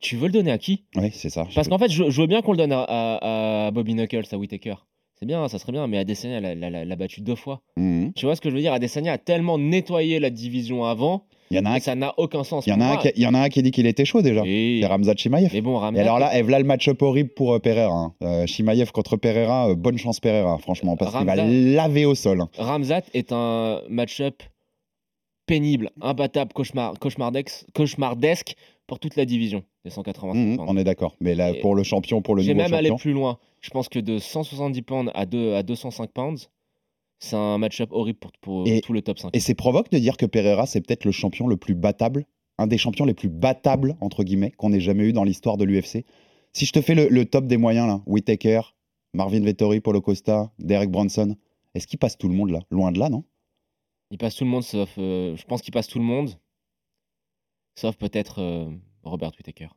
tu 0.00 0.16
veux 0.16 0.26
le 0.26 0.32
donner 0.32 0.50
à 0.50 0.58
qui? 0.58 0.84
Oui, 0.96 1.10
c'est 1.12 1.30
ça. 1.30 1.46
Parce 1.54 1.68
qu'en 1.68 1.78
fait, 1.78 1.90
je, 1.90 2.10
je 2.10 2.20
veux 2.20 2.26
bien 2.26 2.42
qu'on 2.42 2.52
le 2.52 2.58
donne 2.58 2.72
à, 2.72 2.82
à- 2.82 3.66
à 3.66 3.70
Bobby 3.70 3.94
Knuckles, 3.94 4.26
à 4.32 4.36
Whitaker. 4.38 4.74
C'est 5.18 5.26
bien, 5.26 5.48
ça 5.48 5.58
serait 5.58 5.72
bien, 5.72 5.86
mais 5.88 5.98
Adesanya 5.98 6.40
l'a- 6.40 6.54
l'a 6.54 6.84
l'a 6.84 6.96
battu 6.96 7.20
deux 7.20 7.34
fois. 7.34 7.62
Mhm. 7.76 8.12
Tu 8.14 8.24
vois 8.26 8.36
ce 8.36 8.40
que 8.40 8.50
je 8.50 8.54
veux 8.54 8.60
dire? 8.60 8.72
Adesanya 8.72 9.14
a 9.14 9.18
tellement 9.18 9.58
nettoyé 9.58 10.20
la 10.20 10.30
division 10.30 10.84
avant 10.84 11.26
Il 11.50 11.56
y 11.56 11.60
en 11.60 11.64
a 11.64 11.70
un 11.70 11.80
ça 11.80 11.94
n'a 11.94 12.12
aucun 12.18 12.44
sens. 12.44 12.66
Il 12.66 12.70
y 12.70 12.72
en 12.72 12.80
a 12.80 12.86
un 12.86 12.96
qui, 12.98 13.08
il 13.16 13.22
y 13.22 13.26
en 13.26 13.34
a 13.34 13.40
un 13.40 13.48
qui 13.48 13.62
dit 13.62 13.70
qu'il 13.70 13.86
était 13.86 14.04
chaud 14.04 14.20
déjà. 14.22 14.42
Et- 14.44 14.80
C'est 14.82 14.86
Ramzat 14.86 15.14
Chimaev. 15.16 15.50
Mais 15.52 15.60
bon, 15.60 15.76
Et 15.76 15.80
Ramzat, 15.80 16.00
alors 16.02 16.18
là, 16.18 16.36
et 16.38 16.42
voilà 16.42 16.58
le 16.58 16.64
match-up 16.64 17.00
horrible 17.02 17.30
pour 17.30 17.54
euh, 17.54 17.58
Pereira. 17.58 17.92
hein. 17.94 18.14
Euh, 18.22 18.46
Chimaev 18.46 18.90
contre 18.92 19.16
Pereira, 19.16 19.70
euh, 19.70 19.74
bonne 19.74 19.96
chance 19.98 20.20
Pereira, 20.20 20.58
franchement, 20.58 20.96
parce 20.96 21.14
qu'il 21.16 21.24
va 21.26 21.36
laver 21.36 22.04
au 22.04 22.14
sol. 22.14 22.40
hein. 22.42 22.48
Ramzat 22.58 23.02
est 23.14 23.32
un 23.32 23.80
match-up 23.88 24.42
pénible, 25.46 25.90
imbattable, 26.02 26.52
cauchemar, 26.52 26.98
cauchemardesque, 26.98 27.64
cauchemardesque 27.74 28.54
pour 28.86 28.98
toute 28.98 29.16
la 29.16 29.24
division 29.24 29.62
des 29.84 29.90
185 29.90 30.34
Mhm, 30.38 30.56
pounds. 30.56 30.68
on 30.70 30.76
est 30.76 30.84
d'accord. 30.84 31.16
Mais 31.20 31.34
là, 31.34 31.50
Et 31.52 31.60
pour 31.60 31.74
le 31.74 31.82
champion, 31.82 32.20
pour 32.20 32.34
le 32.34 32.42
J'ai 32.42 32.52
nouveau 32.52 32.64
même 32.64 32.74
allé 32.74 32.88
champion. 32.88 32.98
plus 33.00 33.12
loin. 33.12 33.38
Je 33.60 33.70
pense 33.70 33.88
que 33.88 33.98
de 33.98 34.18
170 34.18 34.82
pounds 34.82 35.10
à, 35.14 35.24
deux- 35.26 35.54
à 35.54 35.62
205 35.62 36.10
pounds, 36.10 36.50
c'est 37.18 37.36
un 37.36 37.58
match-up 37.58 37.90
horrible 37.92 38.18
pour, 38.18 38.32
pour 38.40 38.66
Et- 38.68 38.80
tout 38.80 38.92
le 38.92 39.02
top 39.02 39.18
5. 39.18 39.30
Et 39.34 39.40
c'est 39.40 39.54
provoque 39.54 39.90
de 39.90 39.98
dire 39.98 40.16
que 40.16 40.26
Pereira, 40.26 40.66
c'est 40.66 40.80
peut-être 40.80 41.04
le 41.04 41.12
champion 41.12 41.46
le 41.46 41.56
plus 41.56 41.74
battable, 41.74 42.26
un 42.58 42.66
des 42.66 42.78
champions 42.78 43.04
les 43.04 43.14
plus 43.14 43.28
battables, 43.28 43.96
entre 44.00 44.24
guillemets, 44.24 44.50
qu'on 44.52 44.72
ait 44.72 44.80
jamais 44.80 45.04
eu 45.04 45.12
dans 45.12 45.24
l'histoire 45.24 45.56
de 45.56 45.64
l'UFC. 45.64 46.04
Si 46.52 46.66
je 46.66 46.72
te 46.72 46.80
fais 46.80 46.94
le, 46.94 47.08
le 47.08 47.24
top 47.24 47.46
des 47.46 47.56
moyens, 47.56 47.86
là, 47.86 48.02
Whitaker, 48.06 48.60
Marvin 49.14 49.40
Vettori, 49.40 49.80
Paulo 49.80 50.00
Costa, 50.00 50.52
Derek 50.58 50.90
Bronson, 50.90 51.36
est-ce 51.74 51.86
qu'il 51.86 51.98
passe 51.98 52.16
tout 52.18 52.28
le 52.28 52.34
monde 52.34 52.50
là? 52.50 52.60
Loin 52.70 52.90
de 52.92 52.98
là, 52.98 53.08
non? 53.08 53.24
Il 54.10 54.18
passe 54.18 54.36
tout 54.36 54.44
le 54.44 54.50
monde 54.50 54.62
sauf. 54.62 54.94
euh, 54.98 55.36
je 55.36 55.44
pense 55.44 55.60
qu'il 55.62 55.72
passe 55.72 55.86
tout 55.86 55.98
le 55.98 56.04
monde. 56.04 56.30
Sauf 57.76 57.96
peut-être 57.96 58.40
euh, 58.40 58.70
Robert 59.02 59.32
Whittaker. 59.36 59.68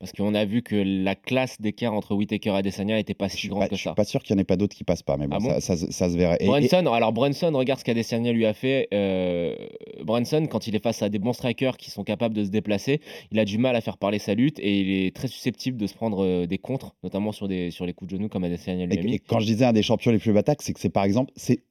Parce 0.00 0.12
qu'on 0.12 0.34
a 0.34 0.44
vu 0.44 0.62
que 0.62 0.74
la 0.74 1.14
classe 1.14 1.60
d'écart 1.60 1.94
entre 1.94 2.14
Whitaker 2.14 2.50
et 2.50 2.52
Adesanya 2.56 2.96
n'était 2.96 3.14
pas 3.14 3.28
si 3.28 3.48
grande 3.48 3.60
pas, 3.62 3.68
que 3.68 3.76
je 3.76 3.80
suis 3.80 3.88
ça. 3.88 3.94
pas 3.94 4.04
sûr 4.04 4.22
qu'il 4.22 4.34
n'y 4.34 4.40
en 4.40 4.42
ait 4.42 4.44
pas 4.44 4.56
d'autres 4.56 4.76
qui 4.76 4.84
passent 4.84 5.04
pas, 5.04 5.16
mais 5.16 5.26
bon, 5.28 5.36
Ah 5.36 5.38
bon? 5.38 5.48
ça, 5.48 5.60
ça 5.60 5.76
se- 5.76 5.90
ça 5.92 6.10
se 6.10 6.16
verrait. 6.16 6.36
Et- 6.40 6.44
et- 6.44 6.48
Brunson, 6.48 6.86
alors 6.92 7.12
Brunson, 7.12 7.52
regarde 7.54 7.78
ce 7.80 7.84
qu'Adesanya 7.84 8.32
lui 8.32 8.44
a 8.44 8.52
fait. 8.54 8.88
Euh, 8.92 9.54
Brunson, 10.02 10.46
quand 10.50 10.66
il 10.66 10.74
est 10.74 10.82
face 10.82 11.00
à 11.02 11.08
des 11.08 11.18
bons 11.20 11.32
strikers 11.32 11.76
qui 11.78 11.90
sont 11.90 12.02
capables 12.04 12.34
de 12.34 12.44
se 12.44 12.50
déplacer, 12.50 13.00
il 13.30 13.38
a 13.38 13.44
du 13.44 13.56
mal 13.56 13.76
à 13.76 13.80
faire 13.80 13.96
parler 13.96 14.18
sa 14.18 14.34
lutte 14.34 14.58
et 14.58 14.80
il 14.80 15.06
est 15.06 15.14
très 15.14 15.28
susceptible 15.28 15.78
de 15.78 15.86
se 15.86 15.94
prendre 15.94 16.22
euh, 16.24 16.46
des 16.46 16.58
contres, 16.58 16.96
notamment 17.02 17.32
sur, 17.32 17.46
des, 17.48 17.70
sur 17.70 17.86
les 17.86 17.94
coups 17.94 18.10
de 18.12 18.16
genoux 18.16 18.28
comme 18.28 18.44
Adesanya 18.44 18.86
lui 18.86 18.98
a 18.98 19.00
Et, 19.00 19.04
mis. 19.04 19.14
et 19.14 19.18
quand 19.20 19.38
je 19.40 19.46
disais 19.46 19.64
un 19.64 19.72
des 19.72 19.82
champions 19.82 20.10
les 20.10 20.18
plus 20.18 20.32
battaques, 20.32 20.60
c'est 20.62 20.72
que 20.74 20.80
c'est 20.80 20.90
par 20.90 21.04
exemple, 21.04 21.32
c'est 21.36 21.62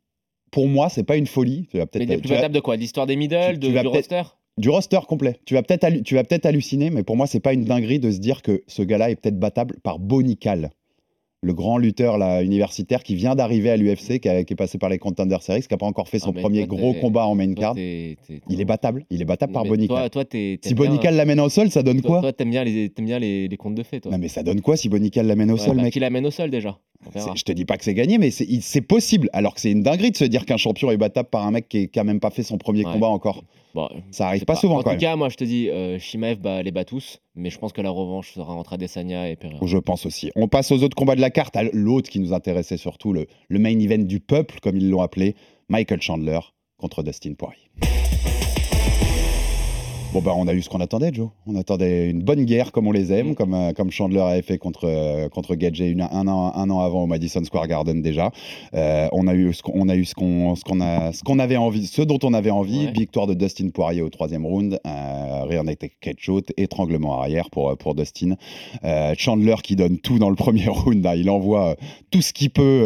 pour 0.50 0.68
moi, 0.68 0.88
c'est 0.90 1.04
pas 1.04 1.18
une 1.18 1.28
folie. 1.28 1.68
Tu 1.70 1.78
vas 1.78 1.86
Mais 1.96 2.06
tu 2.08 2.18
plus 2.22 2.30
vas- 2.30 2.36
battables 2.36 2.56
de 2.56 2.60
quoi? 2.62 2.78
L'histoire 2.78 3.06
des 3.06 3.16
middle, 3.18 3.54
tu- 3.54 3.60
de, 3.60 3.68
tu 3.68 3.80
du 3.82 3.88
roster? 3.88 4.22
Du 4.58 4.70
roster 4.70 5.00
complet. 5.08 5.38
Tu 5.46 5.54
vas 5.56 5.64
peut-être 5.64 6.04
tu 6.04 6.16
vas 6.16 6.24
peut-être 6.24 6.46
halluciner, 6.46 6.90
mais 6.90 7.04
pour 7.04 7.18
moi, 7.18 7.28
c'est 7.28 7.40
pas 7.40 7.54
une 7.54 7.66
dinguerie 7.66 8.00
de 8.00 8.12
se 8.12 8.20
dire 8.20 8.42
que 8.42 8.64
ce 8.68 8.82
gars-là 8.84 9.10
est 9.10 9.16
peut-être 9.16 9.40
battable 9.40 9.78
par 9.84 10.00
Bonical, 10.00 10.70
le 11.42 11.54
grand 11.54 11.78
lutteur 11.78 12.18
là, 12.18 12.42
universitaire 12.42 13.04
qui 13.04 13.16
vient 13.16 13.36
d'arriver 13.36 13.70
à 13.72 13.76
l'UFC, 13.78 14.20
qui, 14.20 14.28
est 14.30 14.56
passé 14.56 14.78
par 14.78 14.90
les 14.90 14.98
Contender 15.00 15.36
Series, 15.42 15.62
qui 15.64 15.68
n'a 15.72 15.78
pas 15.78 15.86
encore 15.88 16.08
fait 16.08 16.20
son 16.20 16.30
Ah, 16.30 16.34
mais 16.36 16.42
premier 16.42 16.66
gros 16.68 16.94
combat 16.94 17.26
en 17.26 17.36
main 17.36 17.54
card. 17.54 17.76
Il 17.78 18.16
est 18.62 18.66
battable. 18.66 19.06
Il 19.10 19.22
est 19.22 19.26
battable 19.26 19.52
par 19.54 19.64
Bonical. 19.66 19.98
Toi, 19.98 20.10
toi, 20.10 20.26
t'es- 20.26 20.60
si 20.64 20.74
Bonical 20.76 21.16
l'amène 21.16 21.40
au 21.42 21.50
sol, 21.50 21.70
ça 21.72 21.84
donne 21.84 22.02
toi, 22.02 22.10
quoi 22.12 22.22
toi, 22.22 22.34
t'aimes 22.34 22.52
bien 22.52 22.64
les, 22.64 22.90
t'aimes 22.90 23.06
bien 23.08 23.20
les, 23.20 23.48
les 23.48 23.58
contes 23.58 23.76
de 23.76 23.84
fées, 23.84 24.00
toi. 24.00 24.12
Non 24.12 24.20
mais 24.20 24.28
ça 24.30 24.44
donne 24.44 24.62
quoi 24.62 24.78
si 24.78 24.88
Bonical 24.88 25.26
l'amène 25.28 25.50
au 25.52 25.56
Ouais, 25.56 25.60
sol, 25.60 25.76
bah, 25.76 25.84
mec 25.84 25.94
Qui 25.94 26.00
l'amène 26.00 26.26
au 26.28 26.32
sol 26.32 26.50
déjà 26.50 26.78
Je 27.36 27.44
te 27.44 27.52
dis 27.52 27.66
pas 27.66 27.76
que 27.78 27.84
c'est 27.84 27.94
gagné, 27.96 28.20
mais 28.20 28.30
c'est 28.32 28.82
possible. 28.82 29.30
Alors 29.34 29.56
que 29.56 29.60
c'est 29.62 29.72
une 29.72 29.82
dinguerie 29.84 30.12
de 30.12 30.18
se 30.18 30.26
dire 30.26 30.46
qu'un 30.46 30.58
champion 30.58 30.92
est 30.92 30.98
battable 30.98 31.28
par 31.30 31.46
un 31.46 31.52
mec 31.52 31.68
qui, 31.68 31.78
est- 31.80 31.88
qui 31.88 32.00
a 32.00 32.04
même 32.06 32.20
pas 32.22 32.30
fait 32.30 32.44
son 32.44 32.58
premier 32.60 32.86
Ouais. 32.86 32.94
combat 32.94 33.08
encore. 33.08 33.44
Bon, 33.74 33.90
Ça 34.12 34.28
arrive 34.28 34.46
pas, 34.46 34.56
souvent 34.56 34.78
En 34.78 34.84
quand 34.84 34.92
tout 34.92 34.98
cas, 34.98 35.16
moi, 35.16 35.30
je 35.30 35.36
te 35.36 35.44
dis, 35.44 35.70
euh, 35.70 35.98
Shimaev 35.98 36.40
bah, 36.40 36.62
les 36.62 36.72
bat 36.72 36.86
tous, 36.86 37.20
mais 37.36 37.50
je 37.50 37.58
pense 37.58 37.74
que 37.74 37.82
la 37.82 37.90
revanche 37.90 38.32
sera 38.34 38.54
entre 38.54 38.74
Adesanya 38.74 39.30
et 39.30 39.36
Pereira. 39.36 39.66
Je 39.66 39.78
pense 39.78 40.06
aussi. 40.06 40.32
On 40.36 40.48
passe 40.48 40.72
aux 40.72 40.84
autres 40.84 40.96
combats 40.96 41.16
de 41.16 41.22
la 41.22 41.32
carte. 41.32 41.56
À 41.56 41.64
L'autre 41.64 42.10
qui 42.10 42.20
nous 42.20 42.34
intéressait 42.34 42.78
surtout, 42.78 43.14
le, 43.14 43.26
le 43.48 43.60
main 43.60 43.78
event 43.80 44.04
du 44.04 44.20
peuple, 44.20 44.60
comme 44.62 44.78
ils 44.78 44.90
l'ont 44.90 45.02
appelé, 45.02 45.36
Michael 45.70 46.02
Chandler 46.02 46.40
contre 46.78 47.02
Dustin 47.02 47.34
Poirier. 47.34 47.70
Bon 50.14 50.22
bah 50.22 50.34
on 50.38 50.48
a 50.48 50.54
eu 50.54 50.62
ce 50.62 50.70
qu'on 50.70 50.80
attendait 50.80 51.12
Joe. 51.12 51.30
On 51.48 51.56
attendait 51.56 52.08
une 52.12 52.22
bonne 52.22 52.46
guerre 52.46 52.72
comme 52.72 52.86
on 52.86 52.92
les 52.92 53.12
aime, 53.12 53.30
Mm. 53.32 53.36
comme, 53.36 53.54
euh, 53.56 53.72
comme 53.74 53.90
Chandler 53.90 54.20
avait 54.20 54.44
fait 54.44 54.60
contre, 54.60 54.82
euh, 54.88 55.28
contre 55.28 55.54
une- 55.82 56.02
un, 56.02 56.28
an, 56.28 56.52
un 56.54 56.70
an 56.70 56.82
avant 56.82 57.02
au 57.02 57.08
Madison 57.08 57.44
Square 57.44 57.68
Garden 57.68 58.00
déjà. 58.04 58.30
Euh, 58.76 59.08
on 59.12 59.26
a 59.26 59.34
eu 59.34 59.52
ce 59.54 59.64
qu'on 59.64 59.72
on 59.76 59.90
a 59.90 59.96
eu 59.96 60.06
ce 60.06 60.14
qu'on 60.14 60.56
ce 60.56 60.62
qu'on 60.64 60.82
a 60.82 61.12
ce 61.14 61.24
qu'on 61.24 61.40
avait 61.40 61.58
envie, 61.58 61.88
ce 61.88 62.04
dont 62.04 62.20
on 62.22 62.34
avait 62.36 62.52
envie. 62.52 62.86
Ouais. 62.86 62.92
Victoire 62.92 63.26
de 63.26 63.34
Dustin 63.34 63.70
Poirier 63.70 64.04
au 64.04 64.10
troisième 64.10 64.46
round, 64.46 64.80
euh, 64.86 65.44
rear 65.50 65.64
naked 65.64 65.90
catch-out, 66.00 66.52
étranglement 66.58 67.20
arrière 67.20 67.50
pour 67.50 67.76
pour 67.78 67.96
Dustin. 67.96 68.36
Chandler 69.18 69.56
qui 69.64 69.76
donne 69.76 69.98
tout 69.98 70.20
dans 70.20 70.30
le 70.30 70.36
premier 70.36 70.68
round. 70.68 71.04
hein. 71.08 71.16
Il 71.16 71.30
envoie 71.32 71.76
tout 72.12 72.22
ce 72.22 72.34
qu'il 72.34 72.52
peut 72.52 72.86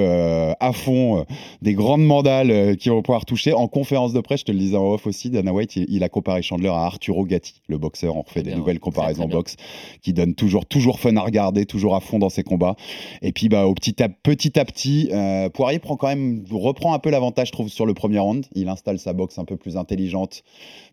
à 0.61 0.71
fond, 0.71 1.25
des 1.61 1.73
grandes 1.73 2.05
mandales 2.05 2.77
qui 2.77 2.87
vont 2.87 3.01
pouvoir 3.01 3.25
toucher. 3.25 3.51
En 3.51 3.67
conférence 3.67 4.13
de 4.13 4.21
presse, 4.21 4.39
je 4.41 4.45
te 4.45 4.51
le 4.53 4.59
disais 4.59 4.77
en 4.77 4.93
off 4.93 5.05
aussi, 5.07 5.29
Dana 5.29 5.51
White, 5.51 5.75
il, 5.75 5.85
il 5.89 6.03
a 6.05 6.09
comparé 6.09 6.41
Chandler 6.41 6.69
à 6.69 6.85
Gatti, 7.25 7.61
le 7.67 7.77
boxeur. 7.77 8.15
On 8.15 8.21
refait 8.21 8.43
des 8.43 8.51
bien, 8.51 8.59
nouvelles 8.59 8.79
comparaisons 8.79 9.27
très 9.27 9.35
boxe 9.35 9.55
qui 10.01 10.13
donnent 10.13 10.35
toujours, 10.35 10.65
toujours 10.65 10.99
fun 10.99 11.15
à 11.15 11.21
regarder, 11.21 11.65
toujours 11.65 11.95
à 11.95 11.99
fond 11.99 12.19
dans 12.19 12.29
ses 12.29 12.43
combats. 12.43 12.75
Et 13.21 13.31
puis, 13.31 13.49
bah, 13.49 13.65
au 13.67 13.73
petit, 13.73 14.01
à, 14.01 14.09
petit 14.09 14.59
à 14.59 14.65
petit, 14.65 15.09
euh, 15.11 15.49
Poirier 15.49 15.79
prend 15.79 15.95
quand 15.95 16.07
même, 16.07 16.43
reprend 16.51 16.93
un 16.93 16.99
peu 16.99 17.09
l'avantage, 17.09 17.47
je 17.47 17.51
trouve, 17.51 17.69
sur 17.69 17.85
le 17.85 17.93
premier 17.93 18.19
round. 18.19 18.45
Il 18.53 18.69
installe 18.69 18.99
sa 18.99 19.13
boxe 19.13 19.39
un 19.39 19.45
peu 19.45 19.57
plus 19.57 19.77
intelligente. 19.77 20.43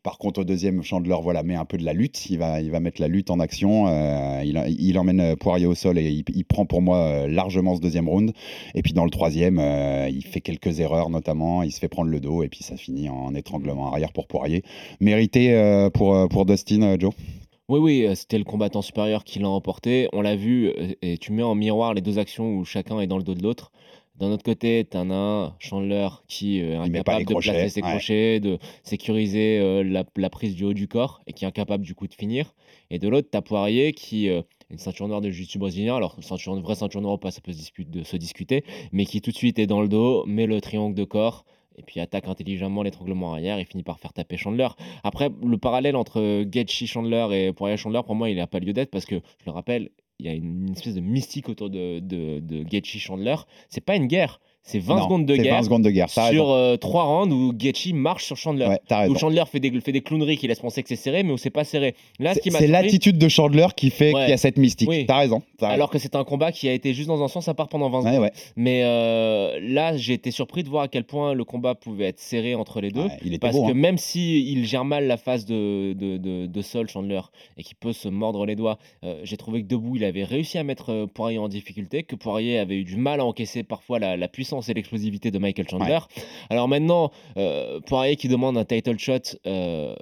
Par 0.02 0.18
contre, 0.18 0.40
au 0.40 0.44
deuxième, 0.44 0.82
Chandler 0.82 1.16
voilà, 1.22 1.42
met 1.42 1.54
un 1.54 1.64
peu 1.64 1.78
de 1.78 1.84
la 1.84 1.92
lutte. 1.92 2.28
Il 2.30 2.38
va, 2.38 2.60
il 2.60 2.70
va 2.70 2.80
mettre 2.80 3.00
la 3.00 3.08
lutte 3.08 3.30
en 3.30 3.40
action. 3.40 3.86
Euh, 3.88 4.42
il, 4.44 4.62
il 4.78 4.98
emmène 4.98 5.20
euh, 5.20 5.36
Poirier 5.36 5.66
au 5.66 5.74
sol 5.74 5.98
et 5.98 6.10
il, 6.10 6.24
il 6.34 6.44
prend 6.44 6.66
pour 6.66 6.82
moi 6.82 7.26
largement 7.26 7.74
ce 7.76 7.80
deuxième 7.80 8.08
round. 8.08 8.32
Et 8.74 8.82
puis 8.82 8.92
dans 8.92 9.04
le 9.04 9.10
troisième, 9.10 9.58
euh, 9.58 10.08
il 10.10 10.24
fait 10.24 10.40
quelques 10.40 10.80
erreurs 10.80 11.10
notamment. 11.10 11.62
Il 11.62 11.72
se 11.72 11.78
fait 11.78 11.88
prendre 11.88 12.10
le 12.10 12.20
dos 12.20 12.42
et 12.42 12.48
puis 12.48 12.62
ça 12.62 12.76
finit 12.76 13.08
en 13.08 13.34
étranglement 13.34 13.92
arrière 13.92 14.12
pour 14.12 14.26
Poirier. 14.26 14.62
Mérité 15.00 15.54
euh, 15.54 15.90
pour, 16.14 16.20
euh, 16.20 16.26
pour 16.28 16.46
Dustin, 16.46 16.82
euh, 16.82 16.96
Joe 16.98 17.12
Oui, 17.68 17.80
oui, 17.80 18.06
euh, 18.06 18.14
c'était 18.14 18.38
le 18.38 18.44
combattant 18.44 18.82
supérieur 18.82 19.24
qui 19.24 19.38
l'a 19.38 19.48
emporté. 19.48 20.08
On 20.12 20.22
l'a 20.22 20.36
vu, 20.36 20.72
et 21.02 21.18
tu 21.18 21.32
mets 21.32 21.42
en 21.42 21.54
miroir 21.54 21.94
les 21.94 22.00
deux 22.00 22.18
actions 22.18 22.56
où 22.56 22.64
chacun 22.64 23.00
est 23.00 23.06
dans 23.06 23.18
le 23.18 23.24
dos 23.24 23.34
de 23.34 23.42
l'autre. 23.42 23.72
D'un 24.16 24.30
autre 24.30 24.44
côté, 24.44 24.86
tu 24.88 24.96
en 24.96 25.10
as 25.10 25.14
un, 25.14 25.56
Chandler, 25.58 26.06
qui 26.28 26.60
est 26.60 26.76
incapable 26.76 27.24
de 27.24 27.32
crochets, 27.32 27.50
placer 27.50 27.68
ses 27.68 27.82
ouais. 27.82 27.88
crochets, 27.88 28.38
de 28.38 28.58
sécuriser 28.84 29.58
euh, 29.58 29.82
la, 29.82 30.04
la 30.16 30.30
prise 30.30 30.54
du 30.54 30.62
haut 30.62 30.72
du 30.72 30.86
corps, 30.86 31.20
et 31.26 31.32
qui 31.32 31.44
est 31.44 31.48
incapable 31.48 31.84
du 31.84 31.96
coup 31.96 32.06
de 32.06 32.14
finir. 32.14 32.54
Et 32.90 33.00
de 33.00 33.08
l'autre, 33.08 33.28
tu 33.32 33.36
as 33.36 33.42
Poirier, 33.42 33.92
qui 33.92 34.28
euh, 34.28 34.42
est 34.70 34.74
une 34.74 34.78
ceinture 34.78 35.08
noire 35.08 35.20
de 35.20 35.30
jiu-jitsu 35.30 35.58
brésilien. 35.58 35.96
Alors, 35.96 36.16
ceinture, 36.20 36.54
vraie 36.60 36.76
ceinture 36.76 37.00
noire 37.00 37.14
ou 37.14 37.18
pas, 37.18 37.32
ça 37.32 37.40
peut 37.40 37.52
se, 37.52 37.58
dispute- 37.58 37.90
de 37.90 38.04
se 38.04 38.16
discuter, 38.16 38.62
mais 38.92 39.04
qui 39.04 39.20
tout 39.20 39.32
de 39.32 39.36
suite 39.36 39.58
est 39.58 39.66
dans 39.66 39.82
le 39.82 39.88
dos, 39.88 40.24
met 40.26 40.46
le 40.46 40.60
triangle 40.60 40.94
de 40.94 41.04
corps, 41.04 41.44
et 41.76 41.82
puis 41.82 42.00
attaque 42.00 42.28
intelligemment 42.28 42.82
l'étranglement 42.82 43.32
arrière 43.32 43.58
et 43.58 43.64
finit 43.64 43.82
par 43.82 43.98
faire 43.98 44.12
taper 44.12 44.36
Chandler. 44.36 44.68
Après, 45.02 45.30
le 45.44 45.58
parallèle 45.58 45.96
entre 45.96 46.42
Gaethje 46.44 46.86
Chandler 46.86 47.26
et 47.32 47.52
Poirier 47.52 47.76
Chandler, 47.76 48.00
pour 48.04 48.14
moi, 48.14 48.30
il 48.30 48.36
n'a 48.36 48.46
pas 48.46 48.58
lieu 48.58 48.72
d'être 48.72 48.90
parce 48.90 49.04
que, 49.04 49.16
je 49.16 49.46
le 49.46 49.52
rappelle, 49.52 49.90
il 50.18 50.26
y 50.26 50.28
a 50.28 50.32
une, 50.32 50.68
une 50.68 50.72
espèce 50.72 50.94
de 50.94 51.00
mystique 51.00 51.48
autour 51.48 51.70
de, 51.70 51.98
de, 51.98 52.40
de 52.40 52.62
Gaethje 52.62 52.98
Chandler. 52.98 53.36
C'est 53.68 53.84
pas 53.84 53.96
une 53.96 54.06
guerre, 54.06 54.40
c'est 54.66 54.78
20 54.78 54.96
Non, 54.96 55.02
secondes 55.04 55.26
de 55.26 55.36
guerre 55.36 55.56
20 55.56 55.62
secondes 55.64 55.82
de 55.84 55.90
guerre. 55.90 56.08
Sur 56.08 56.50
euh, 56.50 56.76
trois 56.78 57.04
rounds 57.04 57.32
où 57.34 57.52
Gaethje 57.52 57.92
marche 57.92 58.24
sur 58.24 58.36
Chandler. 58.38 58.66
Ouais, 58.66 59.08
Où. 59.08 59.14
Chandler 59.14 59.42
fait 59.46 59.60
des, 59.60 59.70
fait 59.82 59.92
des 59.92 60.00
clowneries 60.00 60.38
qui 60.38 60.48
laissent 60.48 60.60
penser 60.60 60.82
que 60.82 60.88
c'est 60.88 60.96
serré, 60.96 61.22
mais 61.22 61.32
où 61.32 61.36
c'est 61.36 61.50
pas 61.50 61.64
serré. 61.64 61.94
Là, 62.18 62.32
ce 62.34 62.40
C'est 62.50 62.66
l'attitude 62.66 63.18
de 63.18 63.28
Chandler 63.28 63.66
qui 63.76 63.90
fait 63.90 64.14
Ouais. 64.14 64.22
qu'il 64.22 64.30
y 64.30 64.32
a 64.32 64.38
cette 64.38 64.56
mystique. 64.56 64.88
Oui. 64.88 65.04
T'as 65.06 65.18
raison. 65.18 65.42
alors 65.60 65.90
que 65.90 65.98
c'est 65.98 66.16
un 66.16 66.24
combat 66.24 66.50
qui 66.50 66.66
a 66.68 66.72
été 66.72 66.94
juste 66.94 67.08
dans 67.08 67.22
un 67.22 67.28
sens 67.28 67.46
à 67.48 67.52
part 67.54 67.68
pendant 67.68 67.90
20 67.90 68.02
secondes. 68.02 68.20
Ouais. 68.22 68.32
Mais 68.56 68.82
euh, 68.84 69.58
là, 69.60 69.96
j'ai 69.98 70.14
été 70.14 70.30
surpris 70.30 70.62
de 70.62 70.70
voir 70.70 70.84
à 70.84 70.88
quel 70.88 71.04
point 71.04 71.34
le 71.34 71.44
combat 71.44 71.74
pouvait 71.74 72.06
être 72.06 72.20
serré 72.20 72.54
entre 72.54 72.80
les 72.80 72.90
deux. 72.90 73.08
Il 73.22 73.38
Parce 73.38 73.54
beau. 73.54 73.66
que 73.66 73.72
hein. 73.72 73.74
même 73.74 73.98
si 73.98 74.50
il 74.50 74.64
gère 74.64 74.86
mal 74.86 75.06
la 75.06 75.18
phase 75.18 75.44
de, 75.44 75.92
de, 75.92 76.16
de, 76.16 76.46
de 76.46 76.62
sol, 76.62 76.88
Chandler, 76.88 77.20
et 77.58 77.62
qu'il 77.62 77.76
peut 77.76 77.92
se 77.92 78.08
mordre 78.08 78.46
les 78.46 78.56
doigts, 78.56 78.78
euh, 79.04 79.20
j'ai 79.24 79.36
trouvé 79.36 79.62
que 79.62 79.68
debout, 79.68 79.96
il 79.96 80.04
avait 80.04 80.24
réussi 80.24 80.56
à 80.56 80.64
mettre 80.64 80.90
euh, 80.90 81.06
Poirier 81.06 81.36
en 81.38 81.48
difficulté, 81.48 82.02
que 82.02 82.16
Poirier 82.16 82.58
avait 82.58 82.76
eu 82.76 82.84
du 82.84 82.96
mal 82.96 83.20
à 83.20 83.26
encaisser 83.26 83.62
parfois 83.62 83.98
la, 83.98 84.16
la 84.16 84.28
puissance 84.28 84.53
et 84.62 84.74
l'explosivité 84.74 85.30
de 85.30 85.38
Michael 85.38 85.68
Chandler. 85.68 85.98
Alors 86.50 86.68
maintenant, 86.68 87.10
euh, 87.36 87.80
Poirier 87.80 88.16
qui 88.16 88.28
demande 88.28 88.56
un 88.58 88.64
title 88.64 88.98
shot. 88.98 89.36
euh, 89.46 89.94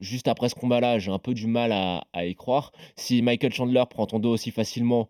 Juste 0.00 0.28
après 0.28 0.48
ce 0.48 0.54
combat-là, 0.54 0.98
j'ai 0.98 1.10
un 1.10 1.18
peu 1.18 1.34
du 1.34 1.46
mal 1.46 1.72
à, 1.72 2.04
à 2.14 2.24
y 2.24 2.34
croire. 2.34 2.72
Si 2.96 3.20
Michael 3.20 3.52
Chandler 3.52 3.84
prend 3.90 4.06
ton 4.06 4.18
dos 4.18 4.30
aussi 4.30 4.50
facilement, 4.50 5.08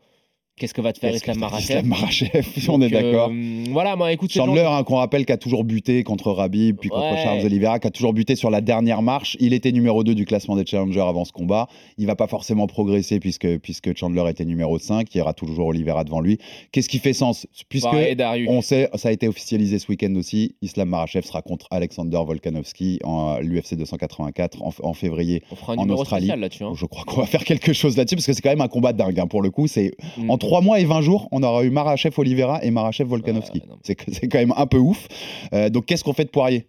qu'est-ce 0.61 0.75
que 0.75 0.81
va 0.81 0.93
te 0.93 0.99
faire 1.01 1.13
Islam 1.15 1.39
Makhachev 1.39 1.63
Islam 1.81 1.87
Makhachev, 1.87 2.43
si 2.57 2.71
on 2.71 2.81
est 2.83 2.89
Donc, 2.91 3.03
d'accord. 3.03 3.31
euh, 3.33 3.65
voilà, 3.73 3.97
moi, 3.97 4.13
écoute, 4.13 4.31
c'est 4.33 4.39
le 4.39 4.45
Chandler, 4.45 4.67
hein, 4.69 4.85
qu'on 4.85 4.97
rappelle, 4.97 5.25
qui 5.27 5.33
a 5.33 5.37
toujours 5.39 5.65
buté 5.65 6.05
contre 6.05 6.31
Rabib, 6.31 6.77
puis 6.79 6.89
contre 6.91 7.03
Ouais. 7.11 7.23
Charles 7.25 7.45
Oliveira, 7.45 7.79
qui 7.81 7.87
a 7.87 7.91
toujours 7.91 8.13
buté 8.13 8.37
sur 8.37 8.51
la 8.51 8.61
dernière 8.61 9.03
marche. 9.03 9.37
Il 9.41 9.55
était 9.55 9.73
numéro 9.73 10.05
2 10.05 10.15
du 10.15 10.27
classement 10.27 10.55
des 10.55 10.65
challengers 10.67 11.01
avant 11.01 11.25
ce 11.25 11.33
combat. 11.33 11.67
Il 11.99 12.07
va 12.07 12.15
pas 12.15 12.27
forcément 12.27 12.67
progresser 12.67 13.19
puisque, 13.21 13.59
puisque 13.59 13.97
Chandler 13.99 14.25
était 14.29 14.45
numéro 14.45 14.79
5. 14.79 15.13
Il 15.15 15.19
y 15.19 15.21
aura 15.23 15.33
toujours 15.35 15.69
Oliveira 15.69 16.05
devant 16.05 16.21
lui. 16.21 16.39
Qu'est-ce 16.73 16.89
qui 16.91 16.99
fait 16.99 17.15
sens? 17.15 17.47
Puisque 17.71 17.89
Darius. 18.17 18.49
on 18.51 18.61
sait, 18.61 18.91
ça 18.95 19.09
a 19.09 19.13
été 19.13 19.27
officialisé 19.29 19.79
ce 19.79 19.89
week-end 19.89 20.15
aussi, 20.17 20.55
Islam 20.63 20.91
Marachev 20.91 21.25
sera 21.27 21.41
contre 21.43 21.67
Alexander 21.71 22.19
Volkanovski 22.27 22.99
en 23.05 23.39
l'UFC 23.41 23.75
284 23.77 24.63
en, 24.63 24.73
en 24.83 24.93
février. 24.93 25.43
On 25.51 25.57
fera 25.57 25.73
un 25.75 25.77
en 25.79 25.89
Australie. 25.91 26.27
spécial 26.27 26.41
là-dessus. 26.41 26.65
hein. 26.65 26.73
Je 26.75 26.87
crois 26.87 27.05
qu'on 27.05 27.21
va 27.21 27.27
faire 27.27 27.45
quelque 27.51 27.73
chose 27.73 27.97
là-dessus 27.97 28.17
parce 28.17 28.27
que 28.27 28.33
c'est 28.33 28.43
quand 28.43 28.51
même 28.51 28.61
un 28.61 28.69
combat 28.69 28.93
dingue 28.93 29.19
hein, 29.21 29.27
pour 29.27 29.43
le 29.43 29.51
coup. 29.51 29.67
C'est 29.67 29.93
Mm. 30.17 30.31
en 30.31 30.39
3 30.51 30.61
mois 30.63 30.81
et 30.81 30.85
20 30.85 31.01
jours, 31.03 31.29
on 31.31 31.43
aura 31.43 31.63
eu 31.65 31.71
Marachev 31.71 32.13
Oliveira 32.19 32.63
et 32.65 32.71
Marachev 32.71 33.09
Volkanovski. 33.09 33.63
C'est 33.83 34.29
quand 34.29 34.39
même 34.39 34.53
un 34.57 34.67
peu 34.67 34.79
ouf. 34.79 35.07
Euh, 35.53 35.71
donc 35.71 35.87
qu'est-ce 35.87 36.03
qu'on 36.05 36.13
fait 36.13 36.25
de 36.25 36.31
Poirier? 36.31 36.67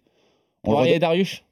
On 0.64 0.70
Poirier 0.72 0.94
et 0.94 0.98
Darius? 1.00 1.42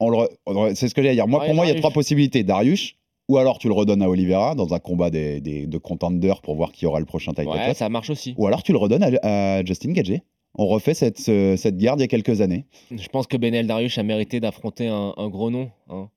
C'est 0.75 0.87
ce 0.87 0.95
que 0.95 1.01
j'allais 1.01 1.15
dire. 1.15 1.27
Moi, 1.27 1.39
Poirier, 1.39 1.49
pour 1.49 1.55
moi, 1.55 1.65
il 1.65 1.67
y 1.67 1.71
a 1.71 1.75
trois 1.79 1.91
possibilités. 1.91 2.43
Darius, 2.43 2.95
ou 3.27 3.37
alors 3.37 3.57
tu 3.59 3.67
le 3.67 3.73
redonnes 3.73 4.01
à 4.01 4.09
Oliveira 4.09 4.55
dans 4.55 4.73
un 4.73 4.79
combat 4.79 5.09
des, 5.09 5.41
des- 5.41 5.65
de 5.67 5.77
contenders 5.77 6.41
pour 6.41 6.55
voir 6.55 6.71
qui 6.71 6.85
aura 6.85 6.99
le 7.01 7.05
prochain 7.05 7.31
title 7.33 7.49
Ouais, 7.49 7.73
ça 7.73 7.89
marche 7.89 8.09
aussi. 8.09 8.33
Ou 8.37 8.47
alors 8.47 8.63
tu 8.63 8.71
le 8.71 8.77
redonnes 8.77 9.03
à, 9.03 9.57
à 9.57 9.63
Justin 9.65 9.91
Gagey. 9.91 10.21
On 10.57 10.67
refait 10.67 10.93
cette, 10.93 11.19
ce- 11.19 11.55
cette 11.57 11.77
guerre 11.77 11.95
d'il 11.97 12.03
y 12.03 12.05
a 12.05 12.07
quelques 12.07 12.39
années. 12.41 12.65
Je 12.91 13.07
pense 13.09 13.27
que 13.27 13.35
Benel 13.37 13.67
Darius 13.67 13.97
a 13.97 14.03
mérité 14.03 14.39
d'affronter 14.39 14.87
un, 14.87 15.13
un 15.17 15.27
gros 15.29 15.49
nom. 15.49 15.69
hein. 15.89 16.09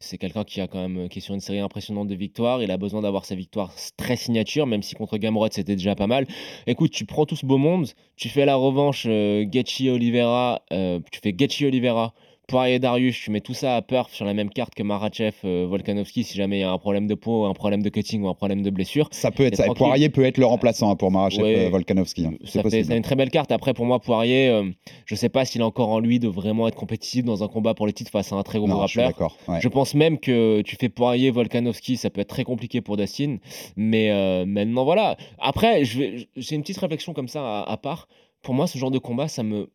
C'est 0.00 0.16
quelqu'un 0.16 0.44
qui 0.44 0.60
a 0.60 0.68
quand 0.68 0.86
même 0.86 1.08
qui 1.08 1.18
est 1.18 1.22
sur 1.22 1.34
une 1.34 1.40
série 1.40 1.58
impressionnante 1.58 2.06
de 2.06 2.14
victoires. 2.14 2.62
Il 2.62 2.70
a 2.70 2.76
besoin 2.76 3.02
d'avoir 3.02 3.24
sa 3.24 3.34
victoire 3.34 3.72
très 3.96 4.14
signature, 4.16 4.66
même 4.66 4.82
si 4.82 4.94
contre 4.94 5.18
Gamrot 5.18 5.48
c'était 5.50 5.74
déjà 5.74 5.96
pas 5.96 6.06
mal. 6.06 6.26
Écoute, 6.68 6.92
tu 6.92 7.04
prends 7.04 7.26
tout 7.26 7.34
ce 7.34 7.44
beau 7.44 7.58
monde, 7.58 7.88
tu 8.16 8.28
fais 8.28 8.44
la 8.44 8.54
revanche 8.54 9.06
euh, 9.08 9.44
Gaethje 9.44 9.88
Oliveira, 9.88 10.62
euh, 10.72 11.00
tu 11.10 11.18
fais 11.20 11.32
Gaethje 11.32 11.62
Oliveira 11.62 12.14
Poirier 12.48 12.78
Darius, 12.78 13.14
tu 13.20 13.30
mets 13.30 13.42
tout 13.42 13.52
ça 13.52 13.76
à 13.76 13.82
perf 13.82 14.10
sur 14.10 14.24
la 14.24 14.32
même 14.32 14.48
carte 14.48 14.74
que 14.74 14.82
Marachev, 14.82 15.34
euh, 15.44 15.66
Volkanovski, 15.68 16.24
si 16.24 16.34
jamais 16.34 16.56
il 16.56 16.60
y 16.60 16.64
a 16.64 16.70
un 16.72 16.78
problème 16.78 17.06
de 17.06 17.14
peau, 17.14 17.44
un 17.44 17.52
problème 17.52 17.82
de 17.82 17.90
cutting 17.90 18.22
ou 18.22 18.28
un 18.28 18.32
problème 18.34 18.62
de 18.62 18.70
blessure. 18.70 19.06
Ça 19.12 19.30
peut 19.30 19.44
être 19.44 19.56
ça. 19.56 19.66
Poirier 19.74 20.08
peut 20.08 20.24
être 20.24 20.38
le 20.38 20.46
remplaçant 20.46 20.90
hein, 20.90 20.96
pour 20.96 21.10
Marachev 21.10 21.42
Ouais. 21.42 21.66
euh, 21.66 21.68
Volkanovski. 21.68 22.24
hein. 22.24 22.32
C'est 22.44 22.66
c'est 22.70 22.96
une 22.96 23.02
très 23.02 23.16
belle 23.16 23.30
carte. 23.30 23.52
Après, 23.52 23.74
pour 23.74 23.84
moi, 23.84 24.00
Poirier, 24.00 24.48
euh, 24.48 24.64
je 25.04 25.14
sais 25.14 25.28
pas 25.28 25.44
s'il 25.44 25.60
a 25.60 25.66
encore 25.66 25.90
en 25.90 25.98
lui 26.00 26.20
de 26.20 26.26
vraiment 26.28 26.66
être 26.68 26.74
compétitif 26.74 27.22
dans 27.22 27.44
un 27.44 27.48
combat 27.48 27.74
pour 27.74 27.84
le 27.86 27.92
titre 27.92 28.10
face 28.10 28.32
à 28.32 28.36
un 28.36 28.42
très 28.42 28.58
gros 28.58 28.66
Non, 28.66 28.86
je 28.86 28.98
rappeur. 28.98 29.36
ouais. 29.46 29.60
Je 29.60 29.68
pense 29.68 29.94
même 29.94 30.18
que 30.18 30.62
tu 30.62 30.76
fais 30.76 30.88
Poirier, 30.88 31.30
Volkanovski, 31.30 31.98
ça 31.98 32.08
peut 32.08 32.22
être 32.22 32.30
très 32.30 32.44
compliqué 32.44 32.80
pour 32.80 32.96
Dustin. 32.96 33.36
Mais 33.76 34.10
euh, 34.10 34.46
maintenant, 34.46 34.84
voilà. 34.84 35.18
Après, 35.38 35.84
j'ai 35.84 36.26
une 36.52 36.62
petite 36.62 36.78
réflexion 36.78 37.12
comme 37.12 37.28
ça 37.28 37.42
à, 37.60 37.70
à 37.72 37.76
part. 37.76 38.08
Pour 38.40 38.54
moi, 38.54 38.66
ce 38.66 38.78
genre 38.78 38.90
de 38.90 38.98
combat, 38.98 39.28
ça 39.28 39.42
me, 39.42 39.68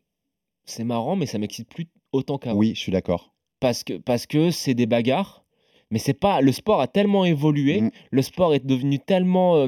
c'est 0.66 0.84
marrant, 0.86 1.16
mais 1.16 1.28
ça 1.28 1.38
m'excite 1.38 1.70
plus 1.70 1.88
autant 2.14 2.38
qu'avant. 2.38 2.58
Oui, 2.58 2.72
je 2.76 2.80
suis 2.80 2.92
d'accord. 2.92 3.34
Parce 3.60 3.84
que 3.84 3.94
parce 3.98 4.26
que 4.28 4.52
c'est 4.52 4.74
des 4.74 4.86
bagarres. 4.86 5.44
Mais 5.92 6.00
c'est 6.00 6.14
pas. 6.14 6.42
Le 6.42 6.52
sport 6.52 6.82
a 6.82 6.88
tellement 6.88 7.24
évolué. 7.26 7.82
Mm. 7.82 7.92
Le 8.12 8.22
sport 8.22 8.54
est 8.56 8.66
devenu 8.66 8.98
tellement 9.00 9.58
euh, 9.58 9.68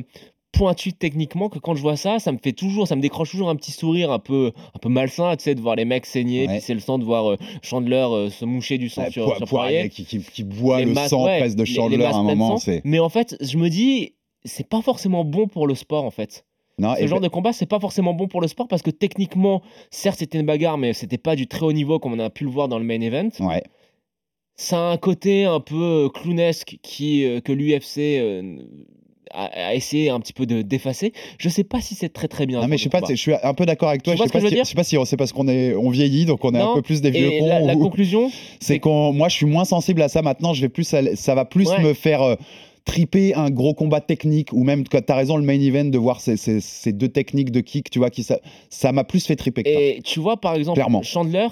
pointu 0.51 0.93
techniquement 0.93 1.49
que 1.49 1.59
quand 1.59 1.75
je 1.75 1.81
vois 1.81 1.97
ça, 1.97 2.17
ça 2.17 2.31
me 2.31 2.37
fait 2.41 2.53
toujours, 2.53 2.87
ça 2.87 2.95
me 2.95 3.01
décroche 3.01 3.29
toujours 3.29 3.49
un 3.49 3.55
petit 3.57 3.71
sourire 3.73 4.11
un 4.11 4.19
peu, 4.19 4.51
un 4.73 4.79
peu 4.79 4.87
malsain, 4.89 5.35
tu 5.35 5.43
sais, 5.43 5.53
de 5.53 5.59
voir 5.61 5.75
les 5.75 5.83
mecs 5.85 6.05
saigner, 6.05 6.47
Ouais. 6.47 6.59
c'est 6.61 6.73
le 6.73 6.79
sang 6.79 6.97
de 6.97 7.03
voir 7.03 7.29
euh, 7.31 7.37
Chandler 7.61 7.97
euh, 8.09 8.29
se 8.29 8.45
moucher 8.45 8.77
du 8.77 8.87
sang 8.89 9.03
Ouais, 9.03 9.11
sur, 9.11 9.25
Poi- 9.25 9.37
sur 9.37 9.47
Poirier 9.47 9.89
qui, 9.89 10.05
qui, 10.05 10.19
qui 10.19 10.43
boit 10.43 10.79
Les 10.79 10.85
le 10.85 10.93
masses- 10.93 11.09
sang 11.09 11.25
ouais, 11.25 11.39
presque 11.39 11.57
de 11.57 11.65
Chandler 11.65 12.03
à 12.05 12.15
un 12.15 12.23
moment. 12.23 12.57
Mais 12.85 12.99
en 12.99 13.09
fait, 13.09 13.35
je 13.41 13.57
me 13.57 13.69
dis, 13.69 14.13
c'est 14.45 14.67
pas 14.67 14.81
forcément 14.81 15.25
bon 15.25 15.47
pour 15.47 15.67
le 15.67 15.75
sport 15.75 16.05
en 16.05 16.11
fait. 16.11 16.45
Non, 16.77 16.95
Ce 16.99 17.07
genre 17.07 17.21
de 17.21 17.27
combat, 17.29 17.53
c'est 17.53 17.65
pas 17.65 17.79
forcément 17.79 18.13
bon 18.13 18.27
pour 18.27 18.41
le 18.41 18.47
sport 18.47 18.67
parce 18.67 18.81
que 18.81 18.91
techniquement, 18.91 19.61
certes, 19.91 20.19
c'était 20.19 20.39
une 20.39 20.45
bagarre, 20.45 20.77
mais 20.77 20.93
c'était 20.93 21.17
pas 21.17 21.35
du 21.35 21.47
très 21.47 21.65
haut 21.65 21.71
niveau 21.73 21.99
comme 21.99 22.13
on 22.13 22.19
a 22.19 22.29
pu 22.29 22.43
le 22.43 22.49
voir 22.49 22.67
dans 22.67 22.79
le 22.79 22.85
main 22.85 22.99
event. 23.01 23.29
ouais. 23.39 23.63
Ça 24.57 24.77
a 24.77 24.91
un 24.93 24.97
côté 24.97 25.43
un 25.43 25.59
peu 25.59 26.05
euh, 26.05 26.09
clownesque 26.09 26.77
qui, 26.81 27.25
euh, 27.25 27.41
que 27.41 27.51
l'UFC 27.51 27.97
euh, 28.19 28.57
a, 29.31 29.67
a 29.67 29.73
essayé 29.75 30.09
un 30.09 30.19
petit 30.21 30.31
peu 30.31 30.45
de 30.45 30.61
d'effacer. 30.61 31.11
Je 31.37 31.49
sais 31.49 31.65
pas 31.65 31.81
si 31.81 31.93
c'est 31.93 32.07
très 32.07 32.29
très 32.29 32.45
bien. 32.45 32.61
Non, 32.61 32.67
mais 32.69 32.77
je 32.77 32.83
sais 32.83 32.89
pas, 32.89 33.01
je 33.05 33.15
suis 33.15 33.33
un 33.33 33.53
peu 33.53 33.65
d'accord 33.65 33.89
avec 33.89 34.01
toi. 34.03 34.13
Tu 34.13 34.17
Je 34.17 34.23
vois 34.23 34.27
sais 34.27 34.29
ce 34.29 34.33
que 34.33 34.37
pas 34.37 34.39
je 34.39 34.43
veux 34.45 34.49
si- 34.49 34.55
dire 34.55 34.63
je 34.63 34.69
sais 34.69 34.75
pas 34.75 34.83
si 34.85 34.97
c'est 35.09 35.17
parce 35.17 35.33
qu'on 35.33 35.49
est 35.49 35.75
on 35.75 35.89
vieillit 35.89 36.23
donc 36.25 36.45
on 36.45 36.53
est 36.55 36.59
un 36.61 36.73
peu 36.73 36.81
plus 36.81 37.01
des 37.01 37.11
vieux 37.11 37.31
cons. 37.39 37.47
la, 37.49 37.59
la 37.59 37.73
conclusion, 37.75 38.31
C'est 38.61 38.79
qu'on, 38.79 39.11
moi, 39.11 39.27
je 39.27 39.35
suis 39.35 39.45
moins 39.45 39.65
sensible 39.65 40.01
à 40.01 40.07
ça 40.07 40.21
maintenant. 40.21 40.53
Je 40.53 40.61
vais 40.61 40.69
plus, 40.69 40.85
ça 40.85 41.35
va 41.35 41.43
plus 41.43 41.67
Ouais. 41.67 41.83
me 41.83 41.93
faire 41.93 42.21
euh, 42.21 42.35
triper 42.85 43.33
un 43.35 43.49
gros 43.49 43.73
combat 43.73 43.99
technique 44.01 44.53
ou 44.53 44.63
même, 44.63 44.83
tu 44.87 44.95
as 44.95 45.15
raison, 45.15 45.37
le 45.37 45.43
main 45.43 45.59
event 45.59 45.85
de 45.85 45.97
voir 45.97 46.21
ces, 46.21 46.37
ces- 46.37 46.61
ces 46.61 46.93
deux 46.93 47.09
techniques 47.09 47.51
de 47.51 47.59
kick, 47.61 47.89
tu 47.89 47.99
vois, 47.99 48.09
qui 48.09 48.23
ça, 48.23 48.39
ça 48.69 48.91
m'a 48.91 49.03
plus 49.03 49.25
fait 49.25 49.35
triper 49.35 49.63
que 49.63 49.69
ça. 49.73 49.79
Et 49.79 50.01
tu 50.03 50.19
vois, 50.19 50.37
par 50.37 50.55
exemple, 50.55 50.75
Clairement. 50.77 51.01
Chandler, 51.01 51.47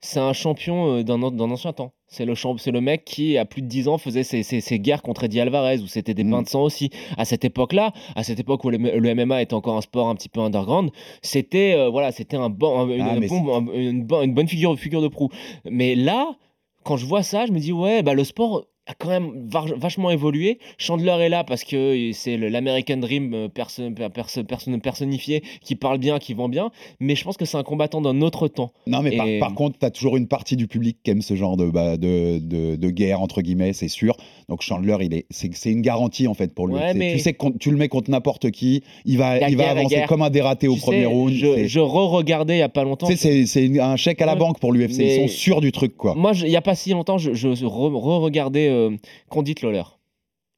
c'est 0.00 0.18
un 0.20 0.32
champion 0.32 0.96
euh, 0.98 1.02
d'un 1.04 1.22
an- 1.22 1.30
d'un 1.30 1.50
ancien 1.50 1.72
temps. 1.72 1.92
C'est 2.08 2.24
le, 2.26 2.34
c'est 2.58 2.72
le 2.72 2.80
mec 2.80 3.04
qui, 3.04 3.38
à 3.38 3.44
plus 3.46 3.62
de 3.62 3.68
10 3.68 3.86
ans, 3.88 3.96
faisait 3.96 4.24
ses, 4.24 4.42
ses- 4.42 4.60
ses 4.60 4.78
guerres 4.80 5.00
contre 5.02 5.24
Eddie 5.24 5.40
Alvarez, 5.40 5.78
où 5.78 5.86
c'était 5.86 6.12
des 6.14 6.24
Mm. 6.24 6.30
pains 6.32 6.42
de 6.42 6.48
sang 6.48 6.62
aussi. 6.64 6.90
À 7.16 7.24
cette 7.24 7.44
époque-là, 7.44 7.92
à 8.16 8.22
cette 8.24 8.40
époque 8.40 8.64
où 8.64 8.70
le, 8.70 8.76
le 8.78 9.14
MMA 9.14 9.40
était 9.40 9.54
encore 9.54 9.76
un 9.76 9.80
sport 9.80 10.08
un 10.08 10.14
petit 10.16 10.28
peu 10.28 10.40
underground, 10.40 10.90
c'était 11.22 11.74
euh, 11.74 11.88
voilà, 11.88 12.10
c'était 12.12 12.36
un 12.36 12.50
bon, 12.50 12.80
un- 12.80 13.00
Ah, 13.00 13.16
mais 13.18 13.28
bon- 13.28 13.54
un- 13.54 13.72
une 13.72 14.06
une 14.22 14.34
bonne 14.34 14.48
figure, 14.48 14.76
figure 14.78 15.00
de 15.00 15.08
proue. 15.08 15.30
Mais 15.64 15.94
là, 15.94 16.36
quand 16.82 16.96
je 16.96 17.06
vois 17.06 17.22
ça, 17.22 17.46
je 17.46 17.52
me 17.52 17.60
dis, 17.60 17.72
ouais, 17.72 18.02
bah, 18.02 18.12
le 18.14 18.24
sport 18.24 18.66
a 18.88 18.94
quand 18.94 19.08
même 19.10 19.48
vachement 19.76 20.10
évolué. 20.10 20.58
Chandler 20.76 21.12
est 21.20 21.28
là 21.28 21.44
parce 21.44 21.62
que 21.62 22.10
c'est 22.12 22.36
l'American 22.36 22.96
Dream 22.96 23.32
euh, 23.32 23.48
perso- 23.48 23.90
perso- 24.12 24.42
perso- 24.42 24.76
personnifié 24.78 25.42
qui 25.62 25.76
parle 25.76 25.98
bien, 25.98 26.18
qui 26.18 26.34
vend 26.34 26.48
bien. 26.48 26.70
Mais 26.98 27.14
je 27.14 27.22
pense 27.22 27.36
que 27.36 27.44
c'est 27.44 27.56
un 27.56 27.62
combattant 27.62 28.00
d'un 28.00 28.20
autre 28.22 28.48
temps. 28.48 28.72
Non, 28.88 29.00
mais 29.02 29.16
par, 29.16 29.28
Et- 29.28 29.38
par 29.38 29.54
contre, 29.54 29.78
tu 29.78 29.86
as 29.86 29.90
toujours 29.90 30.16
une 30.16 30.26
partie 30.26 30.56
du 30.56 30.66
public 30.66 30.96
qui 31.04 31.12
aime 31.12 31.22
ce 31.22 31.36
genre 31.36 31.56
de, 31.56 31.66
bah, 31.70 31.96
de, 31.96 32.38
de, 32.40 32.74
de 32.74 32.90
guerre, 32.90 33.20
entre 33.22 33.40
guillemets, 33.40 33.72
c'est 33.72 33.86
sûr. 33.86 34.16
Donc 34.48 34.62
Chandler, 34.62 34.96
il 35.02 35.14
est, 35.14 35.26
c'est, 35.30 35.70
une 35.70 35.82
garantie, 35.82 36.26
en 36.26 36.34
fait, 36.34 36.52
pour 36.52 36.66
lui. 36.66 36.74
Ouais, 36.74 36.88
C'est- 36.88 36.94
mais- 36.98 37.12
Tu 37.12 37.18
sais 37.20 37.34
que 37.34 37.46
tu 37.60 37.70
le 37.70 37.76
mets 37.76 37.88
contre 37.88 38.10
n'importe 38.10 38.50
qui, 38.50 38.82
il 39.04 39.16
va, 39.16 39.38
La 39.38 39.48
il 39.48 39.56
va 39.56 39.62
guerre, 39.64 39.74
la 39.74 39.80
avancer 39.82 40.02
comme 40.08 40.22
un 40.22 40.30
dératé 40.30 40.66
au 40.66 40.74
Tu 40.74 40.80
premier 40.80 41.00
sais, 41.02 41.06
round. 41.06 41.32
Je, 41.32 41.66
je 41.68 41.78
re-regardais 41.80 42.56
il 42.56 42.60
y 42.60 42.62
a 42.62 42.68
pas 42.68 42.82
longtemps. 42.82 43.06
tu 43.06 43.16
sais, 43.16 43.46
c'est, 43.46 43.78
un 43.78 43.94
chèque 43.96 44.20
à 44.22 44.26
la 44.26 44.32
Ouais. 44.32 44.38
banque 44.40 44.58
pour 44.58 44.72
l'UFC. 44.72 44.98
Ils 44.98 45.20
sont 45.20 45.28
sûrs 45.28 45.60
du 45.60 45.70
truc, 45.70 45.96
quoi. 45.96 46.14
Moi, 46.16 46.32
il 46.34 46.48
y 46.50 46.56
a 46.56 46.62
pas 46.62 46.74
si 46.74 46.90
longtemps, 46.90 47.16
je, 47.18 47.32
je 47.32 47.48
re- 47.48 47.94
re-regardais 47.94 48.71
euh, 48.72 48.96
Condit 49.28 49.54
Lawler. 49.62 49.84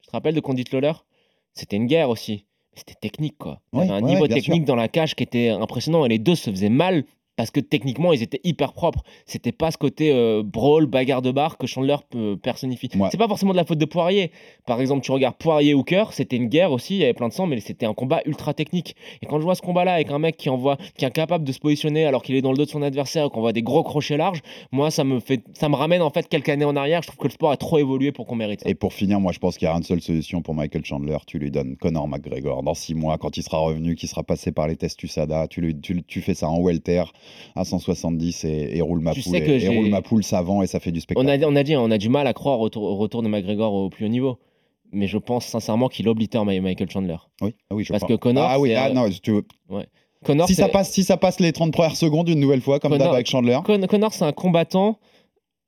Tu 0.03 0.09
te 0.09 0.13
rappelles 0.13 0.35
de 0.35 0.41
Condit 0.41 0.65
Lawler 0.73 0.93
C'était 1.55 1.77
une 1.77 1.87
guerre 1.87 2.11
aussi. 2.11 2.47
C'était 2.75 2.95
technique, 2.95 3.39
quoi. 3.39 3.61
Il 3.73 3.81
y 3.81 3.83
avait 3.83 3.93
un 3.93 4.03
ouais, 4.03 4.11
niveau 4.11 4.27
technique 4.27 4.65
dans 4.65 4.75
la 4.75 4.89
cage 4.89 5.15
qui 5.15 5.23
était 5.23 5.51
impressionnant 5.51 6.05
et 6.05 6.09
les 6.09 6.19
deux 6.19 6.35
se 6.35 6.51
faisaient 6.51 6.69
mal 6.69 7.05
parce 7.37 7.51
que 7.51 7.61
techniquement, 7.61 8.13
ils 8.13 8.23
étaient 8.23 8.41
hyper 8.45 8.73
propres. 8.73 9.03
C'était 9.27 9.53
pas 9.53 9.71
ce 9.71 9.79
côté 9.79 10.13
euh, 10.13 10.43
brawl, 10.45 10.87
bagarre 10.87 11.23
de 11.23 11.33
bar 11.33 11.59
que 11.59 11.67
Chandler 11.67 11.97
peut- 12.11 12.37
personnifie. 12.37 12.89
Ouais. 12.97 13.09
C'est 13.11 13.17
pas 13.19 13.29
forcément 13.29 13.53
de 13.53 13.57
la 13.57 13.65
faute 13.65 13.79
de 13.79 13.85
Poirier. 13.85 14.31
Par 14.67 14.81
exemple, 14.81 15.05
tu 15.05 15.11
regardes 15.11 15.37
Poirier 15.37 15.75
Hooker, 15.75 16.13
c'était 16.13 16.37
une 16.37 16.47
guerre 16.49 16.71
aussi, 16.73 16.95
il 16.97 17.01
y 17.01 17.05
avait 17.05 17.13
plein 17.15 17.29
de 17.29 17.33
sang, 17.33 17.47
mais 17.47 17.59
c'était 17.61 17.87
un 17.87 17.95
combat 17.95 18.21
ultra 18.27 18.55
technique. 18.55 18.95
Et 19.23 19.27
quand 19.27 19.39
je 19.39 19.45
vois 19.45 19.55
ce 19.55 19.63
combat-là 19.63 19.95
avec 19.95 20.11
un 20.11 20.19
mec 20.19 20.37
qui 20.37 20.49
envoie, 20.49 20.77
qui 20.97 21.05
est 21.05 21.09
incapable 21.09 21.45
de 21.45 21.53
se 21.53 21.59
positionner 21.59 22.05
alors 22.07 22.23
qu'il 22.23 22.35
est 22.37 22.43
dans 22.43 22.53
le 22.53 22.57
dos 22.57 22.65
de 22.65 22.71
son 22.71 22.83
adversaire, 22.83 23.31
qu'on 23.31 23.41
voit 23.41 23.53
des 23.53 23.63
gros 23.63 23.83
crochets 23.83 24.17
larges, 24.17 24.41
moi, 24.73 24.91
ça 24.91 25.03
me 25.05 25.19
fait, 25.21 25.43
ça 25.55 25.69
me 25.69 25.75
ramène 25.75 26.03
en 26.03 26.11
fait 26.11 26.29
quelques 26.29 26.49
années 26.51 26.65
en 26.65 26.77
arrière. 26.77 27.03
Je 27.03 27.09
trouve 27.09 27.19
que 27.19 27.27
le 27.29 27.33
sport 27.33 27.51
a 27.51 27.57
trop 27.57 27.79
évolué 27.79 28.13
pour 28.13 28.27
qu'on 28.27 28.37
mérite 28.37 28.61
ça. 28.63 28.69
Et 28.69 28.75
pour 28.75 28.93
finir, 28.93 29.19
moi 29.21 29.33
je 29.33 29.39
pense 29.39 29.59
qu'il 29.59 29.67
y 29.67 29.71
a 29.71 29.75
une 29.75 29.83
seule 29.83 30.01
solution 30.01 30.41
pour 30.43 30.55
Michael 30.55 30.85
Chandler. 30.85 31.19
Tu 31.27 31.39
lui 31.39 31.51
donnes 31.51 31.77
Conor 31.77 32.07
McGregor 32.09 32.63
dans 32.63 32.75
six 32.75 32.95
mois, 32.95 33.19
quand 33.19 33.37
il 33.37 33.43
sera 33.43 33.59
revenu, 33.59 33.97
qu'il 33.97 34.09
sera 34.09 34.23
passé 34.23 34.53
par 34.53 34.69
les 34.69 34.77
tests 34.77 35.03
USADA. 35.03 35.49
Tu, 35.49 35.61
lui, 35.61 35.79
tu, 35.81 36.03
tu 36.05 36.21
fais 36.21 36.35
ça 36.35 36.49
en 36.49 36.61
welter 36.61 37.03
à 37.57 37.65
170 37.65 38.45
et, 38.45 38.71
et 38.77 38.81
roule 38.81 39.01
ma 39.01 39.13
Tu 39.13 39.23
poule. 39.23 39.37
et, 39.37 39.65
et 39.65 39.69
roule 39.69 39.89
ma 39.89 40.03
poule 40.03 40.25
savant 40.25 40.63
et 40.63 40.67
ça 40.67 40.81
fait 40.81 40.93
du 40.93 40.99
On 40.99 41.03
spectacle. 41.03 41.45
a, 41.45 41.49
on 41.49 41.57
a 41.57 41.63
dit, 41.63 41.77
on 41.77 41.91
a 41.91 41.99
du 41.99 42.09
mal 42.09 42.27
à 42.27 42.33
croire 42.33 42.59
au 42.59 42.63
retour, 42.63 42.83
au 42.85 42.97
retour 42.97 43.23
de 43.23 43.29
McGregor 43.29 43.73
au 43.73 43.89
plus 43.91 44.05
haut 44.07 44.09
niveau. 44.09 44.39
Mais 44.93 45.07
je 45.09 45.19
pense 45.19 45.47
sincèrement 45.47 45.89
qu'il 45.89 46.09
oblitère 46.09 46.45
Michael 46.45 46.89
Chandler. 46.89 47.17
Oui, 47.43 47.55
ah 47.71 47.75
oui, 47.75 47.85
je 47.85 47.91
Parce 47.93 48.03
pense. 48.03 48.09
que 48.11 48.15
Conor, 48.15 48.45
Ah 48.49 48.61
oui, 48.61 48.75
ah 48.75 48.89
euh, 48.89 48.93
non, 48.93 49.11
si 49.11 49.21
tu 49.21 49.33
veux- 49.33 49.45
Connor, 50.25 50.47
si, 50.47 50.55
ça 50.55 50.69
passe, 50.69 50.91
si 50.91 51.05
ça 51.05 51.17
passe 51.19 51.39
les 51.41 51.53
30 51.53 51.73
premières 51.73 51.97
secondes 51.97 52.29
une 52.29 52.41
nouvelle 52.41 52.61
fois, 52.63 52.79
comme 52.81 52.97
d'hab 52.97 53.13
avec 53.13 53.27
Chandler. 53.29 53.59
Con- 53.65 53.87
Connor, 53.89 54.13
c'est 54.15 54.25
un 54.25 54.33
combattant 54.33 54.99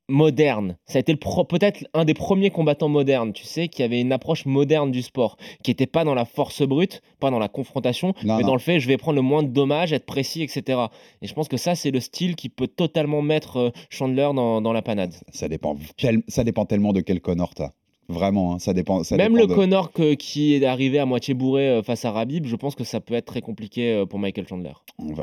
moderne. 0.08 0.76
Ça 0.86 0.98
a 0.98 1.00
été 1.00 1.16
peut-être 1.16 1.84
un 1.94 2.04
des 2.04 2.14
premiers 2.14 2.50
combattants 2.50 2.88
modernes, 2.88 3.32
tu 3.32 3.44
sais, 3.44 3.68
qui 3.68 3.82
avait 3.82 4.00
une 4.00 4.12
approche 4.12 4.46
moderne 4.46 4.90
du 4.90 5.02
sport, 5.02 5.36
qui 5.62 5.70
n'était 5.70 5.86
pas 5.86 6.04
dans 6.04 6.14
la 6.14 6.24
force 6.24 6.62
brute, 6.62 7.02
pas 7.20 7.30
dans 7.30 7.38
la 7.38 7.48
confrontation, 7.48 8.14
Non, 8.24 8.36
mais 8.36 8.42
non. 8.42 8.48
dans 8.48 8.54
le 8.54 8.60
fait, 8.60 8.80
je 8.80 8.88
vais 8.88 8.96
prendre 8.96 9.16
le 9.16 9.22
moins 9.22 9.42
de 9.42 9.48
dommages, 9.48 9.92
être 9.92 10.06
précis, 10.06 10.42
etc. 10.42 10.80
Et 11.22 11.26
je 11.26 11.34
pense 11.34 11.48
que 11.48 11.56
ça, 11.56 11.74
c'est 11.74 11.90
le 11.90 12.00
style 12.00 12.36
qui 12.36 12.48
peut 12.48 12.68
totalement 12.68 13.22
mettre 13.22 13.56
euh, 13.56 13.70
Chandler 13.90 14.30
dans, 14.34 14.60
dans 14.60 14.72
la 14.72 14.82
panade. 14.82 15.14
Ça 15.32 15.48
dépend, 15.48 15.76
ça 16.28 16.44
dépend 16.44 16.64
tellement 16.66 16.92
de 16.92 17.00
quel 17.00 17.20
Connor 17.20 17.54
t'as. 17.54 17.70
Vraiment, 18.08 18.54
hein, 18.54 18.58
ça 18.58 18.72
dépend. 18.72 19.02
Ça 19.02 19.16
Même 19.16 19.32
dépend 19.32 19.42
le 19.42 19.48
de- 19.48 19.54
Connor 19.54 19.92
que- 19.92 20.14
qui 20.14 20.54
est 20.54 20.64
arrivé 20.64 20.98
à 20.98 21.06
moitié 21.06 21.34
bourré 21.34 21.68
euh, 21.68 21.82
face 21.82 22.04
à 22.04 22.12
Rabib, 22.12 22.46
je 22.46 22.54
pense 22.56 22.74
que 22.76 22.84
ça 22.84 23.00
peut 23.00 23.14
être 23.14 23.26
très 23.26 23.40
compliqué 23.40 23.92
euh, 23.92 24.06
pour 24.06 24.18
Michael 24.18 24.46
Chandler. 24.46 24.72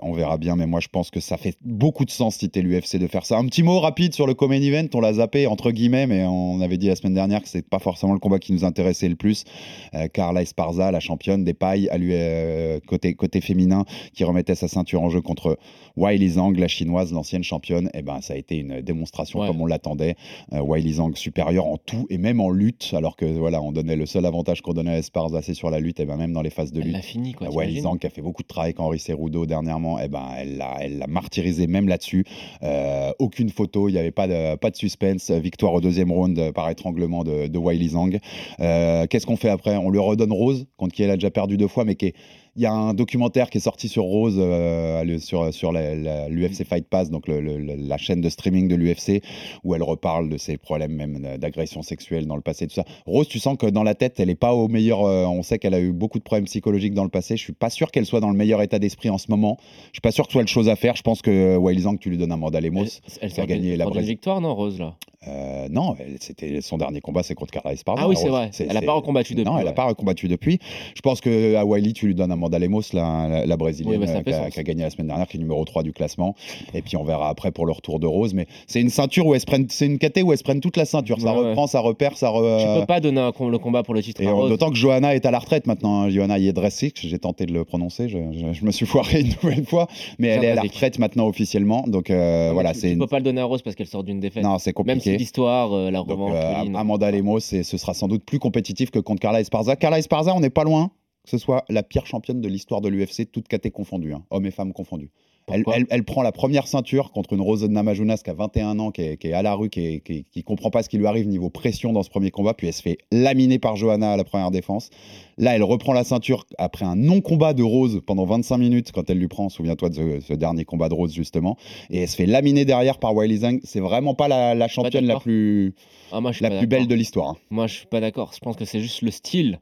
On 0.01 0.11
verra 0.13 0.37
bien, 0.37 0.55
mais 0.55 0.67
moi 0.67 0.79
je 0.79 0.87
pense 0.89 1.09
que 1.09 1.19
ça 1.19 1.37
fait 1.37 1.55
beaucoup 1.63 2.05
de 2.05 2.11
sens 2.11 2.35
si 2.35 2.49
t'es 2.49 2.61
l'UFC 2.61 2.97
de 2.97 3.07
faire 3.07 3.25
ça. 3.25 3.37
Un 3.37 3.45
petit 3.45 3.63
mot 3.63 3.79
rapide 3.79 4.13
sur 4.13 4.27
le 4.27 4.33
Common 4.33 4.53
Event, 4.61 4.87
on 4.93 4.99
l'a 5.01 5.13
zappé 5.13 5.47
entre 5.47 5.71
guillemets, 5.71 6.07
mais 6.07 6.25
on 6.25 6.59
avait 6.61 6.77
dit 6.77 6.87
la 6.87 6.95
semaine 6.95 7.13
dernière 7.13 7.41
que 7.41 7.47
c'est 7.49 7.67
pas 7.67 7.79
forcément 7.79 8.13
le 8.13 8.19
combat 8.19 8.39
qui 8.39 8.51
nous 8.53 8.65
intéressait 8.65 9.07
le 9.09 9.15
plus. 9.15 9.45
Euh, 9.93 10.07
Carla 10.07 10.41
Esparza, 10.41 10.91
la 10.91 10.99
championne 10.99 11.43
des 11.43 11.53
pailles, 11.53 11.87
à 11.89 11.97
lui 11.97 12.11
euh, 12.13 12.79
côté 12.85 13.13
côté 13.13 13.39
féminin, 13.41 13.85
qui 14.13 14.23
remettait 14.25 14.55
sa 14.55 14.67
ceinture 14.67 15.01
en 15.01 15.09
jeu 15.09 15.21
contre 15.21 15.57
Wiley 15.95 16.27
Zhang, 16.29 16.53
la 16.57 16.67
chinoise, 16.67 17.13
l'ancienne 17.13 17.43
championne. 17.43 17.89
Et 17.93 18.01
ben 18.01 18.19
ça 18.21 18.33
a 18.33 18.37
été 18.37 18.57
une 18.57 18.81
démonstration 18.81 19.39
Ouais. 19.39 19.47
comme 19.47 19.61
on 19.61 19.65
l'attendait. 19.65 20.15
Euh, 20.53 20.59
Wiley 20.61 20.93
Zhang 20.93 21.15
supérieure 21.15 21.65
en 21.65 21.77
tout 21.77 22.05
et 22.09 22.17
même 22.17 22.39
en 22.41 22.49
lutte, 22.49 22.72
alors 22.93 23.15
que 23.15 23.25
voilà, 23.25 23.61
on 23.61 23.71
donnait 23.71 23.95
le 23.95 24.05
seul 24.05 24.25
avantage 24.25 24.61
qu'on 24.61 24.73
donnait 24.73 24.91
à 24.91 24.97
Esparza, 24.97 25.41
c'est 25.41 25.53
sur 25.53 25.69
la 25.69 25.79
lutte, 25.79 25.99
et 25.99 26.05
ben 26.05 26.17
même 26.17 26.33
dans 26.33 26.41
les 26.41 26.49
phases 26.49 26.71
de 26.71 26.79
Elle 26.79 26.85
lutte. 26.87 26.95
l'a 26.95 27.01
fini, 27.01 27.33
quoi. 27.33 27.47
Euh, 27.47 27.97
qui 27.99 28.07
a 28.07 28.09
fait 28.09 28.21
beaucoup 28.21 28.41
de 28.43 28.47
travail 28.47 28.69
avec 28.69 28.79
Henri 28.79 28.99
Cerudo 28.99 29.45
dernièrement, 29.45 29.99
eh 29.99 30.07
ben, 30.07 30.25
elle 30.37 30.57
l'a 30.57 30.77
elle 30.81 30.97
l'a 30.97 31.07
martyrisé 31.07 31.67
même 31.67 31.87
là-dessus. 31.87 32.25
Euh, 32.63 33.11
aucune 33.19 33.49
photo, 33.49 33.89
il 33.89 33.93
n'y 33.93 33.97
avait 33.99 34.11
pas 34.11 34.27
de, 34.27 34.55
pas 34.55 34.69
de 34.69 34.75
suspense. 34.75 35.31
Victoire 35.31 35.73
au 35.73 35.81
deuxième 35.81 36.11
round 36.11 36.37
euh, 36.39 36.51
par 36.51 36.69
étranglement 36.69 37.23
de, 37.23 37.47
de 37.47 37.57
Wiley 37.57 37.89
Zhang. 37.89 38.19
Euh, 38.59 39.05
Qu'est-ce 39.07 39.25
qu'on 39.25 39.37
fait 39.37 39.49
après? 39.49 39.75
On 39.77 39.89
lui 39.89 39.99
redonne 39.99 40.31
Rose, 40.31 40.65
contre 40.77 40.93
qui 40.95 41.03
elle 41.03 41.11
a 41.11 41.15
déjà 41.15 41.31
perdu 41.31 41.57
deux 41.57 41.67
fois, 41.67 41.85
mais 41.85 41.95
qui 41.95 42.07
est- 42.07 42.15
il 42.55 42.61
y 42.61 42.65
a 42.65 42.71
un 42.71 42.93
documentaire 42.93 43.49
qui 43.49 43.57
est 43.57 43.61
sorti 43.61 43.87
sur 43.87 44.03
Rose, 44.03 44.35
euh, 44.37 45.17
sur, 45.19 45.53
sur 45.53 45.71
l'UFC 45.71 46.63
Fight 46.65 46.87
Pass, 46.87 47.09
donc 47.09 47.27
le- 47.27 47.41
le- 47.41 47.57
le- 47.57 47.75
la 47.75 47.97
chaîne 47.97 48.21
de 48.21 48.29
streaming 48.29 48.67
de 48.67 48.75
l'UFC, 48.75 49.21
où 49.63 49.73
elle 49.75 49.83
reparle 49.83 50.29
de 50.29 50.37
ses 50.37 50.57
problèmes 50.57 50.93
même 50.93 51.37
d'agression 51.37 51.81
sexuelle 51.81 52.27
dans 52.27 52.35
le 52.35 52.41
passé, 52.41 52.67
tout 52.67 52.73
ça. 52.75 52.85
Rose, 53.05 53.27
tu 53.27 53.39
sens 53.39 53.57
que 53.57 53.65
dans 53.65 53.83
la 53.83 53.95
tête, 53.95 54.19
elle 54.19 54.27
n'est 54.27 54.35
pas 54.35 54.53
au 54.53 54.67
meilleur. 54.67 55.03
euh, 55.03 55.25
on 55.25 55.41
sait 55.41 55.57
qu'elle 55.59 55.73
a 55.73 55.79
eu 55.79 55.91
beaucoup 55.91 56.19
de 56.19 56.23
problèmes 56.23 56.45
psychologiques 56.45 56.93
dans 56.93 57.03
le 57.03 57.09
passé. 57.09 57.37
Je 57.37 57.41
suis 57.43 57.53
pas 57.53 57.69
sûr 57.69 57.89
qu'elle 57.91 58.05
soit 58.05 58.19
dans 58.19 58.29
le 58.29 58.37
meilleur 58.37 58.61
état 58.61 58.77
d'esprit 58.79 59.09
en 59.09 59.17
ce 59.17 59.27
moment. 59.29 59.57
Je 59.87 59.93
suis 59.95 60.01
pas 60.01 60.11
sûr 60.11 60.25
que 60.25 60.29
ce 60.29 60.33
soit 60.33 60.41
le 60.43 60.47
chose 60.47 60.69
à 60.69 60.75
faire. 60.75 60.95
Je 60.95 61.01
pense 61.01 61.21
que 61.21 61.57
Wiley 61.57 61.81
Zhang, 61.81 61.97
tu 61.99 62.09
lui 62.09 62.17
donnes 62.17 62.31
un 62.31 62.37
mandat 62.37 62.57
à 62.57 62.61
Elle, 62.61 62.65
Lemos. 62.65 62.85
elle 63.21 63.31
qui 63.31 63.41
a 63.41 63.45
gagné 63.45 63.75
la 63.77 63.85
Brésil. 63.85 64.09
victoire, 64.09 64.41
non, 64.41 64.53
Rose, 64.53 64.79
là? 64.79 64.95
Euh, 65.27 65.67
non, 65.69 65.95
c'était 66.19 66.61
son 66.61 66.77
dernier 66.77 66.99
combat, 67.01 67.23
c'est 67.23 67.35
contre 67.35 67.51
Carla 67.53 67.73
Esparza. 67.73 68.01
Ah 68.03 68.07
oui, 68.09 68.15
c'est 68.17 68.27
vrai. 68.29 68.49
Elle 68.59 68.75
a 68.77 68.81
pas 68.81 68.93
recombattu 68.93 69.33
depuis, 69.35 69.45
Non, 69.45 69.57
elle 69.57 69.63
n'a 69.65 69.69
ouais. 69.71 69.75
pas 69.75 69.85
recombattu 69.85 70.27
depuis. 70.27 70.59
Je 70.95 71.01
pense 71.01 71.21
que 71.21 71.55
à 71.55 71.65
Wiley, 71.65 71.93
tu 71.93 72.07
lui 72.07 72.15
donnes 72.15 72.31
Amanda 72.31 72.59
Lemos, 72.59 72.81
la, 72.93 73.27
la, 73.29 73.45
la 73.45 73.57
brésilienne, 73.57 73.99
Oui, 74.01 74.05
bah, 74.05 74.13
euh, 74.17 74.21
qui, 74.21 74.33
a, 74.33 74.49
qui 74.49 74.59
a 74.59 74.63
gagné 74.63 74.83
la 74.83 74.89
semaine 74.89 75.07
dernière, 75.07 75.27
qui 75.27 75.37
est 75.37 75.39
numéro 75.39 75.63
3 75.63 75.83
du 75.83 75.93
classement. 75.93 76.35
Et 76.73 76.81
puis 76.81 76.97
on 76.97 77.03
verra 77.03 77.29
après 77.29 77.51
pour 77.51 77.65
le 77.65 77.71
retour 77.71 77.99
de 77.99 78.07
Rose. 78.07 78.33
Mais 78.33 78.47
c'est 78.67 78.81
une 78.81 78.89
ceinture 78.89 79.25
où 79.27 79.35
elles 79.35 79.41
prennent, 79.45 79.67
c'est 79.69 79.85
une 79.85 79.97
caté 79.97 80.21
où 80.23 80.33
elles 80.33 80.39
prennent 80.43 80.59
toute 80.61 80.77
la 80.77 80.85
ceinture. 80.85 81.19
Ça 81.21 81.33
Ouais, 81.33 81.49
reprend, 81.49 81.67
ça 81.67 81.79
repère, 81.79 82.17
ça. 82.17 82.29
re- 82.29 82.59
Tu 82.75 82.79
peux 82.81 82.85
pas 82.85 82.99
donner 82.99 83.21
un 83.21 83.31
le 83.49 83.57
combat 83.57 83.83
pour 83.83 83.93
le 83.93 84.01
titre 84.01 84.21
d'autant 84.47 84.69
que 84.69 84.75
Johanna 84.75 85.15
est 85.15 85.25
à 85.25 85.31
la 85.31 85.39
retraite 85.39 85.67
maintenant. 85.67 86.01
hein. 86.03 86.09
Johanna 86.09 86.39
Jedrzejczyk, 86.39 86.99
j'ai 87.01 87.19
tenté 87.19 87.45
de 87.45 87.53
le 87.53 87.65
prononcer, 87.65 88.07
je, 88.09 88.17
je- 88.31 88.53
je 88.53 88.65
me 88.65 88.71
suis 88.71 88.85
foiré 88.85 89.21
une 89.21 89.33
nouvelle 89.43 89.65
fois, 89.65 89.87
mais 90.19 90.27
elle 90.29 90.43
est 90.43 90.51
à 90.51 90.55
la 90.55 90.61
retraite 90.61 90.99
maintenant 90.99 91.27
officiellement. 91.27 91.83
Donc 91.87 92.09
euh, 92.09 92.51
voilà, 92.53 92.73
c'est 92.73 92.87
tu 92.87 92.93
une... 92.93 92.99
peux 92.99 93.07
pas 93.07 93.19
le 93.19 93.23
donner 93.23 93.41
à 93.41 93.45
Rose 93.45 93.61
parce 93.61 93.75
qu'elle 93.75 93.87
sort 93.87 94.03
d'une 94.03 94.19
défaite. 94.19 94.43
non, 94.43 94.57
c'est 94.59 94.77
Même 94.85 94.99
si 95.17 95.17
compliqué. 95.17 95.23
l'histoire, 95.23 95.73
euh, 95.73 95.91
la 95.91 95.99
Donc, 95.99 96.09
revanche. 96.09 96.33
euh. 96.35 96.73
Amanda 96.75 97.11
Lemos, 97.11 97.39
ce 97.39 97.63
sera 97.63 97.93
sans 97.93 98.07
doute 98.07 98.23
plus 98.25 98.39
compétitif 98.39 98.91
que 98.91 98.99
contre 98.99 99.21
Carla 99.21 99.41
Esparza. 99.41 99.75
Carla 99.75 99.99
Esparza, 99.99 100.33
on 100.35 100.39
n'est 100.39 100.49
pas 100.49 100.63
loin 100.63 100.91
que 101.23 101.29
ce 101.29 101.37
soit 101.37 101.63
la 101.69 101.83
pire 101.83 102.05
championne 102.05 102.41
de 102.41 102.49
l'histoire 102.49 102.81
de 102.81 102.89
l'UFC, 102.89 103.31
toutes 103.31 103.47
catés 103.47 103.71
confondues, 103.71 104.13
hein, 104.13 104.23
hommes 104.29 104.45
et 104.45 104.51
femmes 104.51 104.73
confondus. 104.73 105.09
Elle, 105.51 105.63
Pourquoi 105.63 105.79
elle- 105.81 105.87
elle 105.89 106.03
prend 106.05 106.21
la 106.21 106.31
première 106.31 106.67
ceinture 106.67 107.11
contre 107.11 107.33
une 107.33 107.41
Rose 107.41 107.63
Namajunas 107.67 108.17
qui 108.23 108.29
a 108.29 108.33
21 108.33 108.79
ans, 108.79 108.91
qui 108.91 109.01
est, 109.01 109.17
qui 109.17 109.27
est 109.27 109.33
à 109.33 109.41
la 109.41 109.53
rue, 109.55 109.69
qui, 109.69 109.85
est- 109.85 109.99
qui, 109.99 110.25
qui 110.31 110.43
comprend 110.43 110.69
pas 110.69 110.83
ce 110.83 110.89
qui 110.89 110.97
lui 110.97 111.05
arrive 111.05 111.27
niveau 111.27 111.49
pression 111.49 111.91
dans 111.91 112.01
ce 112.03 112.09
premier 112.09 112.31
combat, 112.31 112.53
puis 112.53 112.67
elle 112.67 112.73
se 112.73 112.81
fait 112.81 112.97
laminer 113.11 113.59
par 113.59 113.75
Johanna 113.75 114.13
à 114.13 114.17
la 114.17 114.23
première 114.23 114.51
défense. 114.51 114.89
Là, 115.37 115.55
elle 115.55 115.63
reprend 115.63 115.93
la 115.93 116.03
ceinture 116.03 116.45
après 116.57 116.85
un 116.85 116.95
non-combat 116.95 117.53
de 117.53 117.63
Rose 117.63 118.01
pendant 118.05 118.25
25 118.25 118.57
minutes 118.57 118.91
quand 118.93 119.09
elle 119.09 119.17
lui 119.19 119.27
prend, 119.27 119.49
souviens-toi 119.49 119.89
de 119.89 119.95
ce, 119.95 120.19
ce 120.27 120.33
dernier 120.33 120.63
combat 120.65 120.87
de 120.89 120.93
Rose 120.93 121.13
justement, 121.13 121.57
et 121.89 121.99
elle 122.03 122.07
se 122.07 122.15
fait 122.15 122.25
laminer 122.25 122.65
derrière 122.65 122.97
par 122.99 123.13
Wiley 123.15 123.37
Zhang. 123.37 123.59
C'est 123.63 123.79
vraiment 123.81 124.13
pas 124.15 124.27
la, 124.27 124.55
la 124.55 124.67
championne 124.67 125.05
la 125.05 125.19
plus, 125.19 125.73
Ah, 126.11 126.21
moi, 126.21 126.31
la 126.39 126.49
plus 126.51 126.67
belle 126.67 126.87
de 126.87 126.95
l'histoire. 126.95 127.31
hein. 127.31 127.37
Moi, 127.49 127.67
je 127.67 127.73
suis 127.75 127.87
pas 127.87 127.99
d'accord. 127.99 128.31
Je 128.33 128.39
pense 128.39 128.55
que 128.55 128.65
c'est 128.65 128.79
juste 128.79 129.01
le 129.01 129.11
style. 129.11 129.59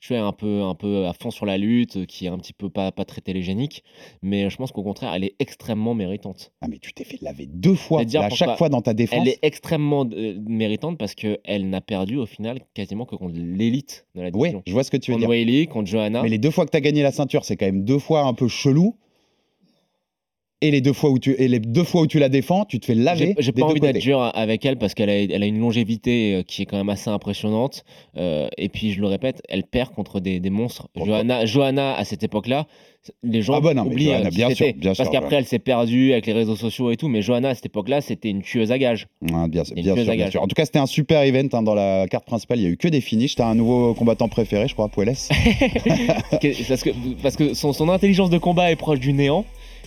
Tu 0.00 0.14
es 0.14 0.16
un 0.16 0.32
peu, 0.32 0.62
un 0.62 0.74
peu 0.74 1.06
à 1.06 1.12
fond 1.12 1.30
sur 1.32 1.44
la 1.44 1.58
lutte, 1.58 1.96
euh, 1.96 2.04
qui 2.04 2.26
est 2.26 2.28
un 2.28 2.38
petit 2.38 2.52
peu 2.52 2.70
pas, 2.70 2.92
pas 2.92 3.04
très 3.04 3.20
télégénique. 3.20 3.82
Mais 4.22 4.48
je 4.48 4.56
pense 4.56 4.70
qu'au 4.70 4.84
contraire, 4.84 5.12
elle 5.12 5.24
est 5.24 5.34
extrêmement 5.40 5.92
méritante. 5.94 6.52
Ah 6.60 6.68
mais 6.68 6.78
tu 6.78 6.92
t'es 6.92 7.02
fait 7.04 7.18
laver 7.20 7.46
deux 7.46 7.74
fois, 7.74 8.04
là, 8.04 8.22
à 8.24 8.30
chaque 8.30 8.56
fois 8.58 8.68
dans 8.68 8.80
ta 8.80 8.94
défense. 8.94 9.18
Elle 9.22 9.28
est 9.28 9.38
extrêmement 9.42 10.06
euh, 10.12 10.38
méritante 10.46 10.98
parce 10.98 11.14
qu'elle 11.16 11.68
n'a 11.68 11.80
perdu 11.80 12.16
au 12.16 12.26
final 12.26 12.60
quasiment 12.74 13.06
que 13.06 13.16
contre 13.16 13.34
l'élite 13.36 14.06
de 14.14 14.20
la 14.22 14.26
Oui, 14.28 14.32
division. 14.50 14.62
je 14.66 14.72
vois 14.72 14.84
ce 14.84 14.90
que 14.92 14.96
tu 14.98 15.10
veux 15.10 15.16
contre 15.16 15.26
dire. 15.26 15.30
Weili, 15.30 15.66
contre 15.66 15.88
Johanna. 15.90 16.22
Mais 16.22 16.28
les 16.28 16.38
deux 16.38 16.50
fois 16.52 16.64
que 16.64 16.70
tu 16.70 16.76
as 16.76 16.80
gagné 16.80 17.02
la 17.02 17.10
ceinture, 17.12 17.44
c'est 17.44 17.56
quand 17.56 17.66
même 17.66 17.84
deux 17.84 17.98
fois 17.98 18.22
un 18.22 18.34
peu 18.34 18.46
chelou. 18.46 18.94
Et 20.60 20.72
les 20.72 20.80
deux 20.80 20.92
fois 20.92 21.10
où 21.10 21.20
tu, 21.20 21.36
et 21.38 21.46
les 21.46 21.60
deux 21.60 21.84
fois 21.84 22.02
où 22.02 22.06
tu 22.08 22.18
la 22.18 22.28
défends, 22.28 22.64
tu 22.64 22.80
te 22.80 22.86
fais 22.86 22.96
laver. 22.96 23.36
J'ai 23.38 23.52
pas 23.52 23.62
envie 23.62 23.78
d'être 23.78 23.98
dur 24.00 24.20
avec 24.34 24.66
elle 24.66 24.76
parce 24.76 24.94
qu'elle 24.94 25.08
a, 25.08 25.14
elle 25.16 25.42
a 25.42 25.46
une 25.46 25.60
longévité 25.60 26.34
euh, 26.34 26.42
qui 26.42 26.62
est 26.62 26.66
quand 26.66 26.76
même 26.76 26.88
assez 26.88 27.10
impressionnante. 27.10 27.84
Euh, 28.16 28.48
et 28.58 28.68
puis, 28.68 28.92
je 28.92 29.00
le 29.00 29.06
répète, 29.06 29.40
elle 29.48 29.62
perd 29.62 29.94
contre 29.94 30.18
des, 30.18 30.40
des 30.40 30.50
monstres. 30.50 30.88
Pourquoi 30.94 31.18
Johanna, 31.18 31.46
Johanna, 31.46 31.94
à 31.94 32.04
cette 32.04 32.24
époque-là, 32.24 32.66
les 33.22 33.40
gens 33.40 33.54
Ah 33.54 33.60
bah 33.60 33.72
non, 33.72 33.86
oublient 33.86 34.06
Johanna, 34.06 34.26
euh, 34.26 34.30
bien 34.30 34.50
sûr, 34.50 34.66
bien 34.74 34.94
Parce 34.96 35.08
qu'après, 35.10 35.36
elle 35.36 35.46
s'est 35.46 35.60
perdue 35.60 36.10
avec 36.10 36.26
les 36.26 36.32
réseaux 36.32 36.56
sociaux 36.56 36.90
et 36.90 36.96
tout. 36.96 37.06
Mais 37.06 37.22
Johanna, 37.22 37.50
à 37.50 37.54
cette 37.54 37.66
époque-là, 37.66 38.00
c'était 38.00 38.30
une 38.30 38.42
tueuse 38.42 38.72
à 38.72 38.78
gages. 38.78 39.06
Bien, 39.22 39.62
sûr, 39.62 39.76
à 39.76 40.16
bien 40.16 40.30
sûr. 40.30 40.42
En 40.42 40.48
tout 40.48 40.56
cas, 40.56 40.64
c'était 40.64 40.80
un 40.80 40.86
super 40.86 41.22
event 41.22 41.48
hein, 41.52 41.62
dans 41.62 41.74
la 41.74 42.08
carte 42.08 42.26
principale. 42.26 42.58
Il 42.58 42.64
y 42.64 42.66
a 42.66 42.70
eu 42.70 42.76
que 42.76 42.88
des 42.88 43.00
finishes. 43.00 43.36
T'as 43.36 43.46
un 43.46 43.54
nouveau 43.54 43.94
combattant 43.94 44.28
préféré, 44.28 44.66
je 44.66 44.74
crois, 44.74 44.88
Puelles. 44.88 45.08
Parce 46.68 46.82
que, 46.82 46.90
parce 47.22 47.36
que 47.36 47.54
son, 47.54 47.72
son 47.72 47.88
intelligence 47.88 48.30
de 48.30 48.38
combat 48.38 48.72
est 48.72 48.76
proche 48.76 48.98
du 48.98 49.12
néant. 49.12 49.44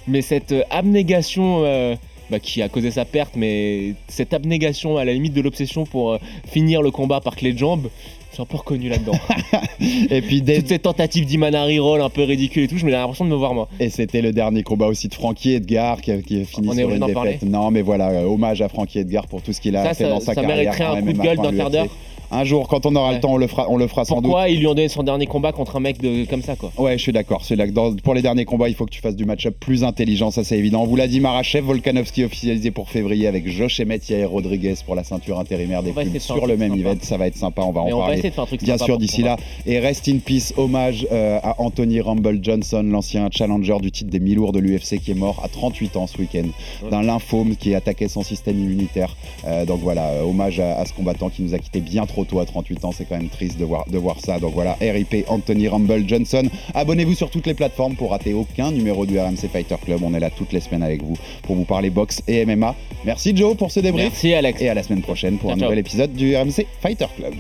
Mais 0.07 0.21
cette 0.21 0.51
euh, 0.51 0.63
abnégation. 0.69 1.61
euh, 1.63 1.95
bah, 2.29 2.39
qui 2.39 2.61
a 2.61 2.69
causé 2.69 2.91
sa 2.91 3.03
perte, 3.03 3.33
mais 3.35 3.93
cette 4.07 4.33
abnégation 4.33 4.95
à 4.95 5.03
la 5.03 5.11
limite 5.11 5.33
de 5.33 5.41
l'obsession 5.41 5.83
pour 5.83 6.13
euh, 6.13 6.17
finir 6.47 6.81
le 6.81 6.89
combat 6.89 7.19
par 7.19 7.35
clé 7.35 7.51
de 7.51 7.57
jambe, 7.57 7.89
je 8.29 8.35
suis 8.35 8.41
un 8.41 8.45
peu 8.45 8.55
reconnu 8.55 8.87
là-dedans. 8.87 9.19
et 10.09 10.21
puis 10.21 10.41
Toutes 10.41 10.69
ces 10.69 10.79
tentatives 10.79 11.25
d'Imanari 11.25 11.79
roll 11.79 12.01
un 12.01 12.09
peu 12.09 12.23
ridicules 12.23 12.63
et 12.63 12.67
tout, 12.69 12.77
je 12.77 12.85
me 12.85 12.89
j'ai 12.89 12.95
l'impression 12.95 13.25
de 13.25 13.29
me 13.31 13.35
voir 13.35 13.53
moi. 13.53 13.67
Et 13.81 13.89
c'était 13.89 14.21
le 14.21 14.31
dernier 14.31 14.63
combat 14.63 14.87
aussi 14.87 15.09
de 15.09 15.13
Frankie 15.13 15.55
Edgar 15.55 15.99
qui 15.99 16.11
a, 16.13 16.21
qui 16.21 16.39
a 16.41 16.45
fini 16.45 16.69
On 16.69 16.71
est 16.71 16.75
sur 16.77 16.85
obligé 16.85 16.93
une 16.93 16.99
d'en 16.99 17.07
défaite. 17.07 17.13
parler 17.15 17.39
Non, 17.43 17.69
mais 17.69 17.81
voilà, 17.81 18.25
hommage 18.25 18.61
à 18.61 18.69
Frankie 18.69 18.99
Edgar 18.99 19.27
pour 19.27 19.41
tout 19.41 19.51
ce 19.51 19.59
qu'il 19.59 19.75
a 19.75 19.83
Ça, 19.83 19.93
fait 19.93 20.05
ça- 20.05 20.09
dans 20.09 20.19
sa 20.21 20.33
ça 20.33 20.35
carrière. 20.35 20.55
mériterait 20.55 20.85
en 20.85 20.93
un 20.95 21.01
coup 21.01 21.11
de 21.11 21.19
gueule 21.21 21.37
d'un 21.37 21.53
quart 21.53 21.69
d'heure. 21.69 21.87
Un 22.31 22.43
jour, 22.45 22.67
quand 22.69 22.85
on 22.85 22.95
aura 22.95 23.09
Ouais. 23.09 23.15
le 23.15 23.21
temps, 23.21 23.33
on 23.33 23.37
le 23.37 23.47
fera, 23.47 23.65
on 23.69 23.75
le 23.77 23.87
fera 23.87 24.05
sans 24.05 24.15
doute. 24.15 24.23
Pourquoi 24.25 24.47
ils 24.49 24.59
lui 24.59 24.67
ont 24.67 24.73
donné 24.73 24.87
son 24.87 25.03
dernier 25.03 25.25
combat 25.27 25.51
contre 25.51 25.75
un 25.75 25.79
mec 25.81 25.99
de, 26.01 26.23
comme 26.25 26.41
ça 26.41 26.55
quoi 26.55 26.71
Ouais, 26.77 26.97
je 26.97 27.01
suis 27.03 27.11
d'accord. 27.11 27.43
C'est 27.43 27.57
pour 28.03 28.13
les 28.13 28.21
derniers 28.21 28.45
combats, 28.45 28.69
il 28.69 28.75
faut 28.75 28.85
que 28.85 28.91
tu 28.91 29.01
fasses 29.01 29.15
du 29.17 29.25
match-up 29.25 29.55
plus 29.59 29.83
intelligent, 29.83 30.31
ça 30.31 30.43
c'est 30.43 30.57
évident. 30.57 30.81
On 30.83 30.87
vous 30.87 30.95
l'a 30.95 31.07
dit, 31.07 31.19
Marachev, 31.19 31.65
Volkanovski 31.65 32.23
officialisé 32.23 32.71
pour 32.71 32.89
février 32.89 33.27
avec 33.27 33.47
Josh 33.49 33.79
Emmett, 33.81 34.07
Yair 34.09 34.29
Rodriguez 34.29 34.75
pour 34.85 34.95
la 34.95 35.03
ceinture 35.03 35.39
intérimaire 35.39 35.83
des 35.83 35.91
va 35.91 36.01
un 36.01 36.19
sur 36.19 36.47
le 36.47 36.55
même 36.57 36.69
sympa. 36.77 36.89
event. 36.89 36.97
Ça 37.01 37.17
va 37.17 37.27
être 37.27 37.35
sympa, 37.35 37.61
on 37.63 37.71
va 37.71 37.83
Mais 37.85 37.91
en 37.91 37.95
on 37.95 37.99
va 37.99 38.05
parler. 38.05 38.17
essayer 38.19 38.29
de 38.29 38.33
faire 38.35 38.43
un 38.45 38.47
truc 38.47 38.63
Bien 38.63 38.77
sûr, 38.77 38.97
d'ici 38.97 39.21
là. 39.23 39.35
Et 39.65 39.79
rest 39.79 40.07
in 40.07 40.19
peace, 40.19 40.53
hommage 40.57 41.05
euh, 41.11 41.39
à 41.43 41.61
Anthony 41.61 41.99
Rumble 42.01 42.39
Johnson, 42.41 42.81
l'ancien 42.83 43.27
challenger 43.31 43.77
du 43.81 43.91
titre 43.91 44.09
des 44.09 44.19
mi-lourds 44.21 44.53
de 44.53 44.59
l'UFC 44.59 44.99
qui 44.99 45.11
est 45.11 45.15
mort 45.15 45.41
à 45.43 45.49
38 45.49 45.97
ans 45.97 46.07
ce 46.07 46.17
week-end 46.17 46.47
d'un 46.89 47.01
lymphome 47.03 47.55
qui 47.57 47.75
attaquait 47.75 48.07
son 48.07 48.23
système 48.23 48.57
immunitaire. 48.59 49.15
Euh, 49.45 49.65
donc 49.65 49.81
voilà, 49.81 50.07
euh, 50.11 50.23
hommage 50.23 50.59
à, 50.61 50.77
à 50.79 50.85
ce 50.85 50.93
combattant 50.93 51.29
qui 51.29 51.41
nous 51.41 51.53
a 51.53 51.59
quitté 51.59 51.81
bien 51.81 52.05
trop 52.25 52.25
tôt 52.25 52.39
à 52.39 52.45
38 52.45 52.85
ans. 52.85 52.91
C'est 52.95 53.05
quand 53.05 53.17
même 53.17 53.29
triste 53.29 53.57
de 53.57 53.65
voir, 53.65 53.85
de 53.89 53.97
voir 53.97 54.17
ça. 54.19 54.39
Donc 54.39 54.53
voilà, 54.53 54.77
RIP 54.81 55.25
Anthony 55.27 55.67
Rumble 55.67 56.07
Johnson. 56.07 56.43
Abonnez-vous 56.73 57.15
sur 57.15 57.29
toutes 57.29 57.47
les 57.47 57.53
plateformes 57.53 57.95
pour 57.95 58.11
rater 58.11 58.33
aucun 58.33 58.71
numéro 58.71 59.05
du 59.05 59.19
RMC 59.19 59.47
Fighter 59.51 59.75
Club. 59.83 60.01
On 60.03 60.13
est 60.13 60.19
là 60.19 60.29
toutes 60.29 60.53
les 60.53 60.59
semaines 60.59 60.83
avec 60.83 61.01
vous 61.03 61.17
pour 61.43 61.55
vous 61.55 61.65
parler 61.65 61.89
boxe 61.89 62.21
et 62.27 62.45
MMA. 62.45 62.75
Merci 63.05 63.35
Joe 63.35 63.55
pour 63.55 63.71
ce 63.71 63.79
débrief. 63.79 64.09
Merci 64.11 64.33
Alex. 64.33 64.61
Et 64.61 64.69
à 64.69 64.73
la 64.73 64.83
semaine 64.83 65.01
prochaine 65.01 65.37
pour 65.37 65.49
Ciao, 65.49 65.55
un 65.55 65.59
ciao. 65.59 65.65
nouvel 65.69 65.79
épisode 65.79 66.13
du 66.13 66.35
RMC 66.35 66.65
Fighter 66.81 67.07
Club. 67.15 67.33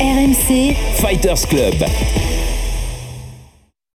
RMC 0.00 0.74
Fighters 0.94 1.46
Club. 1.48 1.74